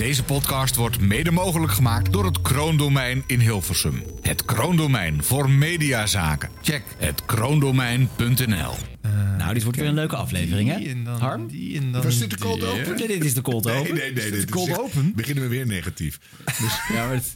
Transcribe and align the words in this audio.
Deze 0.00 0.24
podcast 0.24 0.76
wordt 0.76 1.00
mede 1.00 1.30
mogelijk 1.30 1.72
gemaakt 1.72 2.12
door 2.12 2.24
het 2.24 2.40
Kroondomein 2.42 3.24
in 3.26 3.40
Hilversum. 3.40 4.02
Het 4.22 4.44
Kroondomein 4.44 5.24
voor 5.24 5.50
mediazaken. 5.50 6.48
Check 6.62 6.82
het 6.98 7.24
kroondomein.nl. 7.24 8.74
Nou, 9.38 9.54
dit 9.54 9.62
wordt 9.62 9.78
weer 9.78 9.88
een 9.88 9.94
leuke 9.94 10.16
aflevering, 10.16 10.68
hè? 10.70 11.02
Dan 11.02 11.18
Harm? 11.20 11.46
Die 11.48 11.78
en 11.78 11.92
dan 11.92 12.02
Was 12.02 12.18
dit 12.18 12.30
de 12.30 12.38
cold 12.38 12.60
die. 12.60 12.68
open? 12.68 12.96
Nee, 12.96 13.06
dit 13.06 13.24
is 13.24 13.34
de 13.34 13.40
cold 13.42 13.64
Nee, 13.64 13.74
open. 13.76 13.94
nee, 13.94 14.12
nee. 14.12 14.30
dit 14.30 14.50
cold 14.50 14.66
is 14.68 14.72
echt- 14.72 14.82
open? 14.82 15.12
Beginnen 15.14 15.42
we 15.44 15.50
weer 15.50 15.66
negatief. 15.66 16.18
Dus, 16.44 16.72
Ja, 16.96 17.06
maar 17.06 17.14
het, 17.14 17.34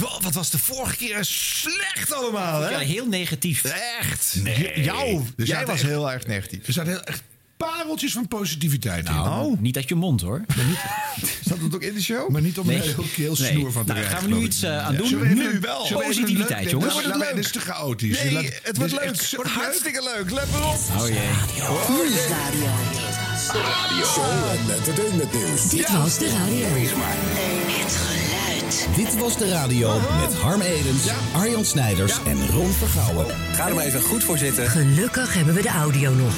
Wat 0.00 0.18
wat 0.22 0.34
was 0.34 0.50
de 0.50 0.58
vorige 0.58 0.96
keer 0.96 1.18
slecht 1.24 2.12
allemaal, 2.14 2.60
hè? 2.60 2.70
ja, 2.70 2.78
heel 2.78 3.06
negatief. 3.06 3.64
Echt? 4.00 4.36
Nee. 4.42 4.82
Jou, 4.82 5.22
jij 5.36 5.66
was 5.66 5.74
echt- 5.74 5.82
heel 5.88 6.10
erg 6.12 6.26
negatief. 6.26 6.66
er 6.66 6.72
zaten 6.72 6.92
heel 6.92 7.02
echt 7.04 7.22
pareltjes 7.68 8.12
van 8.12 8.28
positiviteit 8.28 9.08
in. 9.08 9.14
Nou, 9.14 9.56
niet 9.60 9.76
uit 9.76 9.88
je 9.88 9.94
mond, 9.94 10.20
hoor. 10.20 10.44
Zat 11.48 11.58
het 11.60 11.74
ook 11.74 11.82
in 11.82 11.94
de 11.94 12.02
show? 12.02 12.30
Maar 12.30 12.42
niet 12.42 12.58
om 12.58 12.66
Nee. 12.66 12.76
een 12.76 12.82
heel 12.82 13.04
keel 13.14 13.34
Nee. 13.38 13.50
snoer 13.50 13.72
van 13.72 13.84
te 13.84 13.92
Nou, 13.92 14.04
gaan 14.04 14.22
we 14.28 14.34
nu 14.34 14.42
iets 14.44 14.62
eh, 14.62 14.86
aan 14.86 14.94
doen? 14.96 15.34
Nu 15.34 15.58
wel. 15.60 15.86
Positiviteit, 16.06 16.62
leuk- 16.62 16.70
jongens. 16.70 16.92
Wordt 16.94 17.08
het? 17.14 17.34
Dit 17.34 17.44
is 17.44 17.52
te 17.52 17.60
chaotisch. 17.60 18.22
Nee, 18.22 18.32
Laat- 18.32 18.60
het 18.62 18.76
wordt 18.76 18.92
leuk. 18.92 19.00
echt 19.02 19.20
Het 19.20 19.34
wordt 19.34 19.50
hartstikke 19.50 20.02
leuk. 20.16 20.30
Let 20.30 20.50
maar 20.50 20.68
op. 20.68 20.78
Oh 20.98 21.08
jee. 21.08 21.18
Nieuwsradio. 21.88 22.68
Show 24.04 24.24
en 24.52 24.74
entertainment 24.76 25.32
nieuws. 25.32 25.68
Dit 25.70 25.90
was 25.92 26.18
de 26.18 26.28
radio. 26.30 26.66
Het 26.68 27.92
geluid. 27.92 28.86
Dit 28.96 29.18
was 29.18 29.38
de 29.38 29.48
radio 29.48 30.00
met 30.20 30.34
Harm 30.34 30.60
Edens, 30.60 31.02
Arjan 31.34 31.64
Snijders 31.64 32.12
en 32.26 32.46
Ron 32.48 32.72
Vergouwen. 32.72 33.26
Ga 33.52 33.68
er 33.68 33.74
maar 33.74 33.84
even 33.84 34.00
goed 34.02 34.24
voor 34.24 34.38
zitten. 34.38 34.66
Gelukkig 34.70 35.34
hebben 35.34 35.54
we 35.54 35.62
de 35.62 35.68
audio 35.68 36.14
nog. 36.14 36.34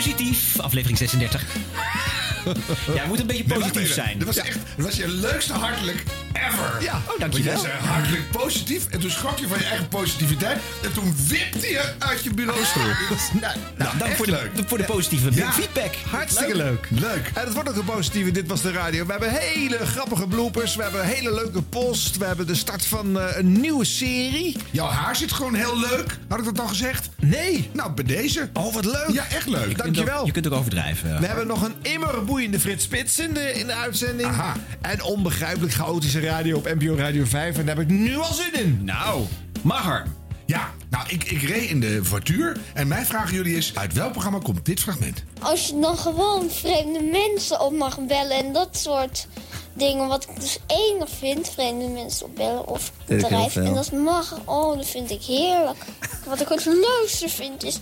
Positief. 0.00 0.58
Aflevering 0.60 0.96
36. 0.96 2.09
Jij 2.94 3.06
moet 3.06 3.20
een 3.20 3.26
beetje 3.26 3.44
positief 3.44 3.92
zijn. 3.92 4.18
Dat 4.18 4.26
was 4.26 4.36
echt 4.36 4.58
dat 4.76 4.84
was 4.86 4.96
je 4.96 5.08
leukste 5.08 5.52
hartelijk 5.52 6.04
ever. 6.32 6.82
Ja, 6.82 7.00
oh, 7.08 7.18
dankjewel. 7.20 7.58
Zei 7.58 7.72
hartelijk 7.72 8.30
positief 8.30 8.86
en 8.88 9.00
toen 9.00 9.10
schrok 9.10 9.38
je 9.38 9.48
van 9.48 9.58
je 9.58 9.64
eigen 9.64 9.88
positiviteit 9.88 10.58
en 10.82 10.92
toen 10.92 11.14
wipte 11.28 11.66
je 11.68 11.92
uit 11.98 12.22
je 12.24 12.34
bureaustoel. 12.34 12.82
nou, 12.82 13.56
nou, 13.76 13.98
Dank 13.98 14.02
echt 14.02 14.16
voor 14.16 14.26
de, 14.26 14.32
leuk. 14.32 14.50
voor 14.68 14.78
de 14.78 14.84
positieve 14.84 15.28
Ja. 15.34 15.52
feedback. 15.52 15.94
Hartstikke 16.10 16.56
leuk. 16.56 16.86
Leuk. 16.90 17.30
En 17.34 17.44
het 17.44 17.52
wordt 17.54 17.68
ook 17.68 17.76
een 17.76 17.84
positieve 17.84 18.30
Dit 18.30 18.48
Was 18.48 18.62
De 18.62 18.72
Radio. 18.72 19.04
We 19.06 19.10
hebben 19.10 19.30
hele 19.30 19.86
grappige 19.86 20.26
bloopers. 20.26 20.76
We 20.76 20.82
hebben 20.82 21.00
een 21.00 21.06
hele 21.06 21.34
leuke 21.34 21.62
post. 21.62 22.16
We 22.16 22.24
hebben 22.24 22.46
de 22.46 22.54
start 22.54 22.86
van 22.86 23.20
eh, 23.20 23.36
een 23.36 23.60
nieuwe 23.60 23.84
serie. 23.84 24.56
Jouw 24.70 24.86
haar 24.88 25.16
zit 25.16 25.32
gewoon 25.32 25.54
heel 25.54 25.78
leuk. 25.78 26.18
Had 26.28 26.38
ik 26.38 26.44
dat 26.44 26.60
al 26.60 26.66
gezegd? 26.66 27.08
Nee. 27.18 27.70
Nou, 27.72 27.92
bij 27.92 28.04
deze. 28.04 28.48
Oh, 28.52 28.74
wat 28.74 28.84
leuk. 28.84 29.10
Ja, 29.12 29.26
echt 29.28 29.46
leuk. 29.46 29.78
Dankjewel. 29.78 30.26
Je 30.26 30.32
kunt 30.32 30.46
ook 30.46 30.52
overdrijven. 30.58 31.20
We 31.20 31.26
hebben 31.26 31.46
nog 31.46 31.62
een 31.62 31.74
immer 31.82 32.24
boeiende 32.30 32.60
Frits 32.60 32.84
Spits 32.84 33.18
in 33.18 33.34
de, 33.34 33.52
in 33.52 33.66
de 33.66 33.74
uitzending. 33.74 34.28
Aha. 34.28 34.56
En 34.80 35.02
onbegrijpelijk 35.02 35.72
chaotische 35.72 36.20
radio 36.20 36.56
op 36.56 36.64
NPO 36.64 36.94
Radio 36.96 37.24
5. 37.24 37.58
En 37.58 37.66
daar 37.66 37.76
heb 37.76 37.84
ik 37.84 37.96
nu 37.96 38.16
al 38.16 38.32
zin 38.32 38.54
in. 38.54 38.84
Nou, 38.84 39.24
maar 39.62 39.82
Harm. 39.82 40.14
Ja, 40.46 40.70
nou, 40.90 41.04
ik, 41.08 41.24
ik 41.24 41.42
reed 41.42 41.70
in 41.70 41.80
de 41.80 42.04
voituur 42.04 42.60
en 42.74 42.88
mijn 42.88 43.06
vraag 43.06 43.28
aan 43.28 43.34
jullie 43.34 43.56
is... 43.56 43.72
uit 43.74 43.92
welk 43.92 44.12
programma 44.12 44.38
komt 44.38 44.64
dit 44.64 44.80
fragment? 44.80 45.24
Als 45.40 45.66
je 45.66 45.78
dan 45.80 45.98
gewoon 45.98 46.50
vreemde 46.50 47.00
mensen 47.02 47.60
op 47.60 47.72
mag 47.72 48.06
bellen 48.06 48.36
en 48.36 48.52
dat 48.52 48.76
soort 48.76 49.26
dingen. 49.72 50.08
Wat 50.08 50.22
ik 50.22 50.40
dus 50.40 50.58
enig 50.66 51.08
vind, 51.18 51.48
vreemde 51.48 51.88
mensen 51.88 52.26
opbellen 52.26 52.66
of 52.66 52.92
bedrijf. 53.06 53.56
En 53.56 53.74
dat 53.74 53.92
mag, 53.92 54.40
oh, 54.44 54.76
dat 54.76 54.86
vind 54.86 55.10
ik 55.10 55.22
heerlijk. 55.22 55.84
Wat 56.26 56.40
ik 56.40 56.48
het 56.48 56.64
leukste 56.64 57.28
vind 57.28 57.64
is 57.64 57.80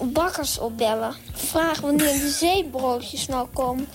bakkers 0.00 0.58
opbellen. 0.58 1.14
Vragen 1.32 1.82
wanneer 1.82 2.20
de 2.20 2.30
zeebroodjes 2.30 3.26
nou 3.26 3.48
komen. 3.52 3.88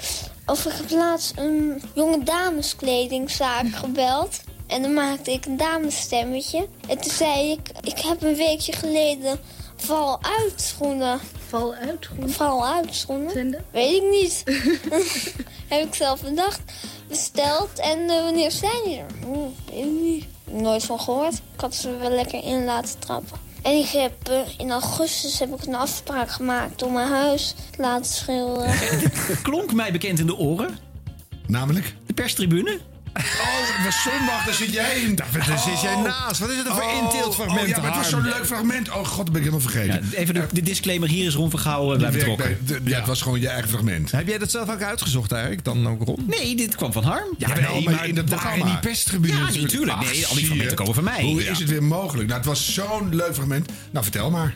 Of 0.45 0.66
ik 0.66 0.72
heb 0.72 0.90
laatst 0.90 1.34
een 1.36 1.81
jonge 1.94 2.23
dameskledingzaak 2.23 3.67
gebeld. 3.76 4.40
En 4.68 4.81
dan 4.81 4.94
maakte 4.94 5.31
ik 5.31 5.45
een 5.45 5.58
damesstemmetje. 5.58 6.68
En 6.88 6.97
toen 6.97 7.12
zei 7.12 7.52
ik, 7.52 7.72
ik 7.81 8.00
heb 8.00 8.22
een 8.22 8.35
weekje 8.35 8.74
geleden 8.74 9.40
val 9.75 10.19
uit 10.22 10.62
schoenen. 10.62 11.19
Val 11.47 11.74
uit, 11.74 12.06
groen. 12.06 12.29
Val 12.29 12.66
uit 12.66 12.96
schoenen? 12.96 13.31
Vinden? 13.31 13.66
Weet 13.72 14.03
ik 14.03 14.09
niet. 14.09 14.44
heb 15.74 15.85
ik 15.85 15.96
zelf 15.96 16.22
bedacht. 16.22 16.62
Besteld. 17.08 17.79
En 17.79 18.09
eh, 18.09 18.24
wanneer 18.24 18.52
zijn 18.52 18.84
die 18.84 18.97
er? 18.97 19.06
Hm, 19.22 19.74
weet 19.74 19.85
ik 19.85 20.02
niet. 20.02 20.25
Nooit 20.44 20.84
van 20.84 21.00
gehoord. 21.00 21.34
Ik 21.34 21.62
had 21.62 21.75
ze 21.75 21.97
wel 21.97 22.09
lekker 22.09 22.44
in 22.44 22.66
laten 22.66 23.00
trappen. 23.00 23.47
En 23.67 23.78
ik 23.78 23.88
heb, 23.88 24.29
eh, 24.29 24.39
in 24.57 24.72
augustus 24.72 25.39
heb 25.39 25.53
ik 25.53 25.66
een 25.66 25.75
afspraak 25.75 26.29
gemaakt 26.29 26.83
om 26.83 26.94
mijn 26.94 27.07
huis 27.07 27.55
te 27.72 27.81
laten 27.81 28.05
schilderen. 28.05 28.73
Klonk 29.44 29.73
mij 29.73 29.91
bekend 29.91 30.19
in 30.19 30.25
de 30.25 30.38
oren. 30.38 30.78
Namelijk? 31.47 31.95
De 32.05 32.13
perstribune. 32.13 32.79
Oh, 33.17 33.75
het 33.75 33.85
was 33.85 34.01
zondag, 34.03 34.45
daar 34.45 34.53
zit 34.53 34.73
jij 34.73 35.00
in. 35.01 35.16
Daar 35.16 35.59
zit 35.66 35.81
jij 35.81 35.95
naast. 35.95 36.39
Wat 36.39 36.50
is 36.50 36.57
het 36.57 36.67
voor 36.67 36.83
Oh, 36.83 37.03
inteeltfragment, 37.03 37.61
Oh 37.61 37.67
ja, 37.67 37.78
maar 37.78 37.85
het 37.85 37.95
was 37.95 38.09
zo'n 38.09 38.22
leuk 38.22 38.45
fragment. 38.45 38.89
Oh 38.89 39.05
god, 39.05 39.17
dat 39.17 39.25
ben 39.25 39.35
ik 39.35 39.47
helemaal 39.51 39.59
vergeten. 39.69 40.07
Ja, 40.11 40.17
even 40.17 40.33
de, 40.33 40.45
de 40.51 40.61
disclaimer. 40.61 41.09
Hier 41.09 41.25
is 41.28 41.33
Ron 41.33 41.50
Die 41.50 41.59
werkt 41.97 42.17
betrokken. 42.17 42.57
bij- 42.66 42.79
de- 42.83 42.89
ja, 42.89 42.97
het 42.97 43.07
was 43.07 43.22
gewoon 43.22 43.39
je 43.39 43.47
eigen 43.47 43.69
fragment. 43.69 44.11
Heb 44.11 44.28
jij 44.28 44.38
dat 44.38 44.51
zelf 44.51 44.69
ook 44.69 44.81
uitgezocht 44.81 45.31
eigenlijk? 45.31 45.63
Dan 45.63 45.88
ook 45.88 46.03
Ron? 46.03 46.23
Nee, 46.28 46.55
dit 46.55 46.75
kwam 46.75 46.91
van 46.94 47.03
Harm. 47.03 47.35
Ja, 47.38 47.47
nee, 47.53 47.83
maar 47.89 48.07
in 48.07 48.16
dat 48.16 48.28
daar 48.28 48.39
programma. 48.39 48.66
in 48.66 48.72
die 48.72 48.79
perstribune 48.79 49.34
Ja, 49.34 49.39
natuurlijk. 49.61 49.99
Nee, 49.99 50.25
al 50.28 50.35
die 50.35 50.45
fragmenten 50.45 50.75
komen 50.78 50.94
van 50.94 51.03
mij. 51.03 51.22
Hoe 51.23 51.44
Ja. 51.44 51.51
is 51.51 51.59
het 51.59 51.69
weer 51.69 51.84
mogelijk? 51.84 52.28
Nou, 52.28 52.39
het 52.39 52.47
was 52.49 52.73
zo'n 52.73 53.16
leuk 53.16 53.34
fragment. 53.34 53.69
Nou, 53.91 54.03
vertel 54.03 54.29
maar. 54.31 54.55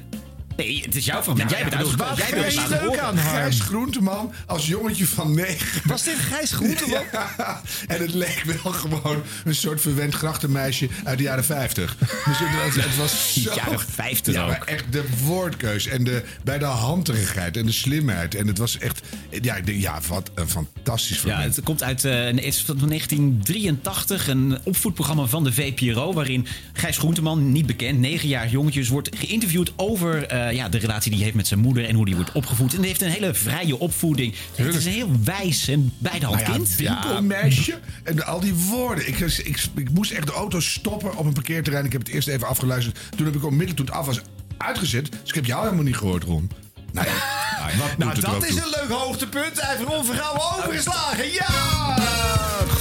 Nee, 0.61 0.81
het 0.85 0.95
is 0.95 1.05
jouw 1.05 1.23
fragment. 1.23 1.49
jij 1.49 1.63
bent 1.63 1.75
uitgekozen. 1.75 2.25
Jij 2.27 2.67
bent 2.69 2.81
leuk 2.81 2.97
aan. 2.97 3.17
Gijs 3.17 3.59
Groenteman 3.59 4.33
als 4.45 4.67
jongetje 4.67 5.05
van 5.07 5.35
negen. 5.35 5.81
Was 5.89 6.03
dit 6.03 6.15
Gijs 6.15 6.51
Groenteman? 6.51 7.03
Ja, 7.37 7.61
en 7.87 8.01
het 8.01 8.13
leek 8.13 8.43
wel 8.63 8.71
gewoon 8.73 9.23
een 9.45 9.55
soort 9.55 9.81
verwend 9.81 10.13
grachtenmeisje 10.13 10.87
uit 11.03 11.17
de 11.17 11.23
jaren 11.23 11.43
50. 11.43 11.97
Dus 11.97 12.07
het 12.25 12.75
was, 12.75 12.85
het 12.85 12.95
was 12.97 13.33
zo... 13.43 13.53
Jaren 13.55 13.79
50 13.79 14.33
ja, 14.33 14.41
ook. 14.41 14.47
maar 14.49 14.61
echt 14.65 14.85
de 14.91 15.03
woordkeus 15.23 15.87
en 15.87 16.03
de, 16.03 16.23
bij 16.43 16.57
de 16.59 16.65
handterigheid 16.65 17.57
en 17.57 17.65
de 17.65 17.71
slimheid. 17.71 18.35
En 18.35 18.47
het 18.47 18.57
was 18.57 18.77
echt... 18.77 19.01
Ja, 19.41 19.55
ik 19.55 19.65
denk, 19.65 19.81
ja 19.81 19.99
wat 20.07 20.31
een 20.33 20.49
fantastisch 20.49 21.15
Ja, 21.15 21.21
fragment. 21.21 21.55
het 21.55 21.65
komt 21.65 21.83
uit 21.83 22.05
eh, 22.05 22.23
het 22.23 22.41
is 22.41 22.61
van 22.61 22.77
1983, 22.87 24.27
een 24.27 24.57
opvoedprogramma 24.63 25.25
van 25.25 25.43
de 25.43 25.53
VPRO... 25.53 26.13
waarin 26.13 26.47
Gijs 26.73 26.97
Groenteman, 26.97 27.51
niet 27.51 27.65
bekend, 27.65 27.99
negenjarig 27.99 28.51
jongetjes... 28.51 28.87
wordt 28.89 29.09
geïnterviewd 29.15 29.71
over 29.75 30.25
eh, 30.51 30.57
ja, 30.57 30.69
de 30.69 30.77
relatie 30.77 31.03
die 31.09 31.15
hij 31.15 31.23
heeft 31.23 31.35
met 31.37 31.47
zijn 31.47 31.59
moeder... 31.59 31.85
en 31.85 31.95
hoe 31.95 32.05
die 32.05 32.15
wordt 32.15 32.31
opgevoed. 32.31 32.71
En 32.73 32.77
hij 32.79 32.87
heeft 32.87 33.01
een 33.01 33.09
hele 33.09 33.33
vrije 33.33 33.79
opvoeding. 33.79 34.33
Het 34.55 34.75
is 34.75 34.85
een 34.85 34.91
heel 34.91 35.09
wijs 35.23 35.67
en 35.67 35.93
bij 35.97 36.19
de 36.19 36.25
Nou 36.25 36.37
ja, 36.39 36.43
kind. 36.43 36.75
winkelmeisje. 36.75 37.79
En 38.03 38.25
al 38.25 38.39
die 38.39 38.53
woorden. 38.53 39.07
Ik, 39.07 39.19
ik, 39.19 39.63
ik 39.75 39.89
moest 39.91 40.11
echt 40.11 40.25
de 40.27 40.33
auto 40.33 40.59
stoppen 40.59 41.15
op 41.17 41.25
een 41.25 41.33
parkeerterrein. 41.33 41.85
Ik 41.85 41.91
heb 41.91 42.01
het 42.01 42.09
eerst 42.09 42.27
even 42.27 42.47
afgeluisterd. 42.47 42.99
Toen 43.15 43.25
heb 43.25 43.35
ik 43.35 43.43
onmiddellijk 43.43 43.77
toen 43.77 43.85
het 43.85 43.95
af 43.95 44.05
was 44.05 44.21
uitgezet. 44.57 45.11
Dus 45.11 45.29
ik 45.29 45.35
heb 45.35 45.45
jou 45.45 45.63
helemaal 45.63 45.83
niet 45.83 45.97
gehoord, 45.97 46.23
Ron. 46.23 46.51
Nou 46.91 47.07
ja, 47.07 47.13
Nou, 47.97 48.11
ook 48.11 48.21
dat 48.21 48.43
is 48.43 48.49
toe? 48.55 48.61
een 48.63 48.69
leuk 48.69 48.97
hoogtepunt. 48.97 49.61
Hij 49.61 49.75
heeft 49.75 49.89
Ron 49.89 50.05
Vergouwen 50.05 50.41
overgeslagen. 50.57 51.31
Ja! 51.31 52.80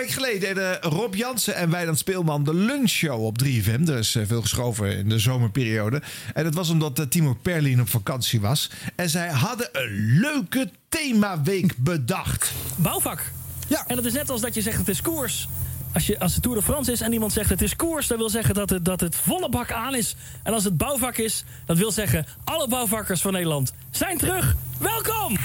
Weken 0.00 0.14
geleden 0.14 0.40
deden 0.40 0.80
Rob 0.80 1.14
Jansen 1.14 1.54
en 1.54 1.70
Wijnand 1.70 1.98
Speelman 1.98 2.44
de 2.44 2.54
lunchshow 2.54 3.24
op 3.24 3.42
3FM. 3.44 3.88
Er 3.88 3.98
is 3.98 4.14
eh, 4.14 4.22
veel 4.26 4.40
geschoven 4.40 4.96
in 4.96 5.08
de 5.08 5.18
zomerperiode. 5.18 6.02
En 6.34 6.44
dat 6.44 6.54
was 6.54 6.70
omdat 6.70 6.98
eh, 6.98 7.06
Timo 7.06 7.34
Perlin 7.42 7.80
op 7.80 7.88
vakantie 7.88 8.40
was. 8.40 8.70
En 8.96 9.10
zij 9.10 9.28
hadden 9.28 9.68
een 9.72 10.18
leuke 10.20 10.70
themaweek 10.88 11.76
bedacht. 11.92 12.52
bouwvak. 12.76 13.22
Ja. 13.68 13.84
En 13.86 13.96
dat 13.96 14.04
is 14.04 14.12
net 14.12 14.30
als 14.30 14.40
dat 14.40 14.54
je 14.54 14.62
zegt 14.62 14.78
het 14.78 14.88
is 14.88 15.02
koers. 15.02 15.48
Als, 15.92 16.06
je, 16.06 16.18
als 16.18 16.34
de 16.34 16.40
Tour 16.40 16.56
de 16.56 16.62
France 16.62 16.92
is 16.92 17.00
en 17.00 17.12
iemand 17.12 17.32
zegt 17.32 17.50
het 17.50 17.62
is 17.62 17.76
koers, 17.76 18.06
dat 18.06 18.18
wil 18.18 18.30
zeggen 18.30 18.54
dat 18.54 18.70
het, 18.70 18.84
dat 18.84 19.00
het 19.00 19.16
volle 19.16 19.48
bak 19.48 19.72
aan 19.72 19.94
is. 19.94 20.16
En 20.42 20.52
als 20.52 20.64
het 20.64 20.76
bouwvak 20.76 21.16
is, 21.16 21.44
dat 21.66 21.78
wil 21.78 21.90
zeggen 21.90 22.26
alle 22.44 22.68
bouwvakkers 22.68 23.20
van 23.20 23.32
Nederland 23.32 23.72
zijn 23.90 24.18
terug. 24.18 24.54
Welkom! 24.78 25.38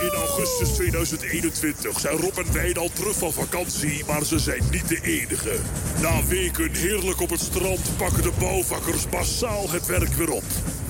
In 0.00 0.14
augustus 0.14 0.68
2021 0.68 2.00
zijn 2.00 2.16
Rob 2.16 2.38
en 2.38 2.52
Wijnald 2.52 2.94
terug 2.94 3.16
van 3.16 3.32
vakantie, 3.32 4.04
maar 4.06 4.24
ze 4.24 4.38
zijn 4.38 4.62
niet 4.70 4.88
de 4.88 5.00
enige. 5.02 5.56
Na 6.02 6.26
weken 6.26 6.74
heerlijk 6.74 7.20
op 7.20 7.30
het 7.30 7.40
strand 7.40 7.96
pakken 7.96 8.22
de 8.22 8.32
bouwvakkers 8.38 9.08
massaal 9.10 9.70
het 9.70 9.86
werk 9.86 10.14
weer 10.14 10.30
op. 10.30 10.44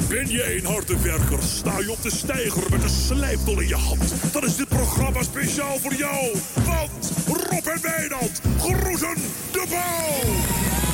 Ben 0.09 0.31
je 0.31 0.57
een 0.57 0.67
harde 0.67 1.01
werker? 1.01 1.43
Sta 1.43 1.79
je 1.79 1.91
op 1.91 2.03
de 2.03 2.11
steiger 2.11 2.71
met 2.71 2.83
een 2.83 2.89
slijptol 2.89 3.61
in 3.61 3.69
je 3.69 3.77
hand? 3.77 4.33
Dan 4.33 4.45
is 4.45 4.57
dit 4.57 4.69
programma 4.69 5.23
speciaal 5.23 5.79
voor 5.79 5.95
jou. 5.95 6.33
Want 6.55 7.13
Rob 7.27 7.67
en 7.67 7.81
Wijnald 7.83 8.41
groeten 8.59 9.15
de 9.53 9.65
bouw! 9.69 10.88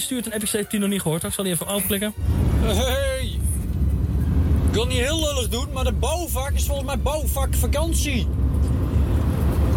Die 0.00 0.08
stuurt 0.08 0.26
een 0.26 0.32
epic 0.32 0.50
heeft 0.50 0.72
nog 0.72 0.88
niet 0.88 1.02
gehoord. 1.02 1.24
Ik 1.24 1.32
zal 1.32 1.44
die 1.44 1.52
even 1.52 1.66
afklikken. 1.66 2.14
Hey! 2.62 3.38
wil 4.72 4.86
niet 4.86 4.98
heel 4.98 5.20
lullig 5.20 5.48
doen, 5.48 5.66
maar 5.72 5.84
de 5.84 5.92
bouwvak 5.92 6.50
is 6.50 6.64
volgens 6.64 6.86
mij 6.86 6.98
bouwvakvakantie. 6.98 8.26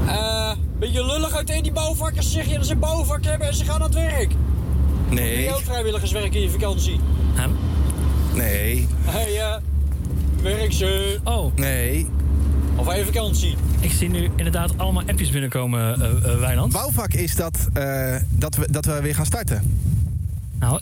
Eh, 0.08 0.52
beetje 0.80 1.06
lullig 1.06 1.36
uit 1.36 1.48
die 1.48 1.72
bouwvakkers 1.72 2.32
zeg 2.32 2.46
je 2.46 2.56
dat 2.56 2.66
ze 2.66 2.72
een 2.72 2.80
bouwvak 2.80 3.24
hebben 3.24 3.48
en 3.48 3.54
ze 3.54 3.66
gaan 3.66 3.76
aan 3.76 3.82
het 3.82 3.94
werk. 3.94 4.32
Nee. 5.10 5.44
je 5.44 5.54
ook 5.54 5.62
vrijwilligerswerk 5.62 6.34
in 6.34 6.42
je 6.42 6.50
vakantie? 6.50 7.00
Nee. 8.34 8.88
Hey, 9.04 9.40
eh, 9.40 9.56
werk 10.42 10.72
ze. 10.72 11.20
Oh. 11.24 11.56
Nee. 11.56 12.08
Of 12.76 12.88
heb 12.88 12.98
je 12.98 13.06
vakantie? 13.06 13.56
Ik 13.80 13.92
zie 13.92 14.10
nu 14.10 14.30
inderdaad 14.36 14.78
allemaal 14.78 15.04
appjes 15.08 15.30
binnenkomen, 15.30 16.02
eh, 16.02 16.40
Wijnand. 16.40 16.74
Bouwvak 16.74 17.14
is 17.14 17.36
dat, 17.36 17.68
eh, 17.74 18.16
dat, 18.30 18.56
we, 18.56 18.68
dat 18.72 18.86
we 18.86 19.02
weer 19.02 19.16
gaan 19.16 19.26
starten. 19.26 19.62
Nou, 20.64 20.82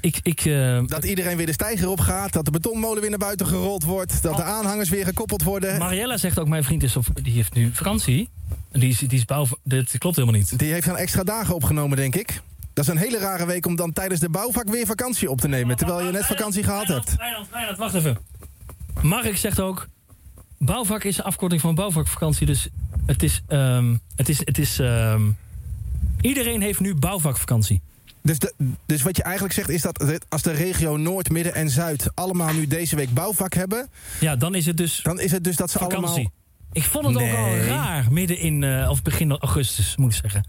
ik... 0.00 0.20
ik 0.22 0.44
eh, 0.44 0.80
Dat 0.86 1.04
iedereen 1.04 1.36
weer 1.36 1.46
de 1.46 1.52
steiger 1.52 1.88
op 1.88 2.00
gaat. 2.00 2.32
Dat 2.32 2.44
de 2.44 2.50
betonmolen 2.50 3.00
weer 3.00 3.10
naar 3.10 3.18
buiten 3.18 3.46
gerold 3.46 3.84
wordt. 3.84 4.22
Dat 4.22 4.36
de 4.36 4.42
aanhangers 4.42 4.88
weer 4.88 5.04
gekoppeld 5.04 5.42
worden. 5.42 5.78
Mariella 5.78 6.16
zegt 6.16 6.38
ook, 6.38 6.48
mijn 6.48 6.64
vriend 6.64 6.82
is 6.82 6.96
op, 6.96 7.06
die 7.22 7.32
heeft 7.32 7.54
nu 7.54 7.70
vakantie. 7.74 8.28
Die 8.72 8.88
is, 8.88 8.98
die 8.98 9.18
is 9.18 9.24
bouw... 9.24 9.46
Dit 9.62 9.98
klopt 9.98 10.16
helemaal 10.16 10.38
niet. 10.38 10.58
Die 10.58 10.72
heeft 10.72 10.86
dan 10.86 10.96
extra 10.96 11.22
dagen 11.22 11.54
opgenomen, 11.54 11.96
denk 11.96 12.14
ik. 12.16 12.42
Dat 12.72 12.84
is 12.84 12.90
een 12.90 12.96
hele 12.98 13.18
rare 13.18 13.46
week 13.46 13.66
om 13.66 13.76
dan 13.76 13.92
tijdens 13.92 14.20
de 14.20 14.28
bouwvak 14.28 14.68
weer 14.68 14.86
vakantie 14.86 15.30
op 15.30 15.40
te 15.40 15.48
nemen. 15.48 15.76
Terwijl 15.76 16.06
je 16.06 16.12
net 16.12 16.26
vakantie 16.26 16.62
gehad 16.62 16.86
hebt. 16.86 17.16
Wijnand, 17.50 17.78
wacht 17.78 17.94
even. 17.94 18.18
Mark 19.02 19.36
zegt 19.36 19.60
ook... 19.60 19.88
Bouwvak 20.58 21.04
is 21.04 21.18
een 21.18 21.24
afkorting 21.24 21.60
van 21.60 21.74
bouwvakvakantie. 21.74 22.46
Dus 22.46 22.68
het 23.06 23.22
is... 23.22 23.42
ehm, 23.46 23.96
het 24.16 24.28
is, 24.28 24.38
het 24.38 24.58
is 24.58 24.78
ehm, 24.78 25.22
iedereen 26.20 26.60
heeft 26.60 26.80
nu 26.80 26.94
bouwvakvakantie. 26.94 27.80
Dus, 28.22 28.38
de, 28.38 28.54
dus 28.86 29.02
wat 29.02 29.16
je 29.16 29.22
eigenlijk 29.22 29.54
zegt 29.54 29.68
is 29.68 29.82
dat 29.82 30.24
als 30.28 30.42
de 30.42 30.50
regio 30.52 30.96
Noord, 30.96 31.30
Midden 31.30 31.54
en 31.54 31.70
Zuid 31.70 32.10
allemaal 32.14 32.52
nu 32.52 32.66
deze 32.66 32.96
week 32.96 33.14
bouwvak 33.14 33.54
hebben. 33.54 33.88
Ja, 34.20 34.36
dan 34.36 34.54
is 34.54 34.66
het 34.66 34.76
dus. 34.76 35.00
Dan 35.02 35.20
is 35.20 35.30
het 35.32 35.44
dus 35.44 35.56
dat 35.56 35.70
ze 35.70 35.78
vakantie. 35.78 36.06
allemaal. 36.06 36.32
Ik 36.72 36.82
vond 36.84 37.06
het 37.06 37.14
ook 37.16 37.36
al 37.36 37.56
raar, 37.56 38.06
midden 38.12 38.38
in, 38.38 38.64
eh, 38.64 38.90
of 38.90 39.02
begin 39.02 39.30
augustus, 39.38 39.96
moet 39.96 40.12
ik 40.14 40.18
zeggen. 40.20 40.48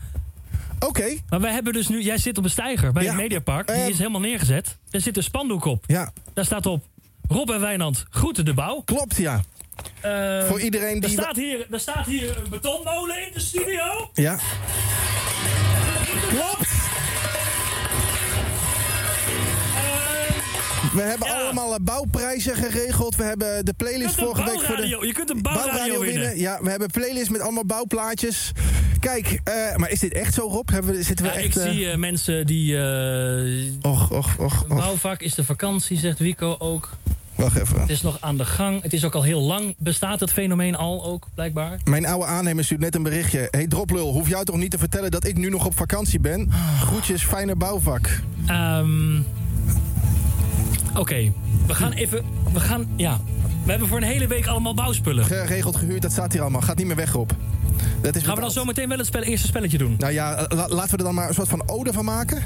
Oké. 0.80 1.18
Maar 1.30 1.42
wij 1.42 1.52
hebben 1.52 1.74
dus 1.74 1.88
nu, 1.88 2.02
jij 2.04 2.18
zit 2.18 2.38
op 2.38 2.44
een 2.44 2.50
stijger 2.50 2.92
bij 2.92 3.04
Ja. 3.04 3.10
het 3.10 3.18
Mediapark. 3.18 3.68
Die 3.68 3.76
Eh. 3.76 3.88
is 3.88 3.98
helemaal 3.98 4.22
neergezet. 4.22 4.78
Er 4.90 5.02
zit 5.02 5.18
een 5.18 5.24
spandoek 5.24 5.66
op. 5.66 5.84
Ja. 5.88 6.14
Daar 6.34 6.46
staat 6.46 6.66
op, 6.66 6.86
Rob 7.28 7.50
en 7.50 7.60
Wijnand 7.60 8.06
groeten 8.10 8.46
de 8.46 8.54
bouw. 8.54 8.82
Klopt, 8.86 9.16
ja. 9.16 9.42
Eh, 10.02 10.44
Voor 10.48 10.62
iedereen 10.62 11.00
die- 11.00 11.04
Er 11.18 11.22
staat, 11.24 11.36
hier, 11.36 11.68
er 11.72 11.80
staat 11.80 12.06
hier 12.06 12.38
een 12.38 12.50
betonmolen 12.50 13.26
in 13.28 13.34
de 13.34 13.40
studio. 13.40 14.10
Ja. 14.14 14.38
We 20.94 21.02
hebben 21.02 21.28
allemaal 21.28 21.74
eh, 21.74 21.80
bouwprijzen 21.82 22.56
geregeld. 22.56 23.16
We 23.16 23.24
hebben 23.24 23.66
de 23.66 23.74
playlist 23.74 24.16
vorige 24.16 24.44
week 24.44 24.62
voor 24.62 24.76
de. 24.76 24.88
je 24.88 25.14
kunt 25.14 25.30
een 25.30 25.42
bouwradio 25.42 26.00
winnen. 26.00 26.40
Ja, 26.40 26.60
we 26.62 26.70
hebben 26.70 26.90
playlist 26.92 27.30
met 27.30 27.42
allemaal 27.42 27.66
bouwplaatjes. 27.66 28.52
Kijk, 29.00 29.40
eh, 29.44 29.76
maar 29.76 29.90
is 29.90 30.00
dit 30.00 30.14
echt 30.14 30.34
zo, 30.34 30.48
Rob? 30.48 30.70
Hebben 30.70 30.96
we, 30.96 31.04
zitten 31.04 31.26
we 31.26 31.32
Ja, 31.32 31.38
echt. 31.38 31.56
ik 31.56 31.64
eh, 31.64 31.72
zie 31.72 31.98
mensen 31.98 32.48
die... 32.48 32.78
Och, 33.82 34.12
och, 34.12 34.38
och. 34.38 34.68
Bouwvak 34.68 35.22
is 35.22 35.36
de 35.36 35.44
vakantie, 35.44 35.98
zegt 35.98 36.20
Wico 36.20 36.56
ook. 36.60 36.90
Wacht 37.36 37.58
even. 37.58 37.80
Het 37.80 37.90
is 37.90 38.02
nog 38.02 38.18
aan 38.20 38.38
de 38.38 38.46
gang. 38.46 38.82
Het 38.82 38.94
is 38.94 39.06
ook 39.06 39.16
al 39.16 39.24
heel 39.24 39.42
lang. 39.42 39.76
Bestaat 39.78 40.20
het 40.20 40.32
fenomeen 40.32 40.76
al 40.76 41.06
ook, 41.06 41.28
blijkbaar? 41.34 41.80
Mijn 41.84 42.06
oude 42.06 42.26
aannemer 42.26 42.64
stuurt 42.64 42.80
net 42.82 42.96
een 42.96 43.04
berichtje. 43.04 43.48
Hey 43.52 43.68
Droplul, 43.68 44.12
hoef 44.12 44.28
jou 44.30 44.46
toch 44.46 44.58
niet 44.58 44.72
te 44.72 44.78
vertellen 44.78 45.12
dat 45.12 45.26
ik 45.26 45.38
nu 45.38 45.50
nog 45.50 45.66
op 45.66 45.78
vakantie 45.78 46.20
ben? 46.20 46.52
Groetjes, 46.80 47.24
fijne 47.24 47.56
bouwvak. 47.56 48.10
Ehm, 48.48 49.16
Oké, 50.96 51.32
we 51.68 51.74
gaan 51.74 51.92
even... 51.92 52.24
We 52.54 52.60
gaan, 52.60 52.88
ja. 52.96 53.20
We 53.64 53.70
hebben 53.72 53.88
voor 53.88 53.98
een 53.98 54.04
hele 54.04 54.28
week 54.28 54.48
allemaal 54.48 54.74
bouwspullen. 54.74 55.26
Geregeld 55.26 55.76
gehuurd, 55.76 56.02
dat 56.02 56.12
staat 56.12 56.32
hier 56.32 56.42
allemaal. 56.42 56.62
Gaat 56.62 56.78
niet 56.78 56.88
meer 56.88 56.96
weg, 56.96 57.12
Rob. 57.12 57.30
Dat 58.02 58.16
is 58.16 58.24
Gaan 58.24 58.36
we 58.36 58.42
dan 58.42 58.52
zo 58.52 58.66
meteen 58.66 58.88
wel 58.90 58.98
het 58.98 59.08
spel, 59.08 59.22
eerste 59.22 59.48
spelletje 59.48 59.78
doen? 59.78 59.96
Nou 59.98 60.14
ja, 60.14 60.36
eh, 60.36 60.58
la- 60.58 60.68
laten 60.68 60.92
we 60.92 60.98
er 60.98 61.04
dan 61.04 61.14
maar 61.16 61.28
een 61.28 61.34
soort 61.34 61.48
van 61.48 61.70
ode 61.70 61.94
van 61.94 62.06
maken. 62.06 62.44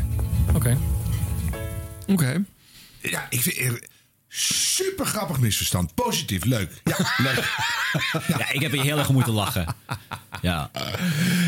Oké. 0.56 0.78
Oké. 2.08 2.44
Ja, 3.02 3.26
ik 3.30 3.42
vind 3.42 3.82
super 4.40 5.06
grappig 5.06 5.40
misverstand. 5.40 5.94
Positief, 5.94 6.44
leuk. 6.46 6.82
Ja, 6.84 6.98
leuk. 7.18 7.54
Ja, 8.28 8.52
ik 8.52 8.62
heb 8.62 8.72
hier 8.72 8.82
heel 8.84 8.98
erg 8.98 9.10
moeten 9.10 9.34
lachen. 9.34 9.66
Ja. 10.42 10.72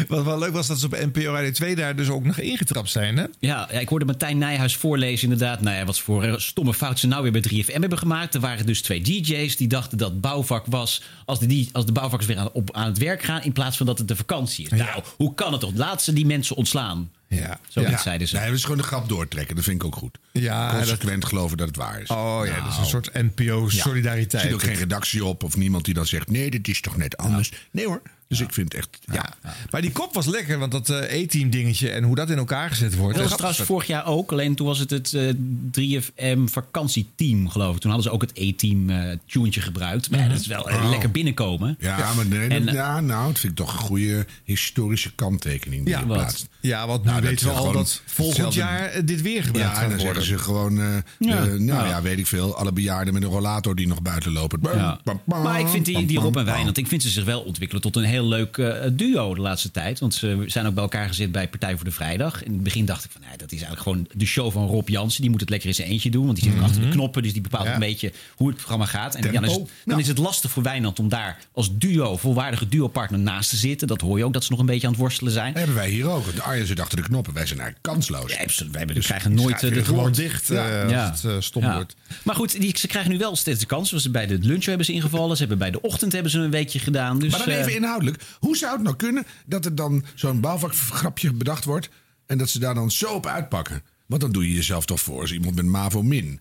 Wat 0.08 0.24
wel 0.24 0.40
leuk 0.40 0.52
was 0.54 0.68
dat 0.68 0.80
ze 0.80 0.86
op 0.86 0.92
NPO 1.14 1.32
Radio 1.34 1.52
2 1.52 1.76
daar 1.76 1.96
dus 1.96 2.10
ook 2.10 2.24
nog 2.24 2.38
ingetrapt 2.40 2.90
zijn, 2.90 3.18
hè? 3.18 3.24
Ja, 3.40 3.68
ja, 3.72 3.80
ik 3.80 3.90
hoorde 3.90 4.06
Martijn 4.06 4.38
Nijhuis 4.38 4.76
voorlezen 4.76 5.24
inderdaad. 5.32 5.62
Nou 5.62 5.78
ja, 5.78 5.86
wat 5.86 6.00
voor 6.00 6.24
eh, 6.24 6.34
stomme 6.38 6.74
fout 6.74 7.00
ze 7.00 7.08
nou 7.08 7.24
weer 7.24 7.32
bij 7.32 7.44
3FM 7.54 7.72
hebben 7.82 7.98
gemaakt. 7.98 8.34
Er 8.36 8.40
waren 8.42 8.66
dus 8.66 8.82
twee 8.82 9.02
DJ's 9.02 9.58
die 9.58 9.68
dachten 9.68 9.98
dat 9.98 10.22
bouwvak 10.22 10.66
was... 10.66 11.02
als 11.26 11.40
de, 11.40 11.46
die- 11.46 11.70
als 11.72 11.86
de 11.86 11.92
bouwvakkers 11.92 12.30
weer 12.30 12.40
aan, 12.40 12.52
op, 12.52 12.74
aan 12.76 12.86
het 12.88 12.98
werk 12.98 13.24
gaan... 13.24 13.44
in 13.44 13.52
plaats 13.52 13.78
van 13.78 13.86
dat 13.86 13.98
het 13.98 14.08
de 14.08 14.16
vakantie 14.16 14.66
is. 14.66 14.80
Nou, 14.80 15.04
hoe 15.18 15.34
kan 15.34 15.52
het 15.52 15.62
toch? 15.62 15.72
Laat 15.76 16.02
ze 16.04 16.14
die 16.14 16.26
mensen 16.26 16.56
ontslaan. 16.56 17.12
Ja. 17.30 17.60
Zoiets 17.68 17.92
Ja. 17.92 17.98
zeiden 17.98 18.28
ze. 18.28 18.36
Nee, 18.36 18.46
dat 18.46 18.56
is 18.56 18.62
gewoon 18.64 18.78
de 18.78 18.84
grap 18.84 19.10
doortrekken. 19.10 19.56
Dat 19.56 19.64
vind 19.64 19.82
ik 19.82 19.88
ook 19.88 19.96
goed. 19.96 20.18
Ja, 20.32 20.72
Consequent 20.76 21.26
geloven 21.26 21.58
dat 21.58 21.68
het 21.68 21.76
waar 21.76 22.02
is. 22.02 22.10
Oh 22.10 22.42
ja, 22.46 22.56
dat 22.56 22.68
is 22.68 22.74
een 22.76 22.80
Nou. 22.80 22.86
soort 22.88 23.10
Ja. 23.14 23.22
NPO-solidariteit. 23.22 24.34
Er 24.34 24.40
zit 24.40 24.54
ook 24.54 24.64
geen 24.64 24.76
redactie 24.76 25.26
op 25.26 25.44
of 25.44 25.58
niemand 25.58 25.86
die 25.86 25.94
dan 25.94 26.06
zegt... 26.06 26.30
nee, 26.30 26.50
dit 26.50 26.68
is 26.68 26.82
toch 26.82 26.98
net 26.98 27.18
anders. 27.18 27.52
Nee 27.72 27.86
hoor. 27.86 28.02
Dus 28.28 28.40
ik 28.42 28.54
vind 28.54 28.74
echt... 28.74 28.98
Ja. 29.14 29.34
Maar 29.70 29.82
die 29.82 29.92
kop 29.92 30.14
was 30.14 30.26
lekker, 30.26 30.60
want 30.60 30.72
dat 30.72 30.90
eh, 30.90 31.22
E-team 31.22 31.50
dingetje 31.50 31.90
en 31.90 32.04
hoe 32.04 32.16
dat 32.16 32.30
in 32.30 32.38
elkaar 32.38 32.70
gezet 32.70 32.96
wordt. 32.96 33.18
Dat 33.18 33.24
was 33.28 33.38
trouwens 33.38 33.62
vorig 33.66 33.88
jaar 33.88 34.06
ook. 34.06 34.32
Alleen 34.32 34.56
toen 34.56 34.68
was 34.68 34.80
het 34.80 34.90
het 34.90 35.14
eh, 35.14 35.34
3FM 35.80 36.44
vakantieteam, 36.44 37.50
geloof 37.50 37.76
ik. 37.76 37.82
Toen 37.82 37.92
hadden 37.92 38.10
ze 38.10 38.16
ook 38.16 38.22
het 38.22 38.32
E-team 38.34 38.90
eh 38.90 39.18
tuentje 39.26 39.62
gebruikt. 39.62 40.10
Maar 40.10 40.20
ja, 40.20 40.28
dat 40.28 40.40
is 40.40 40.48
wel 40.48 40.70
lekker 40.90 41.12
binnenkomen. 41.12 41.76
Ja, 41.80 42.14
maar 42.14 42.26
nee, 42.26 42.64
ja, 42.64 43.02
nou, 43.02 43.28
dat 43.32 43.40
vind 43.40 43.52
ik 43.60 43.66
toch 43.66 43.74
een 43.74 43.80
goede 43.80 44.26
historische 44.44 45.12
kanttekening 45.16 45.86
die 45.86 45.94
Ja, 45.94 46.02
plaatst. 46.02 46.48
Ja, 46.60 46.88
want 46.88 47.04
nu 47.04 47.10
Nou, 47.10 47.22
weten 47.22 47.46
we 47.48 47.54
al 47.54 47.72
dat 47.72 48.02
volgend 48.06 48.54
jaar 48.54 49.06
dit 49.06 49.22
weer 49.22 49.44
gebruikt 49.44 49.76
Ja, 49.76 49.84
en 49.84 49.90
dan 49.90 49.98
worden. 50.00 50.24
zeggen 50.24 50.46
ze 50.46 50.52
gewoon, 50.52 50.76
Ja. 51.20 51.46
nou 51.46 51.66
Ja. 51.66 51.86
ja. 51.88 52.02
weet 52.02 52.18
ik 52.20 52.28
veel, 52.28 52.56
alle 52.58 52.72
bejaarden 52.72 53.14
met 53.14 53.24
een 53.24 53.30
rollator 53.30 53.76
die 53.76 53.88
nog 53.88 54.02
buiten 54.02 54.32
lopen. 54.32 54.60
Ja. 54.64 55.00
Maar 55.26 55.60
ik 55.60 55.68
vind 55.68 55.86
die, 55.86 56.06
die 56.06 56.20
Rob 56.20 56.38
en 56.38 56.46
Wijnand, 56.46 56.78
ik 56.78 56.88
vind 56.88 57.02
ze 57.02 57.10
zich 57.10 57.26
wel 57.26 57.42
ontwikkelen 57.42 57.82
tot 57.84 57.96
een 57.96 58.04
heel 58.18 58.28
leuk 58.28 58.58
eh, 58.58 58.74
duo 58.92 59.34
de 59.36 59.42
laatste 59.42 59.72
tijd. 59.72 60.00
Want 60.00 60.14
ze 60.14 60.44
zijn 60.48 60.66
ook 60.68 60.74
bij 60.74 60.84
elkaar 60.84 61.08
gezet 61.08 61.32
bij 61.32 61.48
Partij 61.48 61.76
voor 61.76 61.86
de 61.86 61.92
Vrijdag. 61.92 62.44
In 62.44 62.52
het 62.54 62.64
begin 62.64 62.86
dacht 62.86 63.04
ik 63.04 63.12
van, 63.12 63.22
nee, 63.22 63.38
dat 63.38 63.52
is 63.52 63.62
eigenlijk 63.62 63.82
gewoon 63.82 64.08
de 64.14 64.26
show 64.26 64.52
van 64.52 64.68
Rob 64.68 64.90
Jansen. 64.90 65.22
Die 65.22 65.30
moet 65.30 65.40
het 65.40 65.50
lekker 65.50 65.68
in 65.70 65.76
zijn 65.76 65.88
eentje 65.88 66.10
doen, 66.10 66.26
want 66.26 66.42
die 66.42 66.52
zit 66.52 66.62
achter 66.62 66.82
de 66.82 66.88
knoppen. 66.90 67.24
Dus 67.24 67.34
die 67.34 67.42
bepaalt 67.42 67.66
Ja. 67.66 67.74
een 67.74 67.80
beetje 67.80 68.12
hoe 68.36 68.48
het 68.48 68.56
programma 68.58 68.86
gaat. 68.86 69.16
En 69.16 69.22
dan, 69.34 69.44
is 69.44 69.52
het, 69.52 69.60
dan 69.60 69.68
Nou. 69.86 70.02
is 70.02 70.08
het 70.08 70.18
lastig 70.18 70.52
voor 70.52 70.64
Wijnand 70.64 71.00
om 71.00 71.10
daar 71.10 71.38
als 71.52 71.78
duo, 71.78 72.18
volwaardige 72.18 72.68
duopartner 72.68 73.20
naast 73.20 73.50
te 73.50 73.56
zitten. 73.56 73.88
Dat 73.88 74.02
hoor 74.02 74.18
je 74.18 74.24
ook, 74.26 74.34
dat 74.34 74.44
ze 74.44 74.52
nog 74.52 74.60
een 74.60 74.66
beetje 74.66 74.88
aan 74.88 74.94
het 74.94 75.02
worstelen 75.02 75.32
zijn. 75.34 75.48
Dat 75.54 75.58
hebben 75.58 75.76
wij 75.76 75.90
hier 75.90 76.10
ook. 76.10 76.36
De 76.36 76.42
Arjen 76.42 76.68
zit 76.68 76.80
achter 76.80 76.98
de 76.98 77.04
knoppen. 77.04 77.34
Wij 77.34 77.46
zijn 77.46 77.60
eigenlijk 77.60 77.90
kansloos. 77.94 78.32
Ja, 78.32 78.38
absoluut. 78.44 78.70
Wij 78.72 78.78
hebben- 78.80 78.96
Dus 78.96 79.06
krijgen 79.06 79.34
nooit 79.34 79.64
eh, 79.64 79.74
de 79.74 79.84
Gewoon 79.86 80.00
woord. 80.02 80.16
dicht 80.16 80.48
Ja. 80.48 80.70
eh, 80.70 80.82
als 80.84 80.92
Ja. 80.92 81.12
het 81.12 81.24
eh, 81.24 81.36
stom 81.40 81.72
wordt. 81.74 81.96
Maar 82.24 82.36
goed, 82.36 82.62
die, 82.62 82.78
ze 82.78 82.88
krijgen 82.88 83.12
nu 83.12 83.18
wel 83.18 83.36
steeds 83.36 83.60
de 83.60 83.66
kans. 83.66 83.90
Dus 83.90 84.12
bij 84.12 84.28
de 84.28 84.38
lunch 84.42 84.66
hebben 84.66 84.86
ze 84.86 84.92
ingevallen. 84.94 85.32
Ze 85.36 85.40
hebben 85.40 85.58
bij 85.58 85.72
de 85.72 85.82
ochtend 85.82 86.12
hebben 86.14 86.32
ze 86.32 86.40
een 86.40 86.52
weekje 86.52 86.80
gedaan. 86.80 87.20
Dus, 87.20 87.32
Maar 87.32 87.40
dan 87.46 87.56
even 87.56 87.76
inhoudelijk. 87.76 88.07
Hoe 88.40 88.58
zou 88.58 88.74
het 88.74 88.84
nou 88.84 88.96
kunnen 88.96 89.26
dat 89.46 89.66
er 89.66 89.76
dan 89.76 90.06
zo'n 90.16 90.40
bouwvakgrapje 90.40 91.34
bedacht 91.34 91.64
wordt... 91.64 91.90
en 92.26 92.38
dat 92.38 92.50
ze 92.50 92.60
daar 92.60 92.76
dan 92.76 92.92
zo 92.92 93.14
op 93.14 93.26
uitpakken? 93.26 93.84
Want 94.06 94.22
dan 94.22 94.32
doe 94.32 94.48
je 94.48 94.54
jezelf 94.54 94.86
toch 94.86 95.00
voor 95.00 95.22
als 95.22 95.32
iemand 95.32 95.56
met 95.56 95.66
MAVO 95.66 96.02
min. 96.02 96.40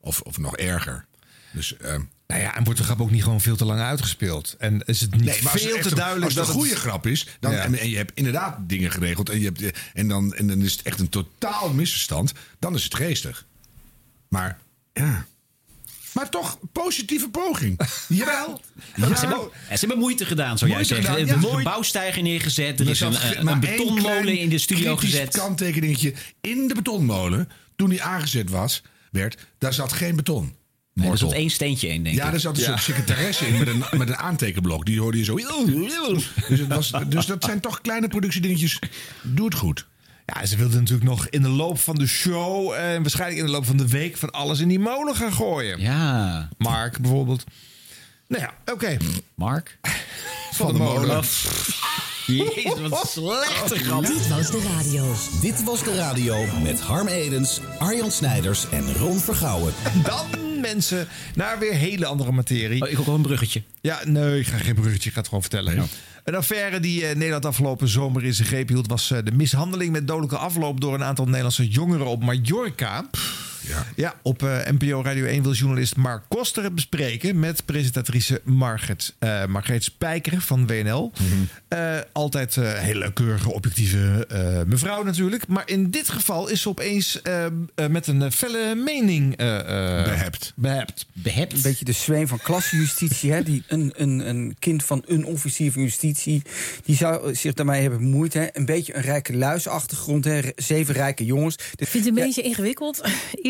Of, 0.00 0.20
of 0.20 0.38
nog 0.38 0.56
erger. 0.56 1.06
Dus, 1.52 1.76
eh, 1.76 1.96
Nou 2.26 2.40
ja, 2.40 2.56
en 2.56 2.64
wordt 2.64 2.78
de 2.78 2.84
grap 2.84 3.00
ook 3.00 3.10
niet 3.10 3.22
gewoon 3.22 3.40
veel 3.40 3.56
te 3.56 3.64
lang 3.64 3.80
uitgespeeld? 3.80 4.54
En 4.58 4.82
is 4.84 5.00
het 5.00 5.10
niet 5.10 5.24
Nee, 5.24 5.42
maar 5.42 5.52
als 5.52 5.62
veel 5.62 5.80
te 5.80 5.88
een- 5.88 5.94
duidelijk 5.94 6.24
Als 6.24 6.34
het 6.34 6.44
dat 6.44 6.54
een 6.54 6.60
goede 6.60 6.74
het... 6.74 6.78
grap 6.84 7.06
is, 7.06 7.26
dan, 7.40 7.52
Ja. 7.52 7.58
en, 7.62 7.78
en 7.78 7.88
je 7.90 7.96
hebt 7.96 8.12
inderdaad 8.14 8.56
dingen 8.60 8.90
geregeld... 8.90 9.28
En, 9.28 9.38
je 9.38 9.44
hebt, 9.44 9.62
eh, 9.62 9.70
en, 9.92 10.08
dan, 10.08 10.34
en 10.34 10.46
dan 10.46 10.60
is 10.62 10.72
het 10.72 10.82
echt 10.82 11.00
een 11.00 11.08
totaal 11.08 11.72
misverstand... 11.72 12.32
dan 12.58 12.74
is 12.74 12.84
het 12.84 12.94
geestig. 12.94 13.46
Maar, 14.28 14.58
ja... 14.92 15.26
Maar 16.14 16.28
toch, 16.28 16.58
positieve 16.72 17.28
poging. 17.28 17.80
Jawel. 18.08 18.60
Ja, 18.96 19.14
ze, 19.14 19.26
hebben, 19.26 19.48
ja, 19.68 19.76
ze 19.76 19.78
hebben 19.78 19.98
moeite 19.98 20.24
gedaan, 20.24 20.58
zou 20.58 20.70
jij 20.70 20.84
zeggen. 20.84 21.14
er 21.14 21.26
ja. 21.26 21.34
is 21.36 21.44
een 21.44 21.62
bouwstijger 21.62 22.22
neergezet. 22.22 22.80
Er 22.80 22.88
is 22.88 23.00
een, 23.00 23.38
een, 23.38 23.46
een 23.46 23.60
betonmolen 23.60 24.38
in 24.38 24.48
de 24.48 24.58
studio 24.58 24.96
gezet. 24.96 25.36
kanttekeningetje 25.36 26.14
in 26.40 26.68
de 26.68 26.74
betonmolen. 26.74 27.48
Toen 27.76 27.88
die 27.88 28.02
aangezet 28.02 28.50
was, 28.50 28.82
werd, 29.10 29.46
daar 29.58 29.72
zat 29.72 29.92
geen 29.92 30.16
beton. 30.16 30.54
Nee, 30.94 31.10
er 31.10 31.18
zat 31.18 31.32
één 31.32 31.50
steentje 31.50 31.88
in, 31.88 32.04
denk 32.04 32.16
Ja, 32.16 32.26
ik. 32.26 32.32
er 32.32 32.40
zat 32.40 32.56
een 32.56 32.62
soort 32.62 32.82
secretaresse 32.82 33.46
in 33.46 33.58
met 33.58 33.68
een, 33.68 33.84
met 33.98 34.08
een 34.08 34.16
aantekenblok. 34.16 34.86
Die 34.86 35.00
hoorde 35.00 35.18
je 35.18 35.24
zo. 35.24 35.36
Dus, 36.48 36.66
was, 36.66 36.92
dus 37.08 37.26
dat 37.26 37.44
zijn 37.44 37.60
toch 37.60 37.80
kleine 37.80 38.08
productiedingetjes. 38.08 38.78
Doe 39.22 39.44
het 39.44 39.54
goed. 39.54 39.86
Ja, 40.26 40.46
ze 40.46 40.56
wilden 40.56 40.78
natuurlijk 40.78 41.08
nog 41.08 41.28
in 41.28 41.42
de 41.42 41.48
loop 41.48 41.78
van 41.78 41.94
de 41.94 42.06
show... 42.06 42.72
en 42.72 43.02
waarschijnlijk 43.02 43.40
in 43.40 43.46
de 43.46 43.52
loop 43.52 43.66
van 43.66 43.76
de 43.76 43.88
week... 43.88 44.16
van 44.16 44.30
alles 44.30 44.60
in 44.60 44.68
die 44.68 44.78
molen 44.78 45.14
gaan 45.14 45.32
gooien. 45.32 45.80
Ja, 45.80 46.48
Mark 46.58 46.98
bijvoorbeeld. 46.98 47.44
Nou 48.26 48.42
ja, 48.42 48.72
oké. 48.72 48.96
Mark. 49.34 49.78
Van 50.52 50.72
de 50.72 50.78
molen. 50.78 51.24
Jezus, 52.26 52.88
wat 52.88 53.02
een 53.02 53.08
slechte 53.08 53.78
grap. 53.78 54.06
Dit 54.06 54.28
was 54.28 54.50
de 54.50 54.62
radio. 54.76 55.14
Dit 55.40 55.62
was 55.62 55.84
de 55.84 55.94
radio 55.94 56.46
met 56.62 56.80
Harm 56.80 57.08
Edens, 57.08 57.60
Arjan 57.78 58.10
Snijders 58.10 58.68
en 58.70 58.94
Ron 58.94 59.18
Vergouwen. 59.18 59.72
Dan 60.02 60.26
mensen 60.60 61.08
naar 61.34 61.58
weer 61.58 61.74
hele 61.74 62.06
andere 62.06 62.32
materie. 62.32 62.82
Oh, 62.82 62.88
ik 62.88 62.98
ook 62.98 63.06
wel 63.06 63.14
een 63.14 63.22
bruggetje. 63.22 63.62
Ja, 63.80 64.00
nee, 64.04 64.38
ik 64.40 64.46
ga 64.46 64.56
geen 64.56 64.74
bruggetje. 64.74 65.08
Ik 65.08 65.14
ga 65.14 65.18
het 65.18 65.28
gewoon 65.28 65.42
vertellen. 65.42 65.88
Een 66.24 66.34
affaire 66.34 66.80
die 66.80 67.06
eh, 67.06 67.14
Nederland 67.16 67.44
afgelopen 67.44 67.88
zomer 67.88 68.24
in 68.24 68.34
zijn 68.34 68.48
greep 68.48 68.68
hield... 68.68 68.86
was 68.86 69.10
eh, 69.10 69.18
de 69.24 69.32
mishandeling 69.32 69.92
met 69.92 70.06
dodelijke 70.06 70.36
afloop... 70.36 70.80
door 70.80 70.94
een 70.94 71.04
aantal 71.04 71.24
Nederlandse 71.24 71.68
jongeren 71.68 72.06
op 72.06 72.24
Mallorca. 72.24 73.04
Ja. 73.68 73.86
Ja, 73.96 74.14
op 74.22 74.42
eh, 74.42 74.58
NPO 74.78 75.02
Radio 75.02 75.24
1 75.24 75.42
wil 75.42 75.52
journalist 75.52 75.96
Mark 75.96 76.22
Koster 76.28 76.62
het 76.62 76.74
bespreken... 76.74 77.38
met 77.38 77.64
presentatrice 77.64 78.40
Margret, 78.44 79.14
eh 79.18 79.46
Margreet 79.46 79.84
Spijker 79.84 80.40
van 80.40 80.66
WNL. 80.66 81.12
Eh, 81.68 81.98
altijd 82.12 82.56
eh 82.56 82.72
hele 82.72 83.12
keurige, 83.12 83.52
objectieve 83.52 84.26
eh, 84.28 84.60
mevrouw 84.66 85.02
natuurlijk. 85.02 85.46
Maar 85.46 85.62
in 85.68 85.90
dit 85.90 86.08
geval 86.08 86.48
is 86.48 86.60
ze 86.62 86.68
opeens 86.68 87.20
met 87.90 88.06
een 88.06 88.32
felle 88.32 88.74
mening... 88.74 89.36
eh, 89.36 89.58
eh, 89.98 90.04
Behept. 90.04 90.52
Behept. 90.56 91.06
Behept. 91.12 91.52
Een 91.52 91.62
beetje 91.62 91.84
de 91.84 91.92
zweem 91.92 92.28
van 92.28 92.38
klassejustitie. 92.38 93.32
Hè? 93.32 93.42
Die, 93.42 93.62
een, 93.66 93.92
een, 93.96 94.28
een 94.28 94.56
kind 94.58 94.84
van 94.84 95.02
een 95.06 95.24
officier 95.24 95.72
van 95.72 95.82
justitie. 95.82 96.42
Die 96.84 96.96
zou 96.96 97.34
zich 97.34 97.52
daarmee 97.54 97.80
hebben 97.80 97.98
bemoeid. 97.98 98.32
Hè? 98.34 98.46
Een 98.52 98.64
beetje 98.64 98.96
een 98.96 99.02
rijke 99.02 99.36
luisachtergrond. 99.36 100.24
Hè? 100.24 100.40
Zeven 100.56 100.94
rijke 100.94 101.24
jongens. 101.24 101.54
Ik 101.76 101.88
vind 101.88 102.04
het 102.04 102.16
een 102.16 102.24
beetje 102.24 102.42
ingewikkeld, 102.42 103.00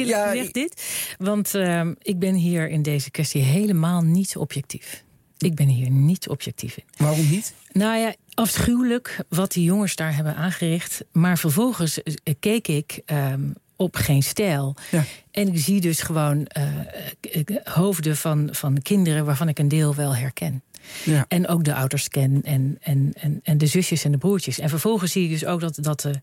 eerlijk 0.07 0.25
Ja, 0.25 0.31
gezegd, 0.31 0.55
dit. 0.55 0.85
Want 1.19 1.55
ehm, 1.55 1.95
ik 2.03 2.19
ben 2.19 2.35
hier 2.35 2.69
in 2.69 2.83
deze 2.83 3.11
kwestie 3.11 3.43
helemaal 3.43 4.03
niet 4.03 4.37
objectief. 4.37 5.05
Ik 5.39 5.55
ben 5.55 5.69
hier 5.69 5.91
niet 5.91 6.29
objectief 6.29 6.77
in. 6.77 6.85
waarom 6.97 7.31
niet? 7.31 7.55
Nou 7.73 7.99
ja, 7.99 8.15
afschuwelijk 8.35 9.19
wat 9.29 9.53
die 9.53 9.65
jongens 9.65 9.97
daar 9.97 10.15
hebben 10.15 10.37
aangericht. 10.37 11.05
Maar 11.13 11.39
vervolgens 11.39 12.03
eh, 12.03 12.35
keek 12.41 12.69
ik 12.69 13.01
ehm, 13.07 13.51
op 13.77 13.97
geen 13.97 14.23
stijl. 14.23 14.77
Ja. 14.91 15.05
En 15.31 15.49
ik 15.49 15.59
zie 15.59 15.81
dus 15.81 16.01
gewoon 16.01 16.47
eh, 16.47 16.79
eh, 17.21 17.57
hoofden 17.65 18.17
van, 18.17 18.49
van 18.53 18.83
kinderen 18.83 19.25
waarvan 19.25 19.49
ik 19.49 19.59
een 19.59 19.69
deel 19.69 19.95
wel 19.95 20.17
herken. 20.17 20.63
Ja. 21.05 21.25
En 21.29 21.49
ook 21.49 21.65
de 21.65 21.75
ouders 21.75 22.09
ken 22.09 22.43
en, 22.43 22.79
en, 22.81 23.13
en, 23.15 23.41
en 23.43 23.59
de 23.59 23.67
zusjes 23.67 24.05
en 24.05 24.13
de 24.13 24.19
broertjes. 24.19 24.59
En 24.59 24.69
vervolgens 24.69 25.13
zie 25.13 25.25
ik 25.25 25.31
dus 25.31 25.45
ook 25.45 25.61
dat, 25.61 25.79
dat 25.81 26.01
de, 26.01 26.15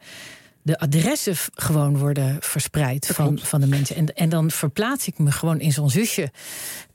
de 0.64 0.80
adressen 0.80 1.36
gewoon 1.54 1.98
worden 1.98 2.38
verspreid 2.40 3.08
van, 3.14 3.40
van 3.40 3.62
de 3.62 3.68
mensen. 3.68 3.96
En, 3.96 4.14
en 4.16 4.30
dan 4.30 4.52
verplaats 4.52 5.08
ik 5.08 5.18
me 5.18 5.32
gewoon 5.32 5.60
in 5.60 5.72
zo'n 5.72 5.90
zusje. 5.90 6.32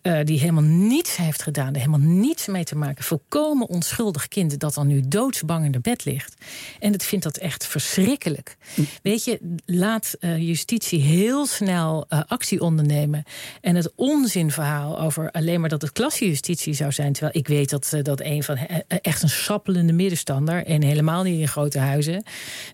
Eh, 0.06 0.24
die 0.24 0.38
helemaal 0.38 0.62
niets 0.62 1.16
heeft 1.16 1.42
gedaan, 1.42 1.68
er 1.68 1.80
helemaal 1.80 2.08
niets 2.08 2.46
mee 2.46 2.64
te 2.64 2.76
maken. 2.76 3.04
Volkomen 3.04 3.68
onschuldig 3.68 4.28
kind 4.28 4.60
dat 4.60 4.74
dan 4.74 4.86
nu 4.86 5.02
doodsbang 5.08 5.64
in 5.64 5.72
de 5.72 5.80
bed 5.80 6.04
ligt. 6.04 6.34
En 6.80 6.94
ik 6.94 7.02
vind 7.02 7.22
dat 7.22 7.36
echt 7.36 7.66
verschrikkelijk. 7.66 8.56
Weet 9.02 9.24
je, 9.24 9.56
laat 9.64 10.16
eh, 10.20 10.38
justitie 10.38 11.00
heel 11.00 11.46
snel 11.46 12.06
eh, 12.08 12.20
actie 12.26 12.60
ondernemen. 12.60 13.24
En 13.60 13.76
het 13.76 13.92
onzinverhaal 13.94 15.00
over 15.00 15.30
alleen 15.30 15.60
maar 15.60 15.68
dat 15.68 15.82
het 15.82 15.92
klassejustitie 15.92 16.74
zou 16.74 16.92
zijn. 16.92 17.12
Terwijl 17.12 17.36
ik 17.36 17.48
weet 17.48 17.70
dat, 17.70 17.96
dat 18.02 18.20
een 18.20 18.42
van 18.42 18.56
echt 19.02 19.22
een 19.22 19.28
sappelende 19.28 19.92
middenstander. 19.92 20.66
En 20.66 20.82
helemaal 20.82 21.22
niet 21.22 21.40
in 21.40 21.48
grote 21.48 21.78
huizen. 21.78 22.24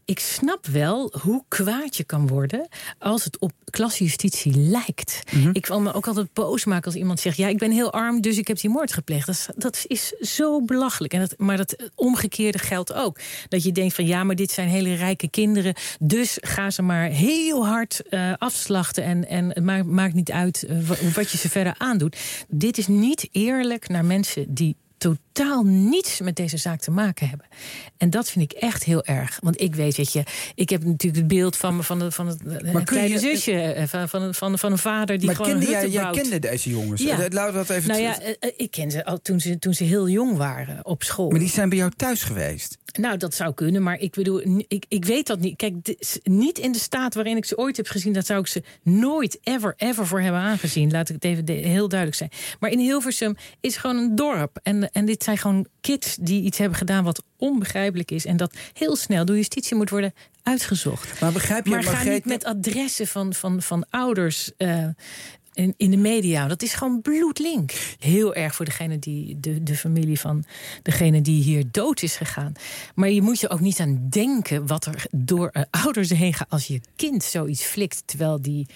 Ik 0.04 0.18
snap 0.18 0.66
wel 0.66 1.12
hoe 1.20 1.44
kwaad 1.48 1.96
je 1.96 2.04
kan 2.04 2.26
worden 2.26 2.68
als 2.98 3.24
het 3.24 3.38
op 3.38 3.52
klassejustitie 3.64 4.56
lijkt. 4.56 5.22
Ik 5.52 5.66
wil 5.66 5.80
me 5.80 5.92
ook 5.92 6.06
altijd 6.06 6.32
boos 6.32 6.64
maken 6.64 6.84
als 6.84 6.94
iemand 6.94 7.20
zegt: 7.22 7.36
Ja, 7.36 7.48
ik 7.48 7.58
ben 7.58 7.70
heel 7.70 7.92
arm, 7.92 8.20
dus 8.20 8.38
ik 8.38 8.48
heb 8.48 8.60
die 8.60 8.70
moord 8.70 8.92
gepleegd. 8.92 9.48
Dat 9.56 9.84
is, 9.86 10.12
zo 10.20 10.62
belachelijk. 10.64 11.12
En 11.12 11.20
dat, 11.20 11.34
maar 11.38 11.56
dat 11.56 11.90
omgekeerde 11.94 12.58
geldt 12.58 12.92
ook. 12.92 13.18
Dat 13.48 13.62
je 13.62 13.72
denkt 13.72 13.94
van 13.94 14.06
ja, 14.06 14.24
maar 14.24 14.36
dit 14.36 14.50
zijn 14.50 14.68
hele 14.68 14.94
rijke 14.94 15.30
kinderen. 15.30 15.74
Dus 16.00 16.38
ga 16.40 16.70
ze 16.70 16.82
maar 16.82 17.08
heel 17.08 17.66
hard 17.66 18.02
eh, 18.08 18.32
afslachten. 18.38 19.04
En, 19.04 19.28
en 19.28 19.48
het 19.48 19.86
maakt, 19.86 20.14
niet 20.14 20.30
uit 20.30 20.62
eh, 20.62 20.76
wa- 20.88 20.96
wat 21.14 21.30
je 21.30 21.38
ze 21.38 21.48
verder 21.48 21.74
aandoet. 21.78 22.16
Dit 22.48 22.78
is 22.78 22.86
niet 22.86 23.28
eerlijk 23.32 23.88
naar 23.88 24.04
mensen 24.04 24.54
die 24.54 24.76
totaal 25.02 25.62
niets 25.64 26.20
met 26.20 26.36
deze 26.36 26.56
zaak 26.56 26.80
te 26.80 26.90
maken 26.90 27.28
hebben. 27.28 27.46
En 27.96 28.10
dat 28.10 28.30
vind 28.30 28.52
ik 28.52 28.58
echt 28.58 28.84
heel 28.84 29.04
erg. 29.04 29.38
Want 29.42 29.60
ik 29.60 29.74
weet, 29.74 29.96
weet 29.96 30.12
je, 30.12 30.22
ik 30.54 30.68
heb 30.70 30.84
natuurlijk 30.84 31.16
het 31.16 31.26
beeld 31.26 31.56
van, 31.56 31.76
me- 31.76 31.82
van, 31.82 32.00
het, 32.00 32.14
van 32.14 32.26
het 32.26 32.42
eh, 32.46 32.72
kun 32.74 32.84
kleine 32.84 33.12
je- 33.14 33.18
zusje. 33.18 33.52
eh, 33.62 33.86
Van, 33.86 34.08
van, 34.08 34.34
van, 34.34 34.58
van 34.58 34.72
een 34.72 34.78
vader 34.78 35.18
die 35.18 35.26
maar 35.26 35.36
gewoon 35.36 35.50
kende 35.50 35.70
jij, 35.70 35.88
jij 35.88 36.10
kende 36.10 36.38
deze 36.38 36.70
jongens. 36.70 37.02
Ja. 37.02 37.18
Eh, 37.20 37.30
Laten 37.30 37.52
we 37.52 37.58
dat 37.66 37.76
even... 37.76 37.88
Nou 37.88 38.02
ja, 38.02 38.20
eh, 38.20 38.34
eh, 38.40 38.50
ik 38.56 38.70
ken 38.70 38.90
ze 38.90 39.04
al 39.04 39.22
toen 39.22 39.40
ze, 39.40 39.58
toen 39.58 39.74
ze 39.74 39.84
heel 39.84 40.08
jong 40.08 40.36
waren 40.36 40.84
op 40.84 41.02
school. 41.02 41.30
Maar 41.30 41.38
die 41.38 41.48
zijn 41.48 41.68
bij 41.68 41.78
jou 41.78 41.90
thuis 41.96 42.22
geweest. 42.22 42.78
Nou, 43.00 43.16
dat 43.16 43.34
zou 43.34 43.54
kunnen, 43.54 43.82
maar 43.82 43.98
ik 43.98 44.12
bedoel, 44.14 44.64
ik, 44.68 44.84
ik 44.88 45.04
weet 45.04 45.26
dat 45.26 45.40
niet. 45.40 45.56
Kijk, 45.56 45.74
niet 46.22 46.58
in 46.58 46.72
de 46.72 46.78
staat 46.78 47.14
waarin 47.14 47.36
ik 47.36 47.44
ze 47.44 47.56
ooit 47.58 47.76
heb 47.76 47.86
gezien, 47.88 48.12
dat 48.12 48.26
zou 48.26 48.40
ik 48.40 48.46
ze 48.46 48.62
nooit, 48.82 49.38
ever, 49.42 49.74
ever 49.76 50.06
voor 50.06 50.20
hebben 50.20 50.40
aangezien. 50.40 50.90
Laat 50.90 51.08
ik 51.08 51.14
het 51.14 51.24
even 51.24 51.44
de- 51.44 51.52
heel 51.52 51.88
duidelijk 51.88 52.18
zijn. 52.18 52.30
Maar 52.60 52.70
in 52.70 52.78
Hilversum 52.78 53.36
is 53.60 53.76
gewoon 53.76 53.96
een 53.96 54.14
dorp. 54.16 54.58
En, 54.62 54.90
en 54.92 55.04
dit 55.04 55.22
zijn 55.22 55.38
gewoon 55.38 55.66
kids 55.80 56.16
die 56.20 56.42
iets 56.42 56.58
hebben 56.58 56.78
gedaan 56.78 57.04
wat 57.04 57.22
onbegrijpelijk 57.36 58.10
is. 58.10 58.26
En 58.26 58.36
dat 58.36 58.54
heel 58.72 58.96
snel 58.96 59.24
door 59.24 59.36
justitie 59.36 59.76
moet 59.76 59.90
worden 59.90 60.14
uitgezocht. 60.42 61.20
Maar 61.20 61.32
begrijp 61.32 61.64
je, 61.64 61.70
Maar 61.70 61.82
ga 61.82 61.90
Margreet, 61.90 62.12
niet 62.12 62.24
met 62.24 62.44
adressen 62.44 63.06
van, 63.06 63.34
van, 63.34 63.62
van 63.62 63.84
ouders. 63.90 64.50
eh, 64.56 64.86
in, 65.54 65.74
in 65.76 65.90
de 65.90 65.96
media. 65.96 66.46
Dat 66.48 66.62
is 66.62 66.74
gewoon 66.74 67.00
bloedlink. 67.02 67.72
Heel 67.98 68.34
erg 68.34 68.54
voor 68.54 68.64
degene 68.64 68.98
die, 68.98 69.40
de, 69.40 69.62
de 69.62 69.76
familie 69.76 70.20
van 70.20 70.44
degene 70.82 71.20
die 71.20 71.42
hier 71.42 71.64
dood 71.70 72.02
is 72.02 72.16
gegaan. 72.16 72.52
Maar 72.94 73.10
je 73.10 73.22
moet 73.22 73.40
je 73.40 73.48
ook 73.48 73.60
niet 73.60 73.80
aan 73.80 74.06
denken 74.10 74.66
wat 74.66 74.84
er 74.86 75.04
door 75.10 75.48
eh, 75.48 75.62
ouders 75.70 76.10
heen 76.10 76.34
gaat 76.34 76.50
als 76.50 76.66
je 76.66 76.80
kind 76.96 77.24
zoiets 77.24 77.62
flikt. 77.64 78.02
Terwijl 78.06 78.42
die 78.42 78.66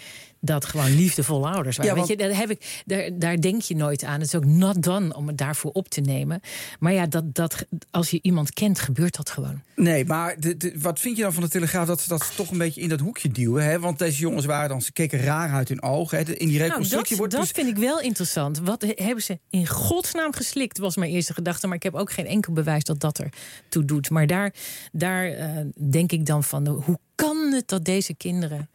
dat 0.40 0.64
gewoon 0.64 0.94
liefdevolle 0.94 1.48
ouders 1.48 1.76
waren. 1.76 1.94
Ja, 1.94 1.98
Weet 2.00 2.08
je, 2.08 2.16
daar, 2.16 2.36
heb 2.36 2.50
ik, 2.50 2.82
daar, 2.86 3.10
daar 3.18 3.40
denk 3.40 3.62
je 3.62 3.76
nooit 3.76 4.04
aan. 4.04 4.18
Het 4.20 4.26
is 4.28 4.34
ook 4.34 4.44
not 4.44 4.82
done 4.82 5.14
om 5.14 5.26
het 5.26 5.38
daarvoor 5.38 5.70
op 5.70 5.88
te 5.88 6.00
nemen. 6.00 6.40
Maar 6.78 6.92
ja, 6.92 7.06
dat, 7.06 7.34
dat, 7.34 7.66
als 7.90 8.10
je 8.10 8.18
iemand 8.22 8.52
kent, 8.52 8.78
gebeurt 8.80 9.16
dat 9.16 9.30
gewoon. 9.30 9.62
Nee, 9.76 10.04
maar 10.04 10.40
de, 10.40 10.56
de- 10.56 10.74
wat 10.78 11.00
vind 11.00 11.16
je 11.16 11.22
dan 11.22 11.32
van 11.32 11.42
de 11.42 11.48
Telegraaf 11.48 11.86
dat 11.86 12.00
ze 12.00 12.08
dat 12.08 12.32
toch 12.36 12.50
een 12.50 12.58
beetje 12.58 12.80
in 12.80 12.88
dat 12.88 13.00
hoekje 13.00 13.28
duwen? 13.28 13.64
Hè? 13.64 13.78
Want 13.80 13.98
deze 13.98 14.20
jongens 14.20 14.44
waren 14.46 14.68
dan, 14.68 14.82
ze 14.82 14.92
keken 14.92 15.20
raar 15.20 15.50
uit 15.52 15.68
hun 15.68 15.82
ogen. 15.82 16.18
Hè? 16.18 16.24
In 16.32 16.48
die 16.48 16.58
Nou, 16.58 16.68
reconstructie 16.70 17.08
dat 17.08 17.18
wordt 17.18 17.32
dat 17.32 17.42
dus- 17.42 17.50
vind 17.50 17.68
ik 17.68 17.76
wel 17.76 18.00
interessant. 18.00 18.58
Wat 18.58 18.82
he- 18.82 19.04
hebben 19.04 19.24
ze 19.24 19.38
in 19.50 19.66
godsnaam 19.66 20.34
geslikt, 20.34 20.78
was 20.78 20.96
mijn 20.96 21.10
eerste 21.10 21.34
gedachte. 21.34 21.66
Maar 21.66 21.76
ik 21.76 21.82
heb 21.82 21.94
ook 21.94 22.12
geen 22.12 22.26
enkel 22.26 22.52
bewijs 22.52 22.84
dat 22.84 23.00
dat 23.00 23.18
er 23.18 23.28
toe 23.68 23.84
doet. 23.84 24.10
Maar 24.10 24.26
daar, 24.26 24.54
daar 24.92 25.26
eh, 25.26 25.48
denk 25.90 26.12
ik 26.12 26.26
dan 26.26 26.44
van, 26.44 26.66
hoe 26.66 26.98
kan 27.14 27.36
het 27.52 27.68
dat 27.68 27.84
deze 27.84 28.14
kinderen... 28.14 28.68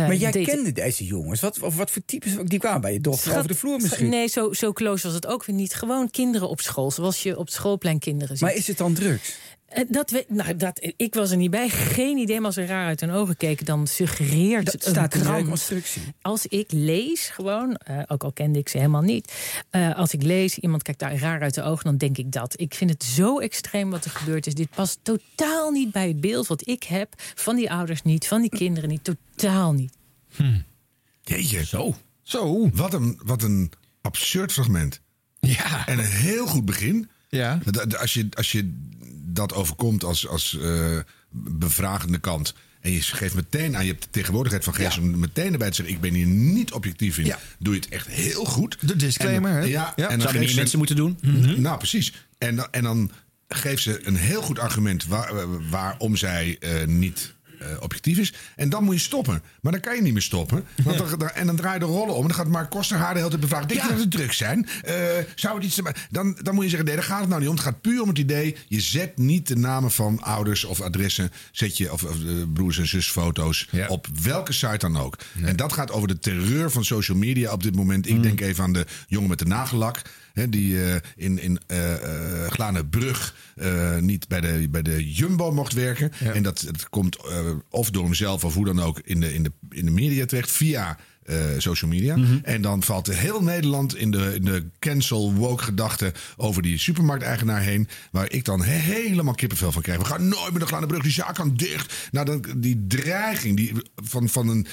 eh, 0.00 0.06
maar 0.06 0.16
jij 0.16 0.30
dit- 0.30 0.46
kende 0.46 0.72
deze 0.72 1.04
jongens. 1.04 1.40
Wat, 1.40 1.62
of 1.62 1.76
wat 1.76 1.90
voor 1.90 2.02
types? 2.06 2.32
Die 2.44 2.58
kwamen 2.58 2.80
bij 2.80 2.92
je 2.92 3.00
dochter 3.00 3.22
Schat- 3.22 3.36
over 3.36 3.48
de 3.48 3.54
vloer 3.56 3.80
misschien. 3.80 4.08
Nee, 4.08 4.26
zo, 4.28 4.52
zo 4.52 4.72
close 4.72 5.06
was 5.06 5.14
het 5.14 5.26
ook 5.26 5.44
weer 5.44 5.56
niet. 5.56 5.74
Gewoon 5.74 6.10
kinderen 6.10 6.48
op 6.48 6.60
school, 6.60 6.90
zoals 6.90 7.22
je 7.22 7.38
op 7.38 7.44
het 7.44 7.54
schoolplein 7.54 7.98
kinderen 7.98 8.36
ziet. 8.36 8.46
Maar 8.46 8.54
is 8.56 8.66
het 8.66 8.78
dan 8.78 8.94
drugs? 8.94 9.34
Eh, 9.66 9.84
Dat 9.88 10.10
weet, 10.10 10.30
nou, 10.30 10.56
dat, 10.56 10.92
ik 10.96 11.14
was 11.14 11.30
er 11.30 11.36
niet 11.36 11.50
bij. 11.50 11.68
Geen 11.68 12.16
idee, 12.16 12.36
maar 12.36 12.46
als 12.46 12.54
ze 12.54 12.64
raar 12.66 12.86
uit 12.86 13.00
hun 13.00 13.10
ogen 13.10 13.36
keken... 13.36 13.64
dan 13.66 13.86
suggereert 13.86 14.64
Dat 14.64 14.74
een 14.74 14.80
staat 14.90 15.10
krant- 15.10 15.36
reconstructie. 15.44 16.02
Als 16.22 16.46
ik 16.46 16.72
lees, 16.72 17.28
gewoon, 17.28 17.74
eh, 17.76 18.02
ook 18.06 18.24
al 18.24 18.32
kende 18.32 18.58
ik 18.58 18.68
ze 18.68 18.76
helemaal 18.76 19.02
niet... 19.02 19.32
eh, 19.70 19.96
als 19.96 20.12
ik 20.12 20.22
lees, 20.22 20.58
iemand 20.58 20.82
kijkt 20.82 21.00
daar 21.00 21.16
raar 21.18 21.40
uit 21.40 21.54
de 21.54 21.62
ogen... 21.62 21.84
dan 21.84 21.96
denk 21.96 22.18
ik 22.18 22.32
dat. 22.32 22.60
Ik 22.60 22.74
vind 22.74 22.90
het 22.90 23.04
zo 23.04 23.38
extreem 23.38 23.90
wat 23.90 24.04
er 24.04 24.10
gebeurd 24.10 24.46
is. 24.46 24.54
Dit 24.54 24.70
past 24.74 24.98
totaal 25.02 25.70
niet 25.70 25.90
bij 25.92 26.08
het 26.08 26.20
beeld 26.20 26.46
wat 26.46 26.68
ik 26.68 26.82
heb... 26.82 27.14
van 27.34 27.56
die 27.56 27.70
ouders 27.72 28.02
niet, 28.02 28.26
van 28.26 28.40
die 28.40 28.50
kinderen 28.50 28.88
niet. 28.88 29.04
Totaal 29.04 29.72
niet. 29.72 29.92
Jeetje. 31.22 31.64
Zo. 31.64 31.94
Zo. 32.22 32.70
Wat 32.74 32.94
een, 32.94 33.20
wat 33.24 33.42
een 33.42 33.72
absurd 34.00 34.52
fragment. 34.52 35.00
Ja. 35.40 35.86
En 35.86 35.98
een 35.98 36.04
heel 36.04 36.46
goed 36.46 36.64
begin. 36.64 37.08
Ja. 37.28 37.58
Als 37.98 38.14
je, 38.14 38.26
als 38.34 38.52
je 38.52 38.94
dat 39.36 39.54
overkomt 39.54 40.04
als, 40.04 40.28
als 40.28 40.58
eh, 40.58 40.98
bevragende 41.30 42.18
kant. 42.18 42.54
En 42.80 42.92
je 42.92 43.00
geeft 43.00 43.34
meteen 43.34 43.76
aan, 43.76 43.84
je 43.84 43.90
hebt 43.90 44.02
de 44.04 44.10
tegenwoordigheid 44.10 44.64
van 44.64 44.74
geest 44.74 44.98
om 44.98 45.18
meteen 45.18 45.52
erbij 45.52 45.68
te 45.70 45.74
zeggen: 45.74 45.94
Ik 45.94 46.00
ben 46.00 46.12
hier 46.14 46.26
niet 46.26 46.72
objectief 46.72 47.18
in. 47.18 47.24
Ja. 47.24 47.38
Doe 47.58 47.74
je 47.74 47.80
het 47.80 47.88
echt 47.88 48.06
heel 48.06 48.44
goed. 48.44 48.76
De 48.80 48.96
disclaimer, 48.96 49.50
En- 49.50 49.56
hè? 49.56 49.62
Ja, 49.64 49.92
Ja. 49.96 50.08
en 50.08 50.18
dan 50.18 50.28
Zouden 50.28 50.54
mensen 50.54 50.78
moeten 50.78 50.96
doen? 50.96 51.18
Nou, 51.56 51.78
precies. 51.78 52.12
En, 52.38 52.56
dan- 52.56 52.68
en 52.70 52.82
dan 52.82 53.10
geeft 53.48 53.82
ze 53.82 54.06
een 54.06 54.16
heel 54.16 54.42
goed 54.42 54.58
argument 54.58 55.06
waar, 55.06 55.32
waarom 55.70 56.16
zij 56.16 56.56
eh, 56.60 56.86
niet 56.86 57.34
eh, 57.58 57.66
objectief 57.80 58.18
is. 58.18 58.32
En 58.56 58.68
dan 58.68 58.84
moet 58.84 58.94
je 58.94 59.00
stoppen. 59.00 59.42
Maar 59.60 59.72
dan 59.72 59.80
kan 59.80 59.94
je 59.96 60.02
niet 60.02 60.12
meer 60.12 60.22
stoppen. 60.22 60.64
Want 60.84 60.98
dan, 60.98 61.18
dan- 61.18 61.30
en 61.30 61.46
dan 61.46 61.56
draai 61.56 61.74
je 61.74 61.80
de 61.80 61.84
rollen 61.86 62.14
om. 62.14 62.20
En 62.22 62.28
dan 62.28 62.36
gaat 62.36 62.48
Mark 62.48 62.70
Koster 62.70 62.96
haar 62.96 63.12
de 63.12 63.18
hele 63.18 63.28
tijd 63.30 63.40
bevragen. 63.40 63.68
Denk 63.68 63.82
je 63.82 63.88
dat 63.88 63.98
het 63.98 64.10
drugs 64.10 64.36
zijn? 64.36 64.68
Eh, 64.84 64.94
zou 65.34 65.54
het 65.56 65.64
iets 65.64 65.74
te 65.74 65.94
dan, 66.10 66.38
dan 66.42 66.54
moet 66.54 66.62
je 66.64 66.68
zeggen, 66.70 66.86
nee, 66.88 66.96
daar 66.96 67.04
gaat 67.04 67.20
het 67.20 67.28
nou 67.28 67.40
niet 67.40 67.48
om. 67.50 67.54
Het 67.56 67.64
gaat 67.64 67.80
puur 67.80 68.02
om 68.02 68.08
het 68.08 68.18
idee. 68.18 68.56
Je 68.68 68.80
zet 68.80 69.18
niet 69.18 69.46
de 69.48 69.56
namen 69.56 69.90
van 69.90 70.22
ouders 70.22 70.64
of 70.64 70.80
adressen. 70.80 71.30
Zet 71.52 71.76
je, 71.76 71.92
of, 71.92 72.02
of 72.04 72.16
broers 72.52 72.78
en 72.78 72.86
zusfoto's. 72.88 73.68
Ja. 73.70 73.86
Op 73.88 74.06
welke 74.22 74.52
site 74.52 74.78
dan 74.78 74.96
ook. 74.96 75.16
En 75.44 75.56
dat 75.56 75.72
gaat 75.72 75.90
over 75.90 76.08
de 76.08 76.18
terreur 76.18 76.70
van 76.70 76.84
social 76.84 77.18
media 77.18 77.52
op 77.52 77.62
dit 77.62 77.74
moment. 77.76 78.08
Ik 78.08 78.22
denk 78.22 78.40
even 78.40 78.64
aan 78.64 78.72
de 78.72 78.86
jongen 79.08 79.28
met 79.28 79.38
de 79.38 79.44
nagellak. 79.46 80.02
Hè, 80.36 80.48
die 80.48 80.84
eh, 80.84 80.94
in, 81.16 81.38
in 81.38 81.60
eh 81.66 81.94
eh, 82.44 82.50
Glanenbrug 82.50 83.34
niet 84.00 84.28
bij 84.28 84.40
de, 84.40 84.68
bij 84.70 84.82
de 84.82 85.12
Jumbo 85.12 85.52
mocht 85.52 85.72
werken. 85.72 86.12
En 86.32 86.42
dat, 86.42 86.62
dat 86.66 86.88
komt 86.88 87.18
of 87.70 87.90
door 87.90 88.04
hemzelf 88.04 88.44
of 88.44 88.54
hoe 88.54 88.64
dan 88.64 88.80
ook 88.80 89.00
in 89.04 89.20
de, 89.20 89.34
in 89.34 89.42
de, 89.42 89.52
in 89.70 89.84
de 89.84 89.90
media 89.90 90.26
terecht. 90.26 90.50
Via 90.50 90.98
social 91.58 91.90
media. 91.90 92.16
Mhm. 92.16 92.38
En 92.42 92.62
dan 92.62 92.82
valt 92.82 93.06
heel 93.06 93.42
Nederland 93.42 93.96
in 93.96 94.10
de, 94.10 94.34
in 94.34 94.44
de 94.44 94.66
cancel 94.78 95.34
woke 95.34 95.62
gedachte 95.62 96.12
over 96.36 96.62
die 96.62 96.78
supermarkteigenaar 96.78 97.60
heen. 97.60 97.88
Waar 98.10 98.30
ik 98.32 98.44
dan 98.44 98.62
he- 98.62 98.72
helemaal 98.78 99.34
kippenvel 99.34 99.72
van 99.72 99.82
krijg. 99.82 99.98
We 99.98 100.04
gaan 100.04 100.28
nooit 100.28 100.50
meer 100.50 100.60
de 100.60 100.66
Glaande 100.66 100.86
Brug, 100.86 101.02
die 101.02 101.12
zaak 101.12 101.34
kan 101.34 101.54
dicht. 101.56 101.94
Nou, 102.10 102.26
dan, 102.26 102.44
die 102.56 102.84
dreiging 102.88 103.56
die 103.56 103.72
van, 103.96 104.28
van 104.28 104.48
een 104.48 104.66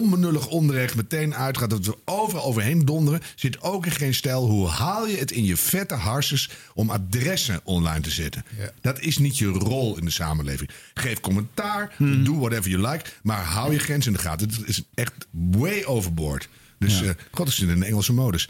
onbenullig 0.00 0.46
onrecht 0.46 0.94
meteen 0.94 1.34
uitgaat. 1.34 1.70
Dat 1.70 1.86
we 1.86 1.96
overal 2.04 2.44
overheen 2.44 2.84
donderen. 2.84 3.20
Zit 3.34 3.62
ook 3.62 3.86
in 3.86 3.92
geen 3.92 4.14
stijl. 4.14 4.46
Hoe 4.48 4.68
haal 4.68 5.06
je 5.06 5.16
het 5.16 5.30
in 5.30 5.44
je 5.44 5.56
vette 5.56 5.94
harses 5.94 6.50
om 6.74 6.90
adressen 6.90 7.60
online 7.64 8.00
te 8.00 8.10
zetten? 8.10 8.44
Dat 8.80 9.00
is 9.00 9.18
niet 9.18 9.38
je 9.38 9.46
rol 9.46 9.96
in 9.98 10.04
de 10.04 10.10
samenleving. 10.10 10.70
Geef 10.94 11.20
commentaar. 11.20 11.94
Doe 11.98 12.38
whatever 12.38 12.70
you 12.70 12.88
like. 12.90 13.04
Maar 13.22 13.44
hou 13.44 13.72
je 13.72 13.78
grens 13.78 14.06
in 14.06 14.12
de 14.12 14.18
gaten. 14.18 14.48
Het 14.48 14.68
is 14.68 14.82
echt 14.94 15.12
way 15.30 15.84
overboard. 15.84 16.48
Dus 16.78 16.98
Ja. 17.00 17.04
eh, 17.06 17.10
god 17.30 17.48
is 17.48 17.60
in 17.60 17.68
een 17.68 17.82
Engelse 17.82 18.12
modus. 18.12 18.48